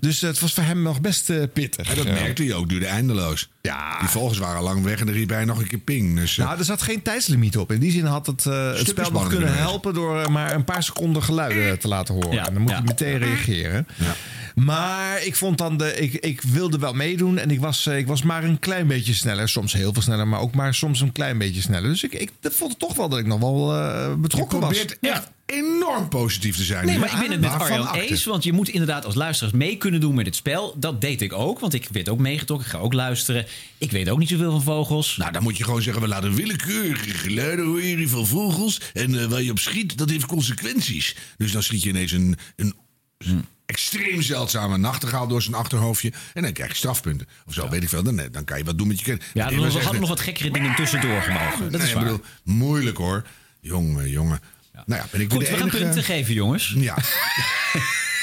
Dus 0.01 0.20
het 0.20 0.38
was 0.40 0.53
voor 0.53 0.64
hem 0.64 0.82
nog 0.82 1.01
best 1.01 1.30
eh, 1.30 1.42
pittig. 1.53 1.88
En 1.90 1.96
dat 1.96 2.05
merkte 2.05 2.44
je 2.44 2.55
ook, 2.55 2.68
duurde 2.68 2.86
eindeloos. 2.86 3.49
Ja. 3.62 3.99
Die 3.99 4.09
vogels 4.09 4.38
waren 4.38 4.62
lang 4.62 4.84
weg 4.84 5.01
en 5.01 5.07
dan 5.07 5.14
riep 5.14 5.28
hij 5.28 5.44
nog 5.44 5.59
een 5.59 5.66
keer 5.66 5.78
ping. 5.78 6.16
Dus, 6.16 6.38
eh, 6.38 6.44
Nou, 6.44 6.59
er 6.59 6.64
zat 6.64 6.82
geen 6.82 7.03
tijdslimiet 7.03 7.57
op. 7.59 7.72
In 7.72 7.78
die 7.80 7.90
zin 7.92 8.05
had 8.05 8.26
het, 8.26 8.44
het 8.44 8.88
spel 8.88 9.11
nog 9.11 9.28
kunnen 9.28 9.57
helpen 9.57 9.94
door 9.94 10.32
maar 10.32 10.55
een 10.55 10.64
paar 10.64 10.82
seconden 10.82 11.22
geluiden 11.22 11.78
te 11.78 11.88
laten 11.88 12.14
horen. 12.14 12.32
Ja, 12.32 12.46
En 12.46 12.53
dan 12.53 12.62
moet 12.62 12.70
je 12.76 12.82
meteen 12.84 13.18
reageren. 13.18 13.86
Ja. 13.94 14.14
Maar 14.64 15.24
ik 15.24 15.36
vond 15.36 15.59
dan 15.59 15.76
de. 15.76 15.94
Ik, 15.94 16.14
ik 16.14 16.40
wilde 16.40 16.78
wel 16.78 16.92
meedoen 16.92 17.38
en 17.38 17.50
ik 17.50 17.61
was, 17.61 17.86
eh, 17.86 17.98
ik 17.98 18.06
was 18.06 18.22
maar 18.22 18.44
een 18.44 18.59
klein 18.59 18.86
beetje 18.86 19.14
sneller. 19.14 19.48
Soms 19.48 19.72
heel 19.72 19.92
veel 19.92 20.02
sneller, 20.02 20.28
maar 20.28 20.40
ook 20.40 20.54
maar 20.54 20.74
soms 20.74 21.00
een 21.00 21.12
klein 21.12 21.38
beetje 21.38 21.61
sneller. 21.61 21.88
Dus 21.88 22.02
ik, 22.02 22.14
ik 22.14 22.30
dat 22.40 22.54
vond 22.54 22.70
het 22.70 22.80
toch 22.80 22.96
wel 22.96 23.09
dat 23.09 23.18
ik 23.18 23.26
nog 23.26 23.40
wel 23.40 23.74
eh, 23.74 24.14
betrokken 24.14 24.61
was. 24.61 24.76
probeert 24.76 24.98
echt 25.00 25.30
enorm 25.46 26.09
positief 26.09 26.56
te 26.56 26.62
zijn. 26.62 26.86
Nee, 26.86 26.98
maar 26.98 27.12
ik 27.12 27.18
ben 27.20 27.30
het 27.30 27.40
met 27.40 27.50
Arjan 27.50 27.94
eens. 27.94 28.24
Want 28.24 28.44
je 28.44 28.52
moet 28.52 28.68
inderdaad 28.68 29.04
als 29.04 29.14
luisteraars 29.14 29.54
mee 29.54 29.76
kunnen 29.76 30.00
doen 30.00 30.14
met 30.14 30.26
het 30.26 30.36
spel. 30.36 30.74
Dat 30.78 31.00
deed 31.00 31.22
ik 31.22 31.32
ook, 31.32 31.59
want 31.59 31.74
ik 31.74 31.88
werd 31.92 32.09
ook 32.09 32.18
meegetrokken. 32.18 32.66
Ik 32.66 32.72
ga 32.72 32.78
ook 32.78 32.92
luisteren. 32.92 33.46
Ik 33.78 33.90
weet 33.90 34.09
ook 34.09 34.18
niet 34.18 34.28
zoveel 34.28 34.50
van 34.50 34.62
vogels. 34.62 35.16
Nou, 35.16 35.32
dan 35.32 35.42
moet 35.42 35.56
je 35.56 35.64
gewoon 35.64 35.82
zeggen, 35.82 36.02
we 36.02 36.09
laten 36.09 36.34
willekeurige 36.34 37.11
geluiden 37.11 37.66
horen 37.66 38.09
van 38.09 38.26
vogels. 38.26 38.80
En 38.92 39.20
eh, 39.20 39.26
waar 39.26 39.42
je 39.42 39.50
op 39.50 39.59
schiet, 39.59 39.98
dat 39.98 40.11
heeft 40.11 40.26
consequenties. 40.26 41.16
Dus 41.36 41.52
dan 41.52 41.62
schiet 41.62 41.82
je 41.82 41.88
ineens 41.88 42.12
een, 42.12 42.36
een 42.56 42.74
extreem 43.69 44.23
zeldzame 44.23 44.77
nachtegaal 44.77 45.27
door 45.27 45.43
zijn 45.43 45.55
achterhoofdje. 45.55 46.12
En 46.35 46.43
dan 46.43 46.53
krijg 46.53 46.71
je 46.71 46.77
strafpunten. 46.77 47.29
Of 47.47 47.55
zo, 47.55 47.69
weet 47.69 47.83
ik 47.83 47.89
veel. 47.89 48.03
Dan, 48.03 48.21
dan 48.31 48.45
kan 48.45 48.59
je 48.59 48.64
wat 48.64 48.79
doen 48.79 48.89
met 48.89 48.99
je 48.99 49.05
kind. 49.05 49.23
Ja, 49.35 49.49
we 49.49 49.81
hadden 49.83 50.01
nog 50.01 50.09
wat 50.09 50.21
gekkere 50.21 50.51
dingen 50.51 50.75
tussendoor 50.75 51.23
gemogen. 51.23 51.71
Dat 51.71 51.81
Nee, 51.81 51.89
is 51.89 51.93
waar. 51.93 52.03
bedoel, 52.03 52.21
moeilijk 52.43 52.97
hoor. 52.97 53.27
Jongen, 53.61 54.11
jongen. 54.11 54.41
Nou 54.87 55.01
ja, 55.01 55.07
ben 55.11 55.21
ik 55.21 55.31
Goed, 55.33 55.41
we 55.41 55.47
gaan 55.47 55.61
enige... 55.61 55.79
punten 55.79 56.03
geven, 56.05 56.35
jongens. 56.35 56.75
Ja. 56.77 56.97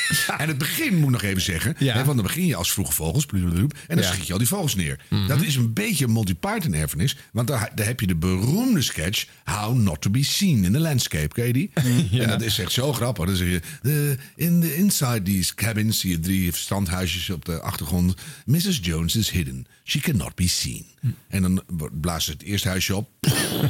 En 0.37 0.47
het 0.47 0.57
begin 0.57 0.95
moet 0.95 1.03
ik 1.03 1.09
nog 1.09 1.21
even 1.21 1.41
zeggen. 1.41 1.75
Ja. 1.77 1.93
Hè, 1.93 2.03
want 2.03 2.17
dan 2.17 2.25
begin 2.25 2.45
je 2.45 2.55
als 2.55 2.71
vroege 2.71 2.91
vogels. 2.91 3.25
En 3.25 3.69
dan 3.87 3.97
Ja. 3.97 4.03
schiet 4.03 4.27
je 4.27 4.33
al 4.33 4.39
die 4.39 4.47
vogels 4.47 4.75
neer. 4.75 4.99
Dat 5.27 5.41
is 5.41 5.55
een 5.55 5.73
beetje 5.73 6.05
een 6.05 6.11
Monty 6.11 6.35
Python 6.35 6.73
erfenis. 6.73 7.17
Want 7.31 7.47
daar, 7.47 7.71
daar 7.75 7.85
heb 7.85 7.99
je 7.99 8.07
de 8.07 8.15
beroemde 8.15 8.81
sketch... 8.81 9.25
How 9.43 9.75
Not 9.77 10.01
To 10.01 10.09
Be 10.09 10.23
Seen 10.23 10.63
in 10.63 10.71
the 10.71 10.79
Landscape. 10.79 11.27
Ken 11.27 11.47
je 11.47 11.53
die? 11.53 11.71
En 12.21 12.27
dat 12.27 12.41
is 12.41 12.59
echt 12.59 12.71
zo 12.71 12.93
grappig. 12.93 13.25
Dan 13.25 13.35
zeg 13.35 13.47
je... 13.81 14.17
in 14.35 14.61
the 14.61 14.75
inside 14.75 15.21
these 15.21 15.55
cabins 15.55 15.99
zie 15.99 16.09
je 16.11 16.19
drie 16.19 16.55
standhuisjes 16.55 17.29
op 17.29 17.45
de 17.45 17.59
achtergrond. 17.61 18.13
Mrs. 18.45 18.79
Jones 18.81 19.15
is 19.15 19.29
hidden. 19.29 19.65
She 19.83 19.99
cannot 19.99 20.35
be 20.35 20.47
seen. 20.47 20.85
En 21.27 21.41
dan 21.41 21.63
blazen 22.01 22.21
ze 22.23 22.31
het 22.31 22.41
eerste 22.43 22.67
huisje 22.67 22.95
op. 22.95 23.09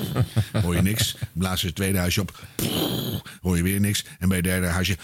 hoor 0.64 0.76
je 0.76 0.82
niks. 0.82 1.16
Blazen 1.34 1.60
ze 1.60 1.66
het 1.66 1.76
tweede 1.76 1.98
huisje 1.98 2.22
op. 2.22 2.44
hoor 3.42 3.58
je 3.58 3.64
weer 3.64 3.80
niks. 3.80 4.06
En 4.20 4.28
bij 4.28 4.38
het 4.38 4.46
derde 4.46 4.68
huisje... 4.68 4.98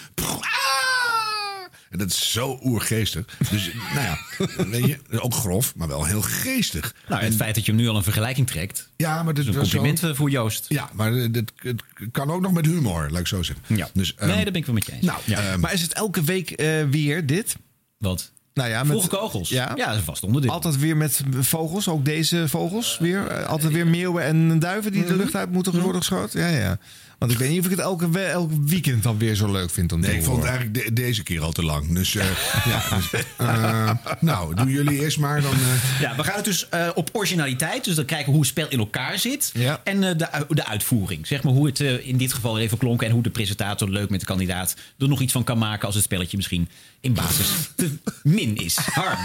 En 1.91 1.97
dat 1.97 2.09
is 2.09 2.31
zo 2.31 2.59
oergeestig. 2.63 3.25
Dus, 3.49 3.69
nou 3.95 4.05
ja, 4.05 4.17
weet 4.65 4.85
je, 4.85 5.19
ook 5.19 5.33
grof, 5.33 5.75
maar 5.75 5.87
wel 5.87 6.05
heel 6.05 6.21
geestig. 6.21 6.95
Nou, 7.07 7.23
het 7.23 7.35
feit 7.35 7.55
dat 7.55 7.65
je 7.65 7.71
hem 7.71 7.81
nu 7.81 7.87
al 7.87 7.95
een 7.95 8.03
vergelijking 8.03 8.47
trekt. 8.47 8.89
Ja, 8.95 9.23
maar 9.23 9.33
dit 9.33 9.43
is 9.43 9.49
een 9.49 9.59
was 9.59 9.69
compliment 9.69 9.99
zo- 9.99 10.09
eh, 10.09 10.15
voor 10.15 10.29
Joost. 10.29 10.65
Ja, 10.67 10.89
maar 10.93 11.13
eh, 11.13 11.27
dit, 11.31 11.51
het 11.55 11.81
kan 12.11 12.31
ook 12.31 12.41
nog 12.41 12.51
met 12.51 12.65
humor, 12.65 13.07
laat 13.09 13.19
ik 13.19 13.27
zo 13.27 13.43
zeggen. 13.43 13.65
Ja. 13.75 13.89
Dus, 13.93 14.15
ehm, 14.15 14.27
nee, 14.27 14.35
daar 14.35 14.45
ben 14.45 14.55
ik 14.55 14.65
wel 14.65 14.75
met 14.75 14.85
je 14.85 14.91
eens. 14.91 15.05
Nou, 15.05 15.19
ehm, 15.27 15.59
Maar 15.59 15.73
is 15.73 15.81
het 15.81 15.93
elke 15.93 16.23
week 16.23 16.51
eh, 16.51 16.83
weer 16.89 17.25
dit? 17.25 17.55
Wat? 17.97 18.31
Nou 18.53 18.69
ja, 18.69 18.79
met, 18.83 18.87
Vroege 18.87 19.07
kogels. 19.07 19.49
Ja. 19.49 19.71
Ja, 19.75 19.85
dat 19.85 19.93
is 19.93 19.99
een 19.99 20.03
vast 20.05 20.23
onderdeel. 20.23 20.51
Altijd 20.51 20.77
weer 20.79 20.97
met 20.97 21.21
vogels, 21.39 21.87
ook 21.89 22.05
deze 22.05 22.47
vogels 22.49 22.97
weer. 22.99 23.45
Altijd 23.45 23.73
weer 23.73 23.87
meeuwen 23.87 24.23
en 24.23 24.59
duiven 24.59 24.91
die 24.91 25.05
de 25.05 25.15
lucht 25.15 25.35
uit 25.35 25.51
moeten 25.51 25.79
worden 25.81 26.01
geschoten. 26.01 26.39
Ja, 26.39 26.47
ja. 26.47 26.77
Want 27.21 27.33
ik 27.33 27.39
weet 27.39 27.49
niet 27.49 27.59
of 27.59 27.65
ik 27.65 27.71
het 27.71 27.79
elke, 27.79 28.19
elk 28.19 28.51
weekend 28.65 29.03
dan 29.03 29.17
weer 29.17 29.35
zo 29.35 29.51
leuk 29.51 29.69
vind 29.69 29.91
om 29.91 29.99
nee, 29.99 30.09
te 30.09 30.15
ik 30.17 30.23
vond 30.23 30.37
het 30.37 30.45
eigenlijk 30.47 30.85
de- 30.85 30.93
deze 30.93 31.23
keer 31.23 31.41
al 31.41 31.51
te 31.51 31.63
lang. 31.63 31.93
Dus, 31.93 32.15
eh, 32.15 32.25
ja, 32.71 32.81
dus, 33.11 33.23
eh, 33.37 33.91
nou, 34.19 34.55
doen 34.55 34.69
jullie 34.69 34.99
eerst 34.99 35.17
maar 35.19 35.41
dan... 35.41 35.51
eh, 35.53 36.01
Ja, 36.01 36.15
we 36.15 36.23
gaan 36.23 36.35
het 36.35 36.45
dus 36.45 36.69
eh, 36.69 36.89
op 36.95 37.09
originaliteit. 37.13 37.83
Dus 37.83 37.95
dan 37.95 38.05
kijken 38.05 38.31
hoe 38.31 38.39
het 38.41 38.49
spel 38.49 38.67
in 38.69 38.79
elkaar 38.79 39.19
zit. 39.19 39.51
Ja. 39.53 39.81
En 39.83 40.03
eh, 40.03 40.17
de, 40.17 40.45
de 40.49 40.65
uitvoering. 40.65 41.27
Zeg 41.27 41.43
maar 41.43 41.53
hoe 41.53 41.65
het 41.65 41.79
in 41.79 42.17
dit 42.17 42.33
geval 42.33 42.59
even 42.59 42.77
klonk. 42.77 43.01
En 43.01 43.11
hoe 43.11 43.23
de 43.23 43.29
presentator 43.29 43.89
leuk 43.89 44.09
met 44.09 44.19
de 44.19 44.25
kandidaat 44.25 44.75
er 44.97 45.07
nog 45.07 45.21
iets 45.21 45.33
van 45.33 45.43
kan 45.43 45.57
maken. 45.57 45.85
Als 45.85 45.95
het 45.95 46.03
spelletje 46.03 46.37
misschien 46.37 46.69
in 46.99 47.13
basis 47.13 47.47
te 47.75 47.97
min 48.23 48.55
is. 48.55 48.75
Harm. 49.01 49.19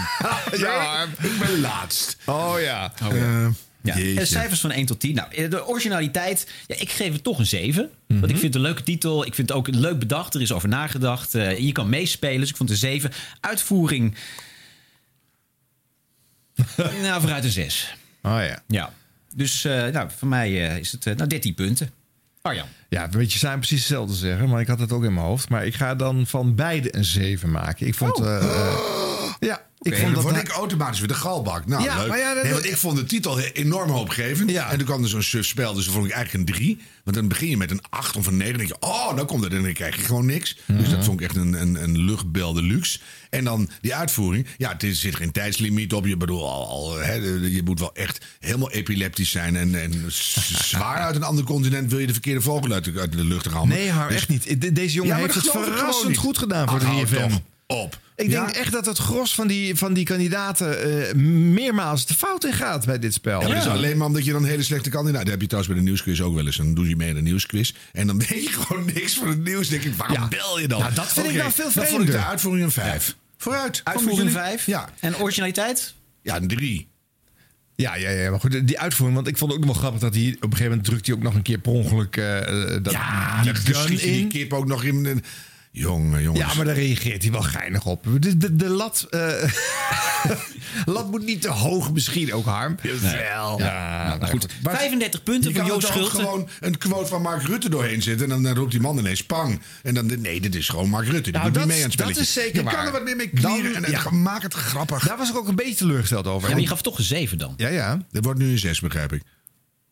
Ja, 0.57 1.03
ik 1.21 1.39
ben 1.39 1.59
laatst. 1.59 2.17
Oh 2.25 2.53
ja. 2.59 2.93
Ja. 3.81 3.97
Jeetje. 3.97 4.25
cijfers 4.25 4.59
van 4.59 4.71
1 4.71 4.85
tot 4.85 4.99
10. 4.99 5.15
Nou, 5.15 5.49
de 5.49 5.67
originaliteit. 5.67 6.47
Ja, 6.67 6.75
ik 6.79 6.89
geef 6.89 7.13
het 7.13 7.23
toch 7.23 7.39
een 7.39 7.45
7. 7.45 7.89
Want 8.07 8.23
ik 8.23 8.29
vind 8.29 8.41
het 8.41 8.55
een 8.55 8.61
leuke 8.61 8.83
titel. 8.83 9.25
Ik 9.25 9.35
vind 9.35 9.49
het 9.49 9.57
ook 9.57 9.67
leuk 9.67 9.99
bedacht. 9.99 10.33
Er 10.35 10.41
is 10.41 10.51
over 10.51 10.69
nagedacht. 10.69 11.35
Eh, 11.35 11.57
je 11.59 11.71
kan 11.71 11.89
meespelen. 11.89 12.39
Dus 12.39 12.49
ik 12.49 12.55
vond 12.55 12.69
het 12.69 12.83
een 12.83 12.89
7. 12.89 13.11
Uitvoering. 13.39 14.15
nou, 17.01 17.21
vooruit 17.21 17.43
een 17.43 17.49
6. 17.51 17.95
Oh 18.21 18.31
ja. 18.41 18.63
Ja. 18.67 18.93
Dus 19.35 19.65
eh, 19.65 19.85
nou, 19.87 20.09
voor 20.17 20.27
mij 20.27 20.69
eh, 20.69 20.77
is 20.77 20.91
het 20.91 21.05
nou 21.05 21.27
13 21.27 21.53
punten. 21.53 21.91
Arjan. 22.41 22.67
Ja, 22.89 23.09
weet 23.09 23.33
je, 23.33 23.39
zijn 23.39 23.57
precies 23.57 23.79
hetzelfde 23.79 24.15
zeggen, 24.15 24.49
maar 24.49 24.61
ik 24.61 24.67
had 24.67 24.79
het 24.79 24.91
ook 24.91 25.03
in 25.03 25.13
mijn 25.13 25.25
hoofd. 25.25 25.49
Maar 25.49 25.65
ik 25.65 25.75
ga 25.75 25.95
dan 25.95 26.27
van 26.27 26.55
beide 26.55 26.95
een 26.95 27.05
7 27.05 27.51
maken. 27.51 27.87
Ik 27.87 27.95
vond. 27.95 28.19
eh, 28.19 28.37
eh, 28.37 29.33
ja, 29.49 29.61
ik 29.81 29.93
vond 29.93 30.03
dan 30.05 30.13
dat. 30.13 30.23
word 30.23 30.35
ik 30.35 30.47
automatisch 30.49 30.99
weer 30.99 31.07
de 31.07 31.13
galbak. 31.13 31.65
Nou, 31.65 31.83
Ja, 31.83 31.97
leuk. 31.97 32.07
maar 32.07 32.17
ja, 32.17 32.33
dat- 32.33 32.43
nee, 32.43 32.51
want 32.53 32.65
ik 32.65 32.77
vond 32.77 32.97
de 32.97 33.03
titel 33.05 33.39
enorm 33.39 33.89
hoopgevend. 33.89 34.51
Ja. 34.51 34.69
En 34.71 34.77
toen 34.77 34.85
kwam 34.87 35.03
er 35.03 35.09
zo'n 35.09 35.21
suf 35.21 35.45
spel, 35.45 35.73
dus 35.73 35.83
dan 35.85 35.93
vond 35.93 36.05
ik 36.05 36.11
eigenlijk 36.11 36.49
een 36.49 36.55
3. 36.55 36.79
Want 37.03 37.15
dan 37.17 37.27
begin 37.27 37.49
je 37.49 37.57
met 37.57 37.71
een 37.71 37.81
8 37.89 38.15
of 38.15 38.27
een 38.27 38.37
9. 38.37 38.57
Dan 38.57 38.67
denk 38.67 38.79
je, 38.81 38.87
oh, 38.87 39.15
dan 39.15 39.25
komt 39.25 39.43
het. 39.43 39.53
En 39.53 39.63
dan 39.63 39.73
krijg 39.73 39.95
je 39.95 40.01
gewoon 40.01 40.25
niks. 40.25 40.57
Dus 40.65 40.81
Mhm. 40.87 40.95
dat 40.95 41.05
vond 41.05 41.19
ik 41.21 41.25
echt 41.27 41.35
een, 41.35 41.53
een, 41.61 41.83
een 41.83 41.97
luchtbel 41.97 42.53
de 42.53 42.61
luxe. 42.61 42.99
En 43.29 43.43
dan 43.43 43.69
die 43.81 43.95
uitvoering. 43.95 44.47
Ja, 44.57 44.71
het 44.71 44.83
is- 44.83 44.99
zit 44.99 45.15
geen 45.15 45.31
tijdslimiet 45.31 45.93
op. 45.93 46.05
Je 46.05 46.17
bedoel, 46.17 46.49
al, 46.49 46.67
al, 46.67 46.97
hè, 46.97 47.13
je 47.47 47.61
moet 47.65 47.79
wel 47.79 47.95
echt 47.95 48.25
helemaal 48.39 48.71
epileptisch 48.71 49.29
zijn. 49.31 49.55
En, 49.55 49.81
en 49.81 50.05
zwaar 50.63 50.97
uit 50.97 51.15
een 51.15 51.23
ander 51.23 51.43
continent 51.43 51.89
wil 51.89 51.99
je 51.99 52.07
de 52.07 52.13
verkeerde 52.13 52.41
vogel 52.41 52.71
uit 52.71 52.83
de, 52.83 52.99
uit 52.99 53.11
de 53.11 53.23
lucht 53.23 53.45
halen. 53.45 53.67
Nee, 53.67 53.89
Har, 53.91 54.09
echt 54.09 54.27
niet. 54.29 54.61
De- 54.61 54.71
Deze 54.71 54.93
jongen 54.95 55.15
Ja, 55.15 55.21
heeft 55.21 55.35
het 55.35 55.49
verrassend 55.49 56.17
goed 56.17 56.37
gedaan 56.37 56.67
voor 56.69 56.77
Ach, 56.79 56.85
hou 56.85 57.05
de 57.05 57.07
3FM. 57.07 57.33
Op. 57.67 57.99
Ik 58.15 58.29
denk 58.29 58.49
Ja. 58.49 58.55
echt 58.55 58.71
dat 58.71 58.85
het 58.85 58.97
gros 58.97 59.35
van 59.35 59.47
die, 59.47 59.75
van 59.75 59.93
die 59.93 60.03
kandidaten 60.05 60.81
eh, 61.07 61.13
meermaals 61.53 62.05
de 62.05 62.13
fout 62.13 62.43
in 62.45 62.53
gaat 62.53 62.85
bij 62.85 62.99
dit 62.99 63.13
spel. 63.13 63.41
Ja, 63.41 63.47
maar 63.47 63.55
dat 63.55 63.65
is 63.65 63.71
alleen 63.71 63.97
maar 63.97 64.07
omdat 64.07 64.25
je 64.25 64.31
dan 64.31 64.43
een 64.43 64.49
hele 64.49 64.63
slechte 64.63 64.89
kandidaat... 64.89 65.21
Dat 65.21 65.29
heb 65.31 65.41
je 65.41 65.47
trouwens 65.47 65.73
bij 65.73 65.83
de 65.83 65.89
nieuwsquiz 65.89 66.21
ook 66.21 66.35
wel 66.35 66.45
eens. 66.45 66.57
Dan 66.57 66.73
doe 66.73 66.89
je 66.89 66.95
mee 66.95 67.09
aan 67.09 67.15
de 67.15 67.21
nieuwsquiz. 67.21 67.73
En 67.93 68.07
dan 68.07 68.17
weet 68.29 68.43
je 68.43 68.49
gewoon 68.51 68.85
niks 68.93 69.13
van 69.13 69.27
het 69.27 69.43
nieuws. 69.43 69.69
Dan 69.69 69.79
denk 69.79 69.91
ik, 69.93 69.97
waarom 69.97 70.29
bel 70.29 70.59
je 70.59 70.67
dan? 70.67 70.79
Nou, 70.79 70.93
dat 70.93 71.13
vind 71.13 71.27
ik 71.29 71.35
nou 71.35 71.51
veel 71.51 71.63
Dan 71.63 71.73
vond 71.73 71.85
ik 71.85 71.93
vreemder. 71.93 72.13
de 72.15 72.25
uitvoering 72.25 72.65
een 72.65 72.71
5. 72.71 73.15
Vooruit. 73.37 73.81
Uitvoering 73.83 74.31
5. 74.31 74.65
jullie? 74.65 74.81
Ja. 74.81 74.89
En 74.99 75.17
originaliteit? 75.17 75.93
Ja, 76.21 76.35
een 76.35 76.47
3. 76.47 76.87
Ja, 77.75 77.95
ja, 77.95 78.09
ja, 78.09 78.29
maar 78.29 78.39
goed, 78.39 78.67
die 78.67 78.79
uitvoering, 78.79 79.17
want 79.17 79.29
ik 79.29 79.37
vond 79.37 79.51
het 79.51 79.59
ook 79.61 79.65
nog 79.67 79.75
wel 79.75 79.83
grappig 79.83 80.01
dat 80.09 80.15
hij 80.21 80.33
op 80.35 80.43
een 80.43 80.49
gegeven 80.51 80.69
moment 80.69 80.83
drukt 80.87 81.05
hij 81.07 81.15
ook 81.15 81.21
nog 81.21 81.35
een 81.35 81.41
keer 81.41 81.57
per 81.59 81.71
ongeluk 81.71 82.17
eh, 82.17 82.37
eh, 82.75 82.83
dat, 82.83 82.93
Ja, 82.93 83.41
die 83.43 83.85
die 83.87 83.99
in. 83.99 84.27
kip 84.27 84.53
ook 84.53 84.67
nog 84.67 84.83
in... 84.83 85.23
Jongen, 85.77 86.21
jongens. 86.21 86.45
Ja, 86.45 86.53
maar 86.55 86.65
daar 86.65 86.75
reageert 86.75 87.21
hij 87.23 87.31
wel 87.31 87.41
geinig 87.41 87.85
op. 87.85 88.05
De, 88.19 88.37
de, 88.37 88.55
de 88.55 88.69
lat, 88.69 89.07
eh, 89.09 89.43
lat 90.85 91.11
moet 91.11 91.25
niet 91.25 91.41
te 91.41 91.49
hoog 91.49 91.91
misschien 91.93 92.33
ook, 92.33 92.45
Harm. 92.45 92.75
Jawel. 92.81 93.59
Ja, 93.59 94.17
nou 94.19 94.31
goed. 94.31 94.45
35 94.63 95.23
punten 95.23 95.49
Je 95.51 95.55
voor 95.57 95.65
kan 95.65 95.73
Joost 95.75 95.87
er 95.87 95.93
toch 95.93 96.03
Schulte. 96.09 96.25
gewoon 96.25 96.49
een 96.59 96.77
quote 96.77 97.07
van 97.07 97.21
Mark 97.21 97.43
Rutte 97.43 97.69
doorheen 97.69 98.01
zitten. 98.01 98.31
En 98.31 98.43
dan, 98.43 98.55
roept 98.55 98.71
die 98.71 98.79
man 98.81 98.97
ineens 98.97 99.23
pang. 99.25 99.61
En 99.83 99.93
dan, 99.93 100.21
nee, 100.21 100.41
dit 100.41 100.55
is 100.55 100.69
gewoon 100.69 100.89
Mark 100.89 101.05
Rutte. 101.07 101.21
Die 101.21 101.31
Nou, 101.31 101.43
doet 101.45 101.53
dat 101.53 101.63
niet 101.63 101.71
mee 101.71 101.77
is- 101.77 101.83
aan 101.83 101.89
het 101.89 101.99
spelletje. 101.99 102.19
dat 102.19 102.27
is 102.29 102.33
zeker 102.43 102.57
Je 102.59 102.63
kan 102.63 102.73
waar. 102.75 102.85
er 102.85 102.91
wat 102.91 103.03
meer 103.03 103.15
mee 103.15 103.29
Dan- 103.33 103.51
klieren. 103.59 103.83
En, 103.85 103.91
ja. 103.91 104.05
en 104.05 104.21
maak 104.21 104.41
het 104.41 104.53
grappig. 104.53 105.07
Daar 105.07 105.17
was 105.17 105.29
ik 105.29 105.37
ook 105.37 105.47
een 105.47 105.55
beetje 105.55 105.75
teleurgesteld 105.75 106.27
over. 106.27 106.47
Ja, 106.47 106.53
maar 106.53 106.63
je 106.63 106.69
gaf 106.69 106.81
toch 106.81 106.97
een 106.97 107.03
7 107.03 107.37
dan. 107.37 107.53
Ja, 107.57 107.67
ja. 107.67 108.01
Dit 108.11 108.23
wordt 108.23 108.39
nu 108.39 108.51
een 108.51 108.59
6, 108.59 108.79
begrijp 108.79 109.13
ik. 109.13 109.21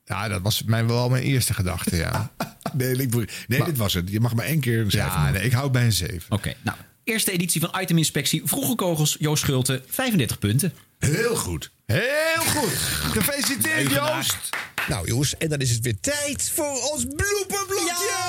Ja, 0.05 0.27
dat 0.27 0.41
was 0.41 0.63
mijn, 0.63 0.87
wel 0.87 1.09
mijn 1.09 1.23
eerste 1.23 1.53
gedachte, 1.53 1.95
ja. 1.95 2.31
Nee, 2.73 2.95
ik, 2.95 3.45
nee 3.47 3.63
dit 3.63 3.77
was 3.77 3.93
het. 3.93 4.09
Je 4.09 4.19
mag 4.19 4.33
maar 4.33 4.45
één 4.45 4.59
keer 4.59 4.79
een 4.79 4.91
7 4.91 5.07
Ja, 5.07 5.29
nee, 5.29 5.43
ik 5.43 5.51
hou 5.51 5.69
bij 5.69 5.83
een 5.85 5.93
7. 5.93 6.21
Oké, 6.29 6.53
nou. 6.61 6.77
Eerste 7.03 7.31
editie 7.31 7.61
van 7.61 7.81
Iteminspectie. 7.81 8.41
Vroege 8.45 8.75
kogels, 8.75 9.15
Joost 9.19 9.43
Schulte, 9.43 9.81
35 9.87 10.39
punten. 10.39 10.73
Heel 10.99 11.35
goed. 11.35 11.71
Heel 11.85 12.41
goed. 12.45 12.71
Gefeliciteerd, 13.11 13.91
Joost. 13.91 14.49
Nou 14.87 15.07
jongens, 15.07 15.37
en 15.37 15.49
dan 15.49 15.59
is 15.59 15.69
het 15.71 15.83
weer 15.83 15.99
tijd 15.99 16.51
voor 16.53 16.91
ons 16.91 17.05
blooperblokje. 17.15 18.23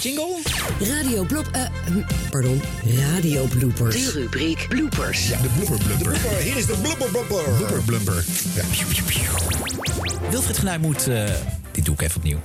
jingle? 0.00 0.49
Radio 0.80 1.24
Blop... 1.24 1.48
eh, 1.52 1.62
hm, 1.86 2.02
pardon, 2.30 2.62
Radio 3.12 3.44
Bloopers. 3.44 3.94
De 3.94 4.10
rubriek 4.10 4.66
Bloopers. 4.68 5.28
Ja, 5.28 5.38
de 5.40 5.48
blooper 5.56 5.86
blumper. 5.86 6.36
Hier 6.42 6.56
is 6.56 6.66
de 6.66 6.74
blooper 6.82 7.10
blumper. 7.10 7.42
Blooper 7.56 7.82
blumper. 7.82 8.24
Ja. 8.54 8.62
Wilfried 10.30 10.58
Genuij 10.58 10.78
moet... 10.78 11.08
eh, 11.08 11.24
dit 11.70 11.84
doe 11.84 11.94
ik 11.94 12.00
even 12.02 12.16
opnieuw. 12.16 12.38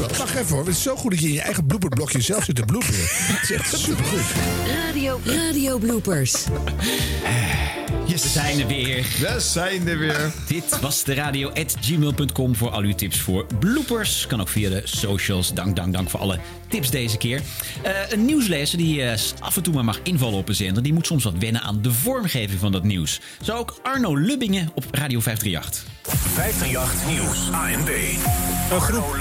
Wacht 0.18 0.34
even 0.34 0.48
hoor. 0.48 0.64
Het 0.66 0.74
is 0.74 0.82
zo 0.82 0.96
goed 0.96 1.10
dat 1.10 1.20
je 1.20 1.26
in 1.26 1.32
je 1.32 1.40
eigen 1.40 1.66
blooperblokje 1.66 2.20
zelf 2.20 2.44
zit 2.44 2.54
te 2.56 2.62
bloeperen. 2.62 3.00
Het 3.32 3.50
is 3.50 3.56
echt 3.56 3.78
supergoed. 3.78 4.20
Radio, 4.84 5.20
Radio 5.24 5.78
Bloopers. 5.78 6.44
We 8.12 8.18
zijn 8.18 8.60
er 8.60 8.66
weer. 8.66 8.96
We 8.96 9.36
zijn 9.38 9.88
er 9.88 9.98
weer. 9.98 10.32
Dit 10.46 10.80
was 10.80 11.04
de 11.04 11.14
radio 11.14 11.48
at 11.48 11.76
gmail.com 11.80 12.56
voor 12.56 12.70
al 12.70 12.82
uw 12.82 12.94
tips 12.94 13.18
voor 13.18 13.46
bloopers. 13.58 14.26
Kan 14.26 14.40
ook 14.40 14.48
via 14.48 14.70
de 14.70 14.82
socials. 14.84 15.54
Dank, 15.54 15.76
dank, 15.76 15.92
dank 15.92 16.10
voor 16.10 16.20
alle 16.20 16.38
tips 16.68 16.90
deze 16.90 17.16
keer. 17.16 17.40
Eh, 17.82 17.92
een 18.08 18.24
nieuwslezer 18.24 18.78
die 18.78 19.02
eh, 19.02 19.18
af 19.40 19.56
en 19.56 19.62
toe 19.62 19.74
maar 19.74 19.84
mag 19.84 20.00
invallen 20.02 20.38
op 20.38 20.48
een 20.48 20.54
zender... 20.54 20.82
die 20.82 20.92
moet 20.92 21.06
soms 21.06 21.24
wat 21.24 21.34
wennen 21.38 21.62
aan 21.62 21.82
de 21.82 21.92
vormgeving 21.92 22.60
van 22.60 22.72
dat 22.72 22.82
nieuws. 22.82 23.20
Zo 23.42 23.56
ook 23.56 23.78
Arno 23.82 24.16
Lubbingen 24.16 24.70
op 24.74 24.84
Radio 24.90 25.20
538. 25.20 25.84
538 26.02 27.08
Nieuws, 27.08 27.50
ANB. 27.50 27.88
Een 28.70 28.80
groep 28.80 29.16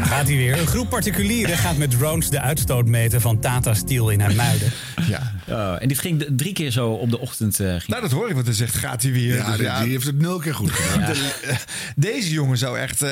Gaat 0.00 0.26
hij 0.26 0.36
weer. 0.36 0.58
Een 0.58 0.66
groep 0.66 0.88
particulieren 0.88 1.56
gaat 1.56 1.76
met 1.76 1.90
drones 1.90 2.30
de 2.30 2.40
uitstoot 2.40 2.86
meten 2.86 3.20
van 3.20 3.40
Tata 3.40 3.74
Steel 3.74 4.10
in 4.10 4.20
Hermuiden. 4.20 4.72
Ja. 5.08 5.37
Oh, 5.50 5.76
en 5.82 5.88
dit 5.88 5.98
ging 5.98 6.26
drie 6.30 6.52
keer 6.52 6.70
zo 6.70 6.88
op 6.90 7.10
de 7.10 7.18
ochtend. 7.18 7.60
eh, 7.60 7.68
ging... 7.68 7.86
Nou, 7.86 8.02
dat 8.02 8.10
hoor 8.10 8.28
ik, 8.28 8.34
want 8.34 8.46
hij 8.46 8.54
zegt, 8.54 8.74
gaat 8.74 9.02
hij 9.02 9.12
weer. 9.12 9.34
Ja, 9.36 9.46
Dus 9.46 9.56
die, 9.56 9.82
die 9.82 9.90
heeft 9.90 10.06
het 10.06 10.18
nul 10.20 10.38
keer 10.38 10.54
goed 10.54 10.70
gedaan. 10.70 11.06
De- 11.12 11.56
deze 11.96 12.30
jongen 12.30 12.58
zou 12.58 12.78
echt 12.78 13.02
eh, 13.02 13.10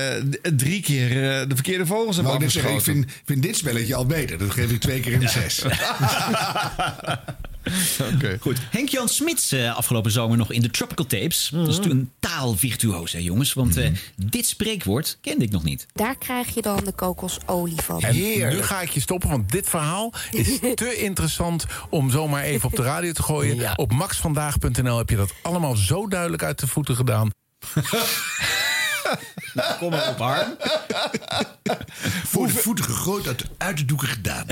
drie 0.57 0.81
keer 0.83 1.07
eh, 1.09 1.49
de 1.49 1.55
verkeerde 1.55 1.87
vogels 1.87 2.17
hebben 2.17 2.33
Nou, 2.33 2.45
ik, 2.75 2.81
vind, 2.81 3.07
vind 3.25 3.43
dit 3.43 3.57
spelletje 3.57 3.95
al 3.95 4.07
beter. 4.07 4.39
Dat 4.39 4.51
geef 4.51 4.71
ik 4.71 4.81
twee 4.81 5.01
keer 5.01 5.13
in 5.13 5.21
de 5.21 5.29
zes. 5.29 5.63
Goed. 8.41 8.59
Henk-Jan 8.71 9.09
Smits 9.09 9.53
eh, 9.53 9.77
afgelopen 9.77 10.11
zomer 10.11 10.37
nog 10.37 10.53
in 10.53 10.63
de 10.63 10.71
Tropical 10.71 11.07
Tapes. 11.07 11.49
Dat 11.53 11.69
is 11.69 11.77
natuurlijk 11.77 12.03
een 12.03 12.11
taalvirtuoos, 12.21 13.13
hè 13.13 13.19
jongens. 13.19 13.53
Want 13.53 13.77
eh, 13.77 13.91
dit 14.17 14.47
spreekwoord 14.47 15.19
kende 15.21 15.45
ik 15.45 15.51
nog 15.51 15.63
niet. 15.63 15.87
Daar 15.93 16.19
krijg 16.19 16.55
je 16.55 16.63
dan 16.63 16.85
de 16.85 16.93
kokosolie 16.93 17.81
van. 17.81 18.01
En 18.01 18.17
nu 18.17 18.63
ga 18.63 18.81
ik 18.81 18.91
je 18.91 19.01
stoppen, 19.01 19.29
want 19.29 19.51
dit 19.53 19.69
verhaal 19.69 20.13
is 20.31 20.59
te 20.75 20.97
interessant 20.97 21.65
om 21.91 22.11
zomaar 22.11 22.43
even 22.43 22.69
op 22.69 22.77
de 22.77 22.83
radio 22.83 23.13
te 23.13 23.23
gooien. 23.23 23.79
Op 23.79 23.93
maxvandaag.nl 23.93 24.99
heb 24.99 25.11
je 25.11 25.17
dat 25.17 25.33
allemaal 25.43 25.77
zo 25.77 26.09
duidelijk 26.09 26.43
uit 26.43 26.59
de 26.59 26.67
voeten 26.67 26.97
gedaan. 26.97 27.31
Kom 29.81 29.91
maar 29.91 30.09
op, 30.09 30.19
Harm. 30.19 30.57
Voor 32.33 32.47
de 32.47 32.53
voeten 32.53 32.85
gegooid, 32.85 33.27
uit, 33.27 33.45
uit 33.59 33.77
de 33.77 33.85
doeken 33.85 34.09
gedaan. 34.09 34.47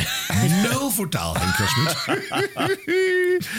Nul 0.63 0.91
voor 0.91 1.09
taal, 1.09 1.37
Henk 1.39 1.57
Jan 1.57 1.69
Smit. 1.69 1.97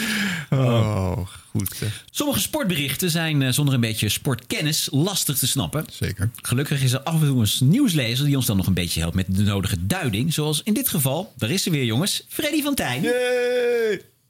Oh, 0.50 1.18
goed 1.50 1.72
zeg. 1.76 2.04
Sommige 2.10 2.40
sportberichten 2.40 3.10
zijn 3.10 3.42
eh, 3.42 3.52
zonder 3.52 3.74
een 3.74 3.80
beetje 3.80 4.08
sportkennis 4.08 4.88
lastig 4.92 5.38
te 5.38 5.46
snappen. 5.46 5.84
Zeker. 5.92 6.30
Gelukkig 6.42 6.82
is 6.82 6.92
er 6.92 7.00
af 7.00 7.20
en 7.20 7.26
toe 7.26 7.40
een 7.40 7.68
nieuwslezer 7.68 8.26
die 8.26 8.36
ons 8.36 8.46
dan 8.46 8.56
nog 8.56 8.66
een 8.66 8.74
beetje 8.74 9.00
helpt 9.00 9.14
met 9.14 9.26
de 9.28 9.42
nodige 9.42 9.86
duiding. 9.86 10.32
Zoals 10.32 10.62
in 10.62 10.74
dit 10.74 10.88
geval, 10.88 11.32
daar 11.36 11.50
is 11.50 11.62
ze 11.62 11.70
weer 11.70 11.84
jongens, 11.84 12.24
Freddy 12.28 12.62
van 12.62 12.74
Tijn. 12.74 13.02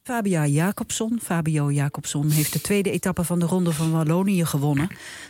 Fabia 0.07 0.47
Jacobson, 0.47 1.19
Fabio 1.23 1.71
Jacobson, 1.71 2.31
heeft 2.31 2.53
de 2.53 2.61
tweede 2.61 2.91
etappe 2.91 3.25
van 3.25 3.39
de 3.39 3.47
Ronde 3.47 3.73
van 3.73 3.91
Wallonië 3.91 4.45
gewonnen. 4.45 4.89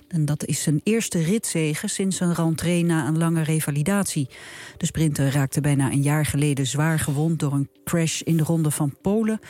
En 0.08 0.24
dat 0.24 0.44
is 0.44 0.62
zijn 0.62 0.80
eerste 0.82 1.22
ritzege 1.22 1.88
sinds 1.88 2.16
zijn 2.16 2.34
rentree 2.34 2.84
na 2.84 3.06
een 3.06 3.18
lange 3.18 3.42
revalidatie. 3.42 4.28
De 4.76 4.86
sprinter 4.86 5.32
raakte 5.32 5.60
bijna 5.60 5.90
een 5.90 6.02
jaar 6.02 6.26
geleden 6.26 6.66
zwaar 6.66 6.98
gewond 6.98 7.38
door 7.38 7.52
een 7.52 7.68
crash 7.84 8.20
in 8.20 8.36
de 8.36 8.42
Ronde 8.42 8.70
van 8.70 8.96
Polen. 9.02 9.40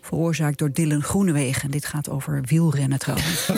Veroorzaakt 0.00 0.58
door 0.58 0.72
Dylan 0.72 1.02
Groenewegen. 1.02 1.70
Dit 1.70 1.86
gaat 1.86 2.08
over 2.08 2.42
wielrennen 2.46 2.98
trouwens. 2.98 3.48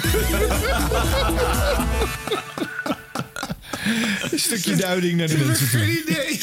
Een 4.31 4.39
stukje 4.39 4.77
duiding 4.77 5.19
naar 5.19 5.29
de 5.29 5.39
mensen 5.39 5.71
toe. 5.71 5.79
Geen 5.79 6.03
idee. 6.03 6.39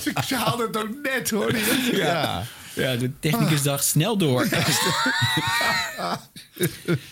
Ze, 0.00 0.12
ze 0.26 0.36
haalden 0.36 0.66
het 0.66 0.76
ook 0.76 0.90
net, 1.02 1.30
hoor. 1.30 1.56
Ja. 1.92 2.44
Ja, 2.74 2.96
de 2.96 3.10
technicus 3.20 3.62
dacht 3.62 3.84
snel 3.84 4.16
door. 4.16 4.46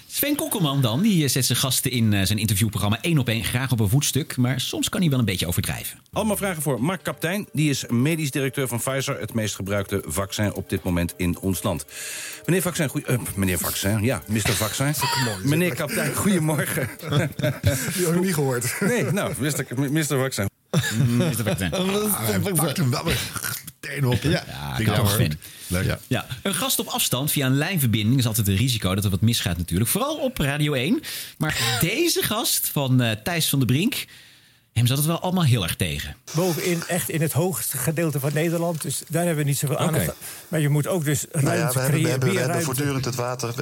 Sven 0.06 0.36
Kokkelman 0.36 0.80
dan, 0.80 1.02
die 1.02 1.24
eh, 1.24 1.30
zet 1.30 1.44
zijn 1.44 1.58
gasten 1.58 1.90
in 1.90 2.12
eh, 2.12 2.22
zijn 2.22 2.38
interviewprogramma 2.38 2.98
één 3.00 3.18
op 3.18 3.28
één 3.28 3.44
graag 3.44 3.72
op 3.72 3.80
een 3.80 3.88
voetstuk. 3.88 4.36
Maar 4.36 4.60
soms 4.60 4.88
kan 4.88 5.00
hij 5.00 5.10
wel 5.10 5.18
een 5.18 5.24
beetje 5.24 5.46
overdrijven. 5.46 5.98
Allemaal 6.12 6.36
vragen 6.36 6.62
voor 6.62 6.82
Mark 6.82 7.02
Kaptein. 7.02 7.48
Die 7.52 7.70
is 7.70 7.84
medisch 7.88 8.30
directeur 8.30 8.68
van 8.68 8.78
Pfizer, 8.78 9.20
het 9.20 9.34
meest 9.34 9.54
gebruikte 9.54 10.02
vaccin 10.06 10.54
op 10.54 10.68
dit 10.68 10.82
moment 10.82 11.14
in 11.16 11.38
ons 11.38 11.62
land. 11.62 11.84
Meneer 12.46 12.62
Vaccin, 12.62 12.88
goeie, 12.88 13.06
eh, 13.06 13.18
meneer 13.34 13.58
Vaccin, 13.58 14.02
ja, 14.02 14.22
Mr. 14.26 14.52
Vaccin. 14.52 14.94
meneer 15.42 15.74
Kaptein, 15.74 16.14
goedemorgen. 16.14 16.88
Die 17.94 18.04
had 18.04 18.14
ik 18.14 18.20
niet 18.20 18.34
gehoord. 18.34 18.76
Nee, 18.80 19.04
nou, 19.04 19.32
Mr. 19.38 19.90
Mr. 19.90 20.18
Vaccin. 20.18 20.51
Mr. 21.06 21.42
Vaccin. 21.44 21.70
Ah, 22.12 22.28
hij 22.28 22.52
pakt 22.52 22.76
hem 22.76 22.90
wel 22.90 23.04
meteen 23.04 24.06
op. 24.06 24.22
Ja, 24.22 24.76
ik 24.78 24.78
ik 24.78 24.94
toch 24.94 25.16
van 25.16 25.26
goed. 25.26 25.36
Leuk. 25.66 25.84
Ja. 25.84 25.98
ja, 26.06 26.26
een 26.42 26.54
gast 26.54 26.78
op 26.78 26.86
afstand 26.86 27.30
via 27.30 27.46
een 27.46 27.56
lijnverbinding 27.56 28.18
is 28.18 28.26
altijd 28.26 28.48
een 28.48 28.56
risico 28.56 28.94
dat 28.94 29.04
er 29.04 29.10
wat 29.10 29.20
misgaat 29.20 29.56
natuurlijk. 29.56 29.90
Vooral 29.90 30.16
op 30.16 30.38
Radio 30.38 30.72
1. 30.72 31.02
Maar 31.38 31.76
deze 31.80 32.22
gast 32.22 32.68
van 32.68 33.00
eh, 33.00 33.16
Thijs 33.24 33.48
van 33.48 33.58
der 33.58 33.68
Brink, 33.68 34.04
hem 34.72 34.86
zat 34.86 34.96
het 34.96 35.06
wel 35.06 35.20
allemaal 35.20 35.44
heel 35.44 35.62
erg 35.62 35.76
tegen. 35.76 36.16
bovenin, 36.34 36.82
echt 36.86 37.08
in 37.08 37.20
het 37.22 37.32
hoogste 37.32 37.76
gedeelte 37.76 38.20
van 38.20 38.30
Nederland. 38.34 38.82
Dus 38.82 39.02
daar 39.08 39.24
hebben 39.24 39.44
we 39.44 39.50
niet 39.50 39.58
zoveel 39.58 39.78
aandacht 39.78 40.08
aan. 40.08 40.14
Maar 40.48 40.60
je 40.60 40.68
moet 40.68 40.86
ook 40.86 41.04
dus 41.04 41.26
ruimte 41.30 41.48
Nou 41.48 41.58
ja, 41.58 41.72
we 41.72 41.80
hebben, 41.80 41.82
we 41.82 41.90
creëren. 41.90 42.10
hebben, 42.10 42.28
we 42.28 42.38
hebben 42.38 42.50
ruimte. 42.50 42.64
voortdurend 42.64 43.04
het 43.04 43.14
water. 43.14 43.54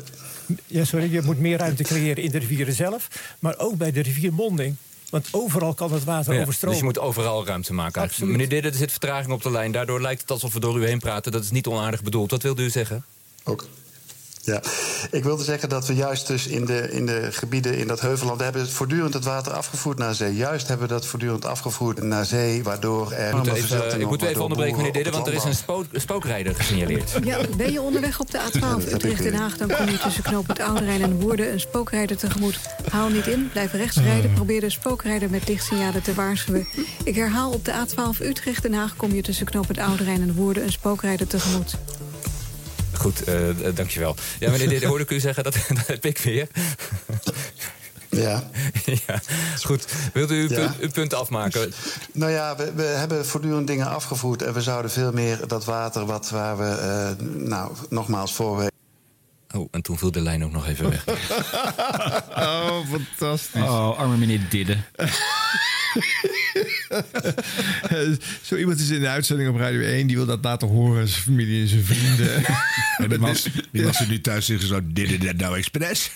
Ja, 0.67 0.85
sorry, 0.85 1.13
je 1.13 1.23
moet 1.23 1.39
meer 1.39 1.59
ruimte 1.59 1.83
creëren 1.83 2.23
in 2.23 2.31
de 2.31 2.39
rivieren 2.39 2.75
zelf. 2.75 3.09
Maar 3.39 3.59
ook 3.59 3.77
bij 3.77 3.93
de 3.93 4.01
riviermonding. 4.01 4.77
Want 5.11 5.29
overal 5.31 5.75
kan 5.75 5.93
het 5.93 6.05
water 6.05 6.35
Ja, 6.35 6.41
overstromen. 6.41 6.79
dus 6.81 6.87
je 6.89 6.93
moet 6.93 7.05
overal 7.09 7.47
ruimte 7.47 7.73
maken. 7.73 8.03
Absoluut. 8.03 8.31
Meneer 8.31 8.49
Didde, 8.49 8.69
er 8.69 8.75
zit 8.75 8.91
vertraging 8.91 9.33
op 9.33 9.43
de 9.43 9.51
lijn. 9.51 9.73
Daardoor 9.73 10.01
lijkt 10.01 10.21
het 10.21 10.31
alsof 10.31 10.53
we 10.53 10.61
door 10.61 10.79
u 10.79 10.87
heen 10.87 10.99
praten. 10.99 11.33
Dat 11.33 11.43
is 11.45 11.51
niet 11.51 11.67
onaardig 11.67 12.03
bedoeld. 12.03 12.31
Wat 12.31 12.43
wilde 12.43 12.63
u 12.63 12.71
zeggen? 12.71 13.05
Ook. 13.45 13.67
Ja, 14.43 14.63
ik 15.11 15.25
wilde 15.25 15.45
zeggen 15.45 15.69
dat 15.69 15.87
we 15.87 15.95
juist 15.95 16.27
dus 16.27 16.47
in 16.47 16.65
de, 16.65 16.91
in 16.91 17.07
de 17.07 17.29
gebieden 17.31 17.79
in 17.79 17.87
dat 17.87 18.01
heuvelland... 18.01 18.39
we 18.39 18.45
hebben 18.45 18.69
voortdurend 18.69 19.15
het 19.15 19.25
water 19.25 19.53
afgevoerd 19.53 19.99
naar 19.99 20.15
zee. 20.15 20.35
Juist 20.35 20.69
hebben 20.69 20.89
we 20.89 20.93
dat 20.93 21.07
voortdurend 21.07 21.45
afgevoerd 21.45 22.03
naar 22.03 22.25
zee... 22.25 22.63
waardoor 22.63 23.13
er... 23.13 23.29
Ik 23.29 23.35
moet 23.35 23.47
even, 23.47 24.01
ik 24.01 24.07
moet 24.07 24.39
onderbreken, 24.39 24.77
meneer 24.77 24.93
boeren 24.93 24.93
Didde, 24.93 25.09
op 25.09 25.15
want 25.15 25.27
er 25.27 25.33
is 25.33 25.45
een 25.45 25.55
spook, 25.55 25.85
spookrijder 25.93 26.55
gesignaleerd. 26.55 27.11
Ja, 27.25 27.39
ben 27.57 27.73
je 27.73 27.81
onderweg 27.81 28.21
op 28.21 28.31
de 28.31 28.39
A12 28.39 28.89
Utrecht-Den 28.95 29.35
Haag... 29.35 29.57
dan 29.57 29.69
kom 29.77 29.89
je 29.89 29.99
tussen 29.99 30.23
knoop 30.23 30.47
het 30.47 30.61
Oude 30.61 30.85
Rijn 30.85 31.03
en 31.03 31.21
Woerden 31.21 31.53
een 31.53 31.61
spookrijder 31.61 32.17
tegemoet. 32.17 32.61
Haal 32.91 33.09
niet 33.09 33.27
in, 33.27 33.49
blijf 33.53 33.73
rechts 33.73 33.97
rijden. 33.97 34.33
Probeer 34.33 34.61
de 34.61 34.71
spookrijder 34.71 35.31
met 35.31 35.49
lichtsignalen 35.49 36.03
te 36.03 36.15
waarschuwen. 36.15 36.67
Ik 37.05 37.15
herhaal, 37.15 37.51
op 37.51 37.65
de 37.65 37.73
A12 37.73 38.23
Utrecht-Den 38.23 38.75
Haag... 38.75 38.97
kom 38.97 39.15
je 39.15 39.23
tussen 39.23 39.47
knoop 39.47 39.69
het 39.69 39.79
Oude 39.79 40.05
Rijn 40.05 40.23
en 40.23 40.35
Woerden 40.35 40.63
een 40.63 40.73
spookrijder 40.73 41.27
tegemoet. 41.27 41.79
Goed, 43.01 43.25
eh, 43.25 43.49
eh, 43.49 43.75
dankjewel. 43.77 44.17
Ja, 44.39 44.51
meneer 44.51 44.69
Didde, 44.69 44.87
hoorde 44.87 45.05
ik 45.05 45.11
u 45.11 45.21
zeggen, 45.21 45.45
dat, 45.45 45.55
dat 45.79 45.87
heb 45.87 46.05
ik 46.05 46.19
weer. 46.19 46.49
Ja. 48.11 48.43
ja. 49.07 49.21
Goed, 49.63 49.85
wilt 50.13 50.31
u 50.31 50.35
uw, 50.43 50.49
Ja. 50.49 50.55
punt, 50.55 50.79
uw 50.81 50.91
punt 50.91 51.15
afmaken? 51.15 51.73
Nou 52.13 52.33
ja, 52.33 52.57
we, 52.57 52.73
we 52.75 52.83
hebben 52.83 53.27
voortdurend 53.27 53.67
dingen 53.67 53.87
afgevoerd... 53.87 54.43
en 54.43 54.53
we 54.53 54.63
zouden 54.63 54.91
veel 54.91 55.13
meer 55.13 55.47
dat 55.47 55.65
water 55.65 56.07
wat 56.07 56.31
waar 56.31 56.59
we... 56.59 56.65
eh, 56.65 57.27
nou, 57.27 57.73
nogmaals, 57.89 58.35
voor 58.35 58.69
Oh, 59.55 59.69
en 59.71 59.83
toen 59.83 59.99
viel 59.99 60.11
de 60.11 60.21
lijn 60.21 60.45
ook 60.45 60.53
nog 60.53 60.67
even 60.69 60.91
weg. 60.91 61.05
Oh, 62.37 62.79
fantastisch. 62.91 63.63
Oh, 63.63 63.99
arme 63.99 64.17
meneer 64.17 64.41
Didde. 64.51 64.77
Zo 68.43 68.57
iemand 68.57 68.81
is 68.81 68.91
in 68.91 69.01
de 69.01 69.09
uitzending 69.09 69.49
op 69.49 69.57
Radio 69.57 69.81
1, 69.81 70.07
die 70.07 70.17
wil 70.17 70.27
dat 70.27 70.45
laten 70.45 70.69
horen 70.69 71.01
aan 71.01 71.09
zijn 71.09 71.23
familie 71.23 71.63
en 71.63 71.69
zijn 71.69 71.85
vrienden. 71.85 72.45
En 72.99 73.09
die 73.09 73.19
was, 73.19 73.47
die 73.73 73.85
was 73.85 74.01
er 74.01 74.09
nu 74.09 74.21
thuis 74.21 74.47
zeggen 74.47 74.69
zo, 74.69 74.81
dit 74.85 75.11
is 75.11 75.19
dat 75.19 75.37
nou 75.37 75.57
expres. 75.59 76.11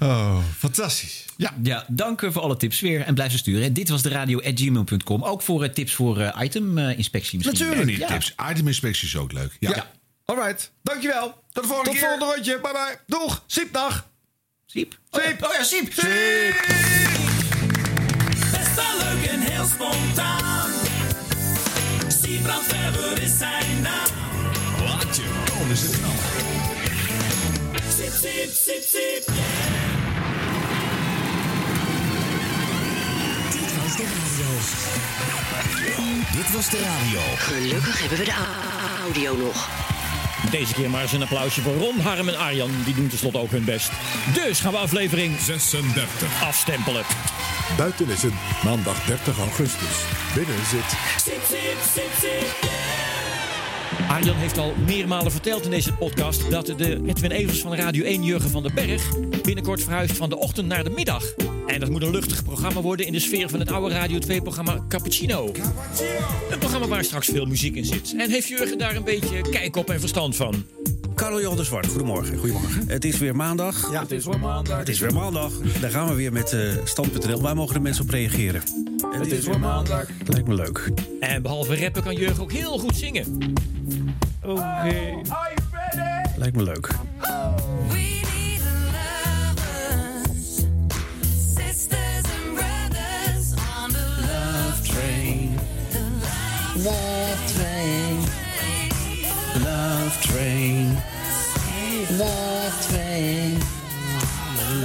Oh, 0.00 0.38
fantastisch. 0.58 1.24
Ja. 1.36 1.54
ja, 1.62 1.84
dank 1.88 2.22
eh, 2.22 2.30
voor 2.32 2.42
alle 2.42 2.56
tips 2.56 2.80
weer. 2.80 3.00
En 3.00 3.14
blijf 3.14 3.32
ze 3.32 3.38
sturen. 3.38 3.72
Dit 3.72 3.88
was 3.88 4.02
de 4.02 4.08
radio.gmail.com. 4.08 5.22
Ook 5.24 5.42
voor 5.42 5.62
eh, 5.64 5.70
tips 5.70 5.94
voor 5.94 6.20
eh, 6.20 6.42
item-inspectie 6.44 7.38
misschien. 7.38 7.58
Natuurlijk 7.66 7.90
niet 7.90 7.98
Ja. 7.98 8.06
tips. 8.06 8.34
Iteminspectie 8.50 9.08
is 9.08 9.16
ook 9.16 9.32
leuk. 9.32 9.56
Ja. 9.60 9.70
Ja. 9.74 9.90
Alright, 10.24 10.72
dankjewel. 10.82 11.42
Tot 11.52 11.62
de 11.62 11.68
volgende 11.68 11.90
Tot 11.90 11.98
keer. 11.98 12.08
volgende 12.08 12.34
rondje. 12.34 12.60
Bye 12.60 12.72
bye. 12.72 12.98
Doeg. 13.06 13.42
Siepdag. 13.46 14.08
Siep. 14.76 14.98
Siep. 15.10 15.44
Oh 15.44 15.52
ja, 15.52 15.62
Siep. 15.62 15.94
Best 15.94 16.04
wel 18.74 18.96
leuk 18.98 19.26
en 19.26 19.40
heel 19.40 19.64
spontaan. 19.64 20.70
Siebrand 22.08 22.64
Verber 22.64 23.22
is 23.22 23.38
zijn 23.38 23.82
naam. 23.82 24.06
Wat 24.78 25.16
je 25.16 25.22
oh, 25.60 25.70
is 25.70 25.82
het 25.82 26.00
nou? 26.00 26.12
Sip, 27.96 28.12
sip, 28.20 28.52
sip, 28.52 28.82
sip. 28.82 29.32
Dit 33.56 33.72
was 33.82 33.96
de 33.96 34.04
radio. 34.04 34.46
Dit 36.32 36.52
was 36.52 36.70
de 36.70 36.78
radio. 36.78 37.20
Gelukkig 37.36 38.00
hebben 38.00 38.18
we 38.18 38.24
de 38.24 38.34
audio 39.02 39.36
nog. 39.36 39.68
Deze 40.50 40.74
keer 40.74 40.90
maar 40.90 41.02
eens 41.02 41.12
een 41.12 41.22
applausje 41.22 41.62
voor 41.62 41.74
Ron, 41.74 42.00
Harm 42.00 42.28
en 42.28 42.38
Arjan. 42.38 42.70
Die 42.84 42.94
doen 42.94 43.08
tenslotte 43.08 43.38
ook 43.38 43.50
hun 43.50 43.64
best. 43.64 43.90
Dus 44.34 44.60
gaan 44.60 44.72
we 44.72 44.78
aflevering 44.78 45.40
36 45.40 46.42
afstempelen. 46.42 47.04
Buiten 47.76 48.08
is 48.08 48.22
het 48.22 48.34
maandag 48.64 49.04
30 49.04 49.38
augustus. 49.38 50.04
Binnen 50.34 50.66
zit 50.70 50.96
sip, 51.16 51.42
sip, 51.94 52.10
sip. 52.20 53.15
Arjan 54.08 54.36
heeft 54.36 54.58
al 54.58 54.74
meermalen 54.86 55.32
verteld 55.32 55.64
in 55.64 55.70
deze 55.70 55.92
podcast 55.92 56.50
dat 56.50 56.66
de 56.66 57.00
Edwin 57.06 57.30
Evers 57.30 57.60
van 57.60 57.74
Radio 57.74 58.04
1 58.04 58.22
Jurgen 58.22 58.50
van 58.50 58.62
den 58.62 58.74
Berg 58.74 59.02
binnenkort 59.42 59.82
verhuist 59.82 60.16
van 60.16 60.28
de 60.28 60.36
ochtend 60.36 60.66
naar 60.66 60.84
de 60.84 60.90
middag. 60.90 61.34
En 61.66 61.80
dat 61.80 61.90
moet 61.90 62.02
een 62.02 62.10
luchtig 62.10 62.44
programma 62.44 62.80
worden 62.80 63.06
in 63.06 63.12
de 63.12 63.20
sfeer 63.20 63.48
van 63.48 63.60
het 63.60 63.70
oude 63.70 63.94
Radio 63.94 64.18
2-programma 64.18 64.84
Cappuccino. 64.88 65.52
Een 66.50 66.58
programma 66.58 66.86
waar 66.86 67.04
straks 67.04 67.26
veel 67.26 67.46
muziek 67.46 67.74
in 67.74 67.84
zit. 67.84 68.14
En 68.18 68.30
heeft 68.30 68.48
Jurgen 68.48 68.78
daar 68.78 68.96
een 68.96 69.04
beetje 69.04 69.50
kijk 69.50 69.76
op 69.76 69.90
en 69.90 70.00
verstand 70.00 70.36
van? 70.36 70.64
Carlo 71.16 71.40
Jan 71.40 71.56
de 71.56 71.64
Zwart, 71.64 71.86
goedemorgen. 71.86 72.38
Goedemorgen. 72.38 72.88
Het 72.88 73.04
is 73.04 73.18
weer 73.18 73.36
maandag. 73.36 73.90
Ja, 73.90 74.00
het 74.00 74.10
is 74.10 74.24
weer 74.24 74.38
maandag. 74.38 74.78
Het 74.78 74.88
is 74.88 74.98
weer 74.98 75.12
maandag. 75.12 75.52
Daar 75.80 75.90
gaan 75.90 76.08
we 76.08 76.14
weer 76.14 76.32
met 76.32 76.56
stand.nl. 76.84 77.40
Waar 77.40 77.56
mogen 77.56 77.74
de 77.74 77.80
mensen 77.80 78.04
op 78.04 78.10
reageren? 78.10 78.62
Het 79.10 79.32
is 79.32 79.46
weer 79.46 79.60
maandag. 79.60 80.06
Lijkt 80.26 80.48
me 80.48 80.54
leuk. 80.54 80.90
En 81.20 81.42
behalve 81.42 81.80
rappen 81.80 82.02
kan 82.02 82.14
Jurgen 82.14 82.42
ook 82.42 82.52
heel 82.52 82.78
goed 82.78 82.96
zingen. 82.96 83.54
Oké. 84.42 85.20
Lijkt 86.36 86.56
me 86.56 86.62
leuk. 86.62 86.88
Sisters 91.54 92.24
and 96.88 97.15
Love 100.06 100.20
train. 100.20 100.96
Love 102.18 102.74
train. 102.88 103.58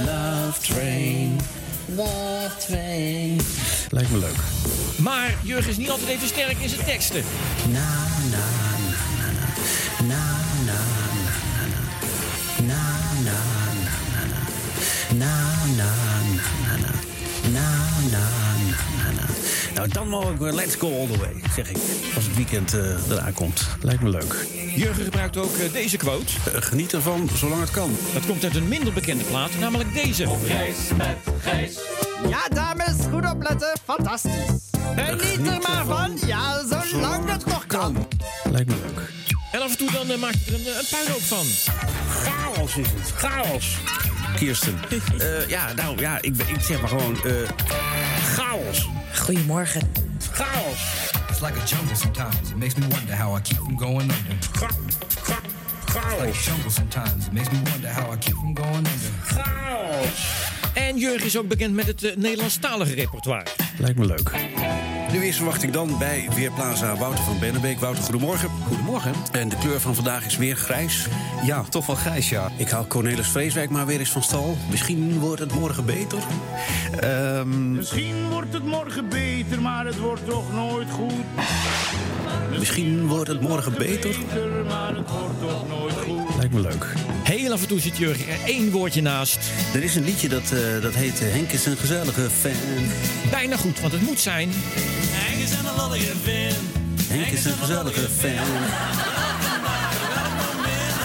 Love 0.04 0.58
train. 0.60 1.40
Love 1.94 2.56
train. 2.58 3.40
Lijkt 3.90 4.10
me 4.10 4.18
leuk. 4.18 4.36
Maar 4.98 5.34
Jurgen 5.42 5.70
is 5.70 5.76
niet 5.76 5.90
altijd 5.90 6.08
even 6.08 6.28
sterk 6.28 6.58
in 6.58 6.68
zijn 6.68 6.84
teksten. 6.84 7.24
Na, 7.68 8.06
na, 8.30 8.46
na, 8.90 8.98
na, 9.18 9.30
na. 9.32 9.46
Na, 10.06 10.24
na, 10.64 10.78
na, 11.24 11.34
na, 11.54 11.66
na. 11.72 11.80
Na, 12.66 12.82
na, 13.24 13.38
na, 13.84 13.94
na, 14.12 14.22
na. 14.26 14.40
Na, 15.16 15.34
na, 15.76 15.90
na, 16.34 16.42
na, 16.66 16.76
na. 16.76 16.90
Na, 17.52 17.68
na, 18.10 18.28
na, 18.68 18.76
na, 19.04 19.20
na. 19.20 19.26
Nou, 19.74 19.88
dan 19.88 20.08
mogen 20.08 20.38
we 20.38 20.52
Let's 20.52 20.74
Go 20.74 20.98
All 21.00 21.06
The 21.06 21.18
Way, 21.18 21.34
zeg 21.54 21.70
ik. 21.70 21.76
Als 22.14 22.24
het 22.24 22.36
weekend 22.36 22.74
eh, 22.74 23.10
eraan 23.10 23.32
komt. 23.32 23.68
Lijkt 23.80 24.02
me 24.02 24.08
leuk. 24.08 24.46
Jurgen 24.74 25.04
gebruikt 25.04 25.36
ook 25.36 25.56
eh, 25.56 25.72
deze 25.72 25.96
quote. 25.96 26.32
geniet 26.60 26.92
ervan, 26.92 27.28
zolang 27.34 27.60
het 27.60 27.70
kan. 27.70 27.96
Dat 28.12 28.26
komt 28.26 28.44
uit 28.44 28.56
een 28.56 28.68
minder 28.68 28.92
bekende 28.92 29.24
plaat, 29.24 29.50
namelijk 29.58 29.94
deze. 29.94 30.26
Reis 30.46 30.76
met 30.96 31.16
Gijs. 31.40 31.78
Ja, 32.28 32.48
dames, 32.54 32.94
goed 33.12 33.30
opletten. 33.32 33.78
Fantastisch. 33.84 34.32
Geniet 34.96 35.46
er 35.46 35.58
maar 35.68 35.84
van. 35.86 36.18
Ja, 36.26 36.62
zolang 36.90 37.30
het 37.30 37.46
nog 37.46 37.66
kan. 37.66 38.08
Lijkt 38.50 38.68
me 38.68 38.76
leuk. 38.86 39.10
En 39.52 39.62
af 39.62 39.70
en 39.70 39.76
toe 39.78 39.90
dan 39.90 40.10
eh, 40.10 40.18
maakt 40.18 40.46
er 40.46 40.54
een, 40.54 40.60
eh, 40.60 40.78
een 40.78 40.86
puinhoop 40.90 41.22
van. 41.22 41.46
Chaos 42.08 42.76
is 42.76 42.86
het. 42.86 43.12
Chaos. 43.16 43.76
Kirsten. 44.36 44.78
Eh, 45.18 45.48
ja, 45.48 45.72
nou 45.72 46.00
ja, 46.00 46.18
ik, 46.20 46.36
ik 46.36 46.60
zeg 46.60 46.80
maar 46.80 46.88
gewoon 46.88 47.16
eh, 47.24 47.32
chaos. 48.34 48.88
Goedemorgen. 49.14 49.92
Chaos. 50.32 51.10
It's 51.42 51.50
like 51.50 51.64
a 51.64 51.66
jungle 51.66 51.96
sometimes. 51.96 52.50
It 52.52 52.56
makes 52.56 52.76
me 52.76 52.86
wonder 52.86 53.16
how 53.16 53.34
I 53.34 53.40
keep 53.40 53.56
from 53.56 53.76
going 53.76 54.10
under. 54.10 54.14
It's 54.30 54.60
like 56.18 56.28
a 56.28 56.32
jungle 56.32 56.70
sometimes. 56.70 57.26
It 57.26 57.32
makes 57.32 57.50
me 57.50 57.58
wonder 57.68 57.88
how 57.88 58.12
I 58.12 58.16
keep 58.16 58.34
from 58.34 58.54
going 58.54 58.86
under. 58.86 59.40
En 60.74 60.98
Jurgen 60.98 61.26
is 61.26 61.36
ook 61.36 61.48
bekend 61.48 61.74
met 61.74 61.86
het 61.86 62.02
uh, 62.02 62.16
Nederlandstalige 62.16 62.94
repertoire. 62.94 63.46
Lijkt 63.78 63.98
me 63.98 64.06
leuk. 64.06 64.30
Nu 65.12 65.24
is 65.26 65.36
verwacht 65.36 65.62
ik 65.62 65.72
dan 65.72 65.98
bij 65.98 66.28
Weerplaza 66.34 66.96
Wouter 66.96 67.24
van 67.24 67.38
Bennebeek. 67.38 67.80
Wouter, 67.80 68.02
goedemorgen. 68.02 68.48
Goedemorgen. 68.66 69.12
En 69.32 69.48
de 69.48 69.56
kleur 69.56 69.80
van 69.80 69.94
vandaag 69.94 70.26
is 70.26 70.36
weer 70.36 70.56
grijs. 70.56 71.06
Ja, 71.44 71.64
toch 71.68 71.86
wel 71.86 71.96
grijs, 71.96 72.28
ja. 72.28 72.50
Ik 72.56 72.68
haal 72.68 72.86
Cornelis 72.86 73.28
Vreeswijk 73.28 73.70
maar 73.70 73.86
weer 73.86 73.98
eens 73.98 74.10
van 74.10 74.22
stal. 74.22 74.56
Misschien 74.70 75.18
wordt 75.18 75.40
het 75.40 75.52
morgen 75.54 75.84
beter. 75.84 76.18
Ehm, 77.00 77.72
Misschien 77.72 78.28
wordt 78.28 78.52
het 78.52 78.64
morgen 78.64 79.08
beter, 79.08 79.60
maar 79.60 79.86
het 79.86 79.98
wordt 79.98 80.26
toch 80.26 80.52
nooit 80.52 80.90
goed. 80.90 81.24
Misschien 82.58 83.06
wordt 83.06 83.28
het 83.28 83.40
morgen 83.40 83.74
beter. 83.78 84.16
Maar 84.68 84.94
het 84.96 85.10
wordt 85.10 85.40
toch 85.40 85.68
nooit 85.68 85.94
goed. 85.94 86.36
Lijkt 86.36 86.54
me 86.54 86.60
leuk. 86.60 86.86
Heel 87.22 87.52
af 87.52 87.62
en 87.62 87.68
toe 87.68 87.80
zit 87.80 87.96
Jurgen 87.96 88.28
er 88.28 88.44
één 88.46 88.70
woordje 88.70 89.02
naast. 89.02 89.38
Er 89.74 89.82
is 89.82 89.94
een 89.94 90.04
liedje 90.04 90.28
dat, 90.28 90.52
eh, 90.52 90.82
dat 90.82 90.94
heet 90.94 91.20
eh, 91.20 91.32
Henk 91.32 91.50
is 91.52 91.66
een 91.66 91.76
gezellige 91.76 92.30
fan. 92.30 92.52
Bijna 93.30 93.56
goed, 93.56 93.80
want 93.80 93.92
het 93.92 94.02
moet 94.02 94.20
zijn... 94.20 94.50
Henk 95.04 95.42
is 95.42 95.50
een 95.50 95.76
lollige 95.76 96.12
fan. 96.24 96.80
Henk 97.08 97.26
is 97.26 97.44
een 97.44 97.58
gezellige 97.58 98.08
fan. 98.18 98.52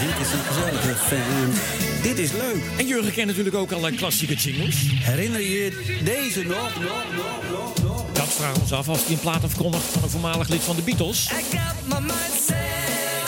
Henk 0.00 0.26
is 0.26 0.32
een 0.32 0.44
gezellige 0.46 0.94
fan. 0.94 1.78
Dit 2.02 2.18
is 2.18 2.32
leuk. 2.32 2.62
En 2.78 2.86
Jurgen 2.86 3.12
kent 3.12 3.26
natuurlijk 3.26 3.56
ook 3.56 3.72
al 3.72 3.90
klassieke 3.96 4.34
jingles. 4.34 4.76
Herinner 4.80 5.40
je 5.40 5.98
deze 6.04 6.42
nog? 6.42 6.54
nog, 6.54 7.04
nog, 7.16 7.42
nog, 7.50 7.82
nog? 7.82 8.04
Dat 8.12 8.28
vragen 8.28 8.54
we 8.54 8.60
ons 8.60 8.72
af 8.72 8.88
als 8.88 9.04
hij 9.04 9.12
een 9.12 9.20
plaat 9.20 9.44
afkondigt 9.44 9.84
van 9.84 10.02
een 10.02 10.10
voormalig 10.10 10.48
lid 10.48 10.62
van 10.62 10.76
de 10.76 10.82
Beatles. 10.82 11.30
I 11.30 11.56
got 11.56 11.74
my 11.84 11.98
mind 12.06 12.42
set 12.46 12.56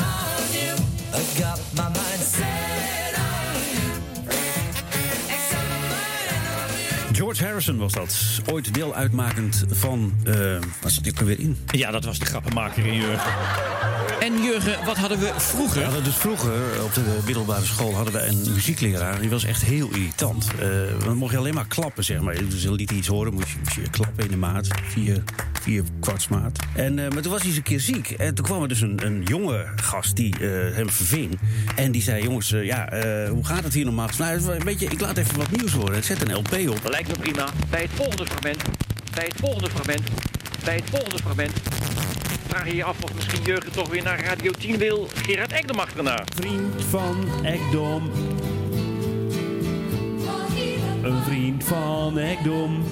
on 0.01 0.61
you. 0.61 0.79
I 1.15 1.43
got 1.43 1.61
George 7.31 7.49
Harrison 7.49 7.79
was 7.79 7.93
dat. 7.93 8.41
Ooit 8.53 8.75
deel 8.75 8.95
uitmakend 8.95 9.65
van... 9.71 10.15
eh 10.25 10.35
waar 10.81 10.91
zat 10.91 11.03
hij 11.03 11.13
ook 11.13 11.21
alweer 11.21 11.39
in? 11.39 11.59
Ja, 11.67 11.91
dat 11.91 12.05
was 12.05 12.19
de 12.19 12.25
grappenmaker 12.25 12.87
in 12.87 12.95
Jurgen. 12.95 13.33
En 14.21 14.43
Jurgen, 14.43 14.85
wat 14.85 14.97
hadden 14.97 15.19
we 15.19 15.33
vroeger? 15.37 15.79
We 15.79 15.85
hadden 15.85 16.05
dus 16.05 16.15
vroeger 16.15 16.83
op 16.85 16.95
de 16.95 17.19
middelbare 17.25 17.65
school 17.65 17.95
hadden 17.95 18.13
we 18.13 18.27
een 18.27 18.53
muziekleraar. 18.53 19.21
Die 19.21 19.31
was 19.31 19.45
echt 19.45 19.63
heel 19.63 19.89
irritant. 19.89 20.47
Eh, 20.61 20.69
dan 21.05 21.17
mocht 21.17 21.33
je 21.33 21.39
alleen 21.39 21.55
maar 21.55 21.67
klappen, 21.67 22.05
zeg 22.05 22.21
maar. 22.21 22.35
Dus 22.35 22.65
liet 22.65 22.91
iets 22.91 23.07
horen, 23.07 23.35
moest 23.35 23.49
je, 23.49 23.57
moest 23.65 23.75
je 23.75 23.91
klappen 23.91 24.25
in 24.25 24.31
de 24.31 24.37
maat. 24.37 24.69
Vier, 24.83 25.23
vier 25.61 25.85
kwartsmaat. 26.01 26.59
En, 26.75 26.99
eh, 26.99 27.11
maar 27.11 27.23
toen 27.23 27.33
was 27.33 27.41
hij 27.41 27.49
eens 27.49 27.57
een 27.57 27.63
keer 27.63 27.81
ziek. 27.81 28.11
En 28.11 28.35
toen 28.35 28.45
kwam 28.45 28.63
er 28.63 28.69
dus 28.69 28.81
een, 28.81 29.07
een 29.07 29.23
jonge 29.23 29.67
gast 29.77 30.17
die 30.17 30.35
eh, 30.39 30.77
hem 30.77 30.91
verving. 30.91 31.39
En 31.77 31.93
die 31.93 32.03
zei, 32.03 32.23
jongens, 32.23 32.53
eh, 32.53 32.65
ja, 32.65 32.89
eh, 32.91 33.31
hoe 33.31 33.45
gaat 33.45 33.65
het 33.65 33.75
hier 33.75 33.85
normaal? 33.85 34.09
Nou, 34.19 34.41
weet 34.65 34.81
je, 34.81 34.87
ik 34.87 35.01
laat 35.01 35.17
even 35.17 35.37
wat 35.37 35.51
nieuws 35.51 35.73
horen. 35.73 35.97
Ik 35.97 36.05
zet 36.05 36.23
een 36.23 36.35
LP 36.35 36.53
op. 36.69 36.83
Dat 36.83 36.93
lijkt 36.93 37.09
me 37.09 37.19
prima. 37.19 37.49
Bij 37.71 37.83
het 37.83 37.91
volgende 37.95 38.27
fragment. 38.27 38.63
Bij 39.15 39.25
het 39.25 39.35
volgende 39.41 39.71
fragment. 39.71 40.03
Bij 40.65 40.75
het 40.75 40.91
volgende 40.91 41.19
fragment. 41.19 41.53
Vraag 42.49 42.67
je 42.67 42.77
je 42.77 42.85
af 42.85 42.97
of 43.03 43.15
misschien 43.15 43.43
Jurgen 43.43 43.73
toch 43.73 43.89
weer 43.89 44.03
naar 44.03 44.25
Radio 44.25 44.51
10 44.51 44.79
wil. 44.79 45.09
Gerard 45.15 45.53
Ekdom 45.53 45.79
achterna. 45.79 46.25
Vriend 46.35 46.85
van 46.89 47.45
Ekdom. 47.45 48.11
Een 51.03 51.23
vriend 51.23 51.65
van 51.65 52.19
Ekdom. 52.19 52.85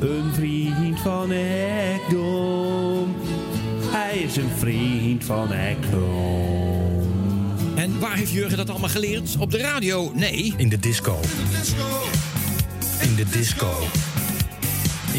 Een 0.00 0.32
vriend 0.34 1.00
van 1.00 1.32
Ekdom. 1.32 3.16
Hij 3.90 4.18
is 4.18 4.36
een 4.36 4.50
vriend 4.58 5.24
van 5.24 5.52
Ekdom. 5.52 6.80
En 7.74 7.90
En 7.90 7.98
waar 7.98 8.16
heeft 8.16 8.30
Jurgen 8.30 8.56
dat 8.56 8.70
allemaal 8.70 8.88
geleerd? 8.88 9.36
Op 9.38 9.50
de 9.50 9.58
radio? 9.58 10.12
Nee. 10.14 10.54
In 10.56 10.68
de 10.68 10.78
disco. 10.78 11.18
In 11.22 11.50
de 11.50 11.58
disco. 11.58 11.86
In 13.00 13.14
de 13.14 13.24
disco. 13.24 14.09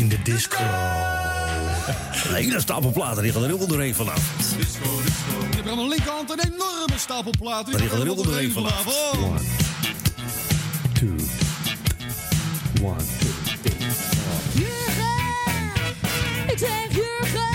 Een 2.28 2.34
hele 2.34 2.60
stapel 2.60 2.92
platen, 2.92 3.24
die 3.24 3.32
gaan 3.32 3.42
er 3.44 3.48
heel 3.48 3.68
doorheen 3.68 3.96
vanaf. 3.96 4.22
Je 5.50 5.56
hebt 5.56 5.70
aan 5.70 5.78
de 5.78 5.88
linkerhand 5.88 6.30
een 6.30 6.40
enorme 6.40 6.98
stapel 6.98 7.32
platen. 7.40 7.78
Die 7.78 7.88
gaan 7.90 8.00
er 8.00 8.06
heel 8.06 8.24
doorheen 8.24 8.52
vanaf. 8.52 8.86
One, 9.16 9.40
two, 10.94 11.16
one, 12.82 12.96
two, 13.24 13.30
Ik 16.52 16.58
zeg 16.58 16.96
Jurgen. 16.96 17.50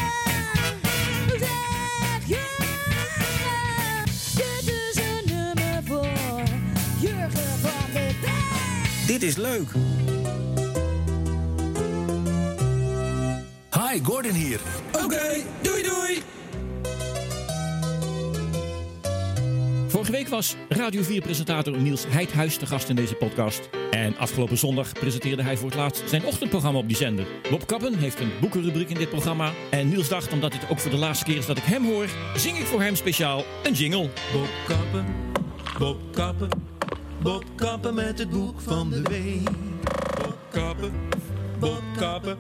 Ik 1.32 1.38
zeg 1.38 2.26
Jurgen. 2.26 4.04
Dit 4.34 4.68
is 4.68 4.96
een 4.96 5.24
nummer 5.24 5.82
voor 5.84 6.42
Jurgen 7.00 7.58
van 7.60 7.92
de. 7.92 8.08
Dit 9.06 9.22
is 9.22 9.36
leuk. 9.36 9.70
Hi, 13.96 14.04
Gordon 14.04 14.32
hier. 14.32 14.60
Oké, 15.04 15.42
doei 15.62 15.82
doei. 15.82 16.22
Vorige 19.86 20.10
week 20.10 20.28
was 20.28 20.56
Radio 20.68 21.02
4-presentator 21.02 21.80
Niels 21.80 22.04
Heidhuis 22.08 22.56
te 22.56 22.66
gast 22.66 22.88
in 22.88 22.96
deze 22.96 23.14
podcast. 23.14 23.68
En 23.90 24.16
afgelopen 24.16 24.58
zondag 24.58 24.92
presenteerde 24.92 25.42
hij 25.42 25.56
voor 25.56 25.68
het 25.68 25.78
laatst 25.78 26.08
zijn 26.08 26.24
ochtendprogramma 26.24 26.78
op 26.78 26.86
die 26.86 26.96
zender. 26.96 27.26
Bob 27.50 27.66
Kappen 27.66 27.98
heeft 27.98 28.20
een 28.20 28.30
boekenrubriek 28.40 28.88
in 28.88 28.98
dit 28.98 29.08
programma. 29.08 29.52
En 29.70 29.88
Niels 29.88 30.08
dacht, 30.08 30.32
omdat 30.32 30.52
dit 30.52 30.70
ook 30.70 30.78
voor 30.78 30.90
de 30.90 30.96
laatste 30.96 31.24
keer 31.24 31.36
is 31.36 31.46
dat 31.46 31.56
ik 31.56 31.64
hem 31.64 31.84
hoor, 31.84 32.06
zing 32.34 32.58
ik 32.58 32.66
voor 32.66 32.82
hem 32.82 32.96
speciaal 32.96 33.44
een 33.62 33.72
jingle. 33.72 34.10
Bob 34.32 34.48
Kappen, 34.66 35.06
Bob 35.78 36.00
Kappen, 36.12 36.48
Bob 37.22 37.44
Kappen 37.54 37.94
met 37.94 38.18
het 38.18 38.30
boek 38.30 38.60
van 38.60 38.90
de 38.90 39.02
week. 39.02 39.50
Bob 40.22 40.38
Kappen, 40.50 40.92
Bob 41.58 41.82
Kappen, 41.96 42.38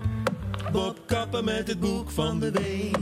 Bob 0.76 0.98
Kappen 1.06 1.44
met 1.44 1.68
het 1.68 1.80
boek 1.80 2.10
van 2.10 2.40
de 2.40 2.50
week. 2.50 2.96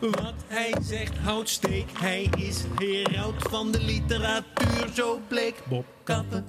Wat 0.00 0.34
hij 0.46 0.74
zegt 0.82 1.18
houdt 1.18 1.48
steek, 1.48 1.90
hij 1.98 2.28
is 2.36 2.64
heraut 2.74 3.34
van 3.50 3.70
de 3.70 3.82
literatuur, 3.82 4.88
zo 4.94 5.20
bleek. 5.28 5.62
Bob 5.68 5.84
Kappen, 6.02 6.44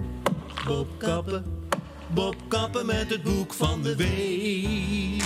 Bob 0.66 0.88
Kappen, 0.98 1.44
Bob 2.06 2.34
Kappen 2.48 2.86
met 2.86 3.10
het 3.10 3.22
boek 3.22 3.54
van 3.54 3.82
de 3.82 3.96
week. 3.96 5.22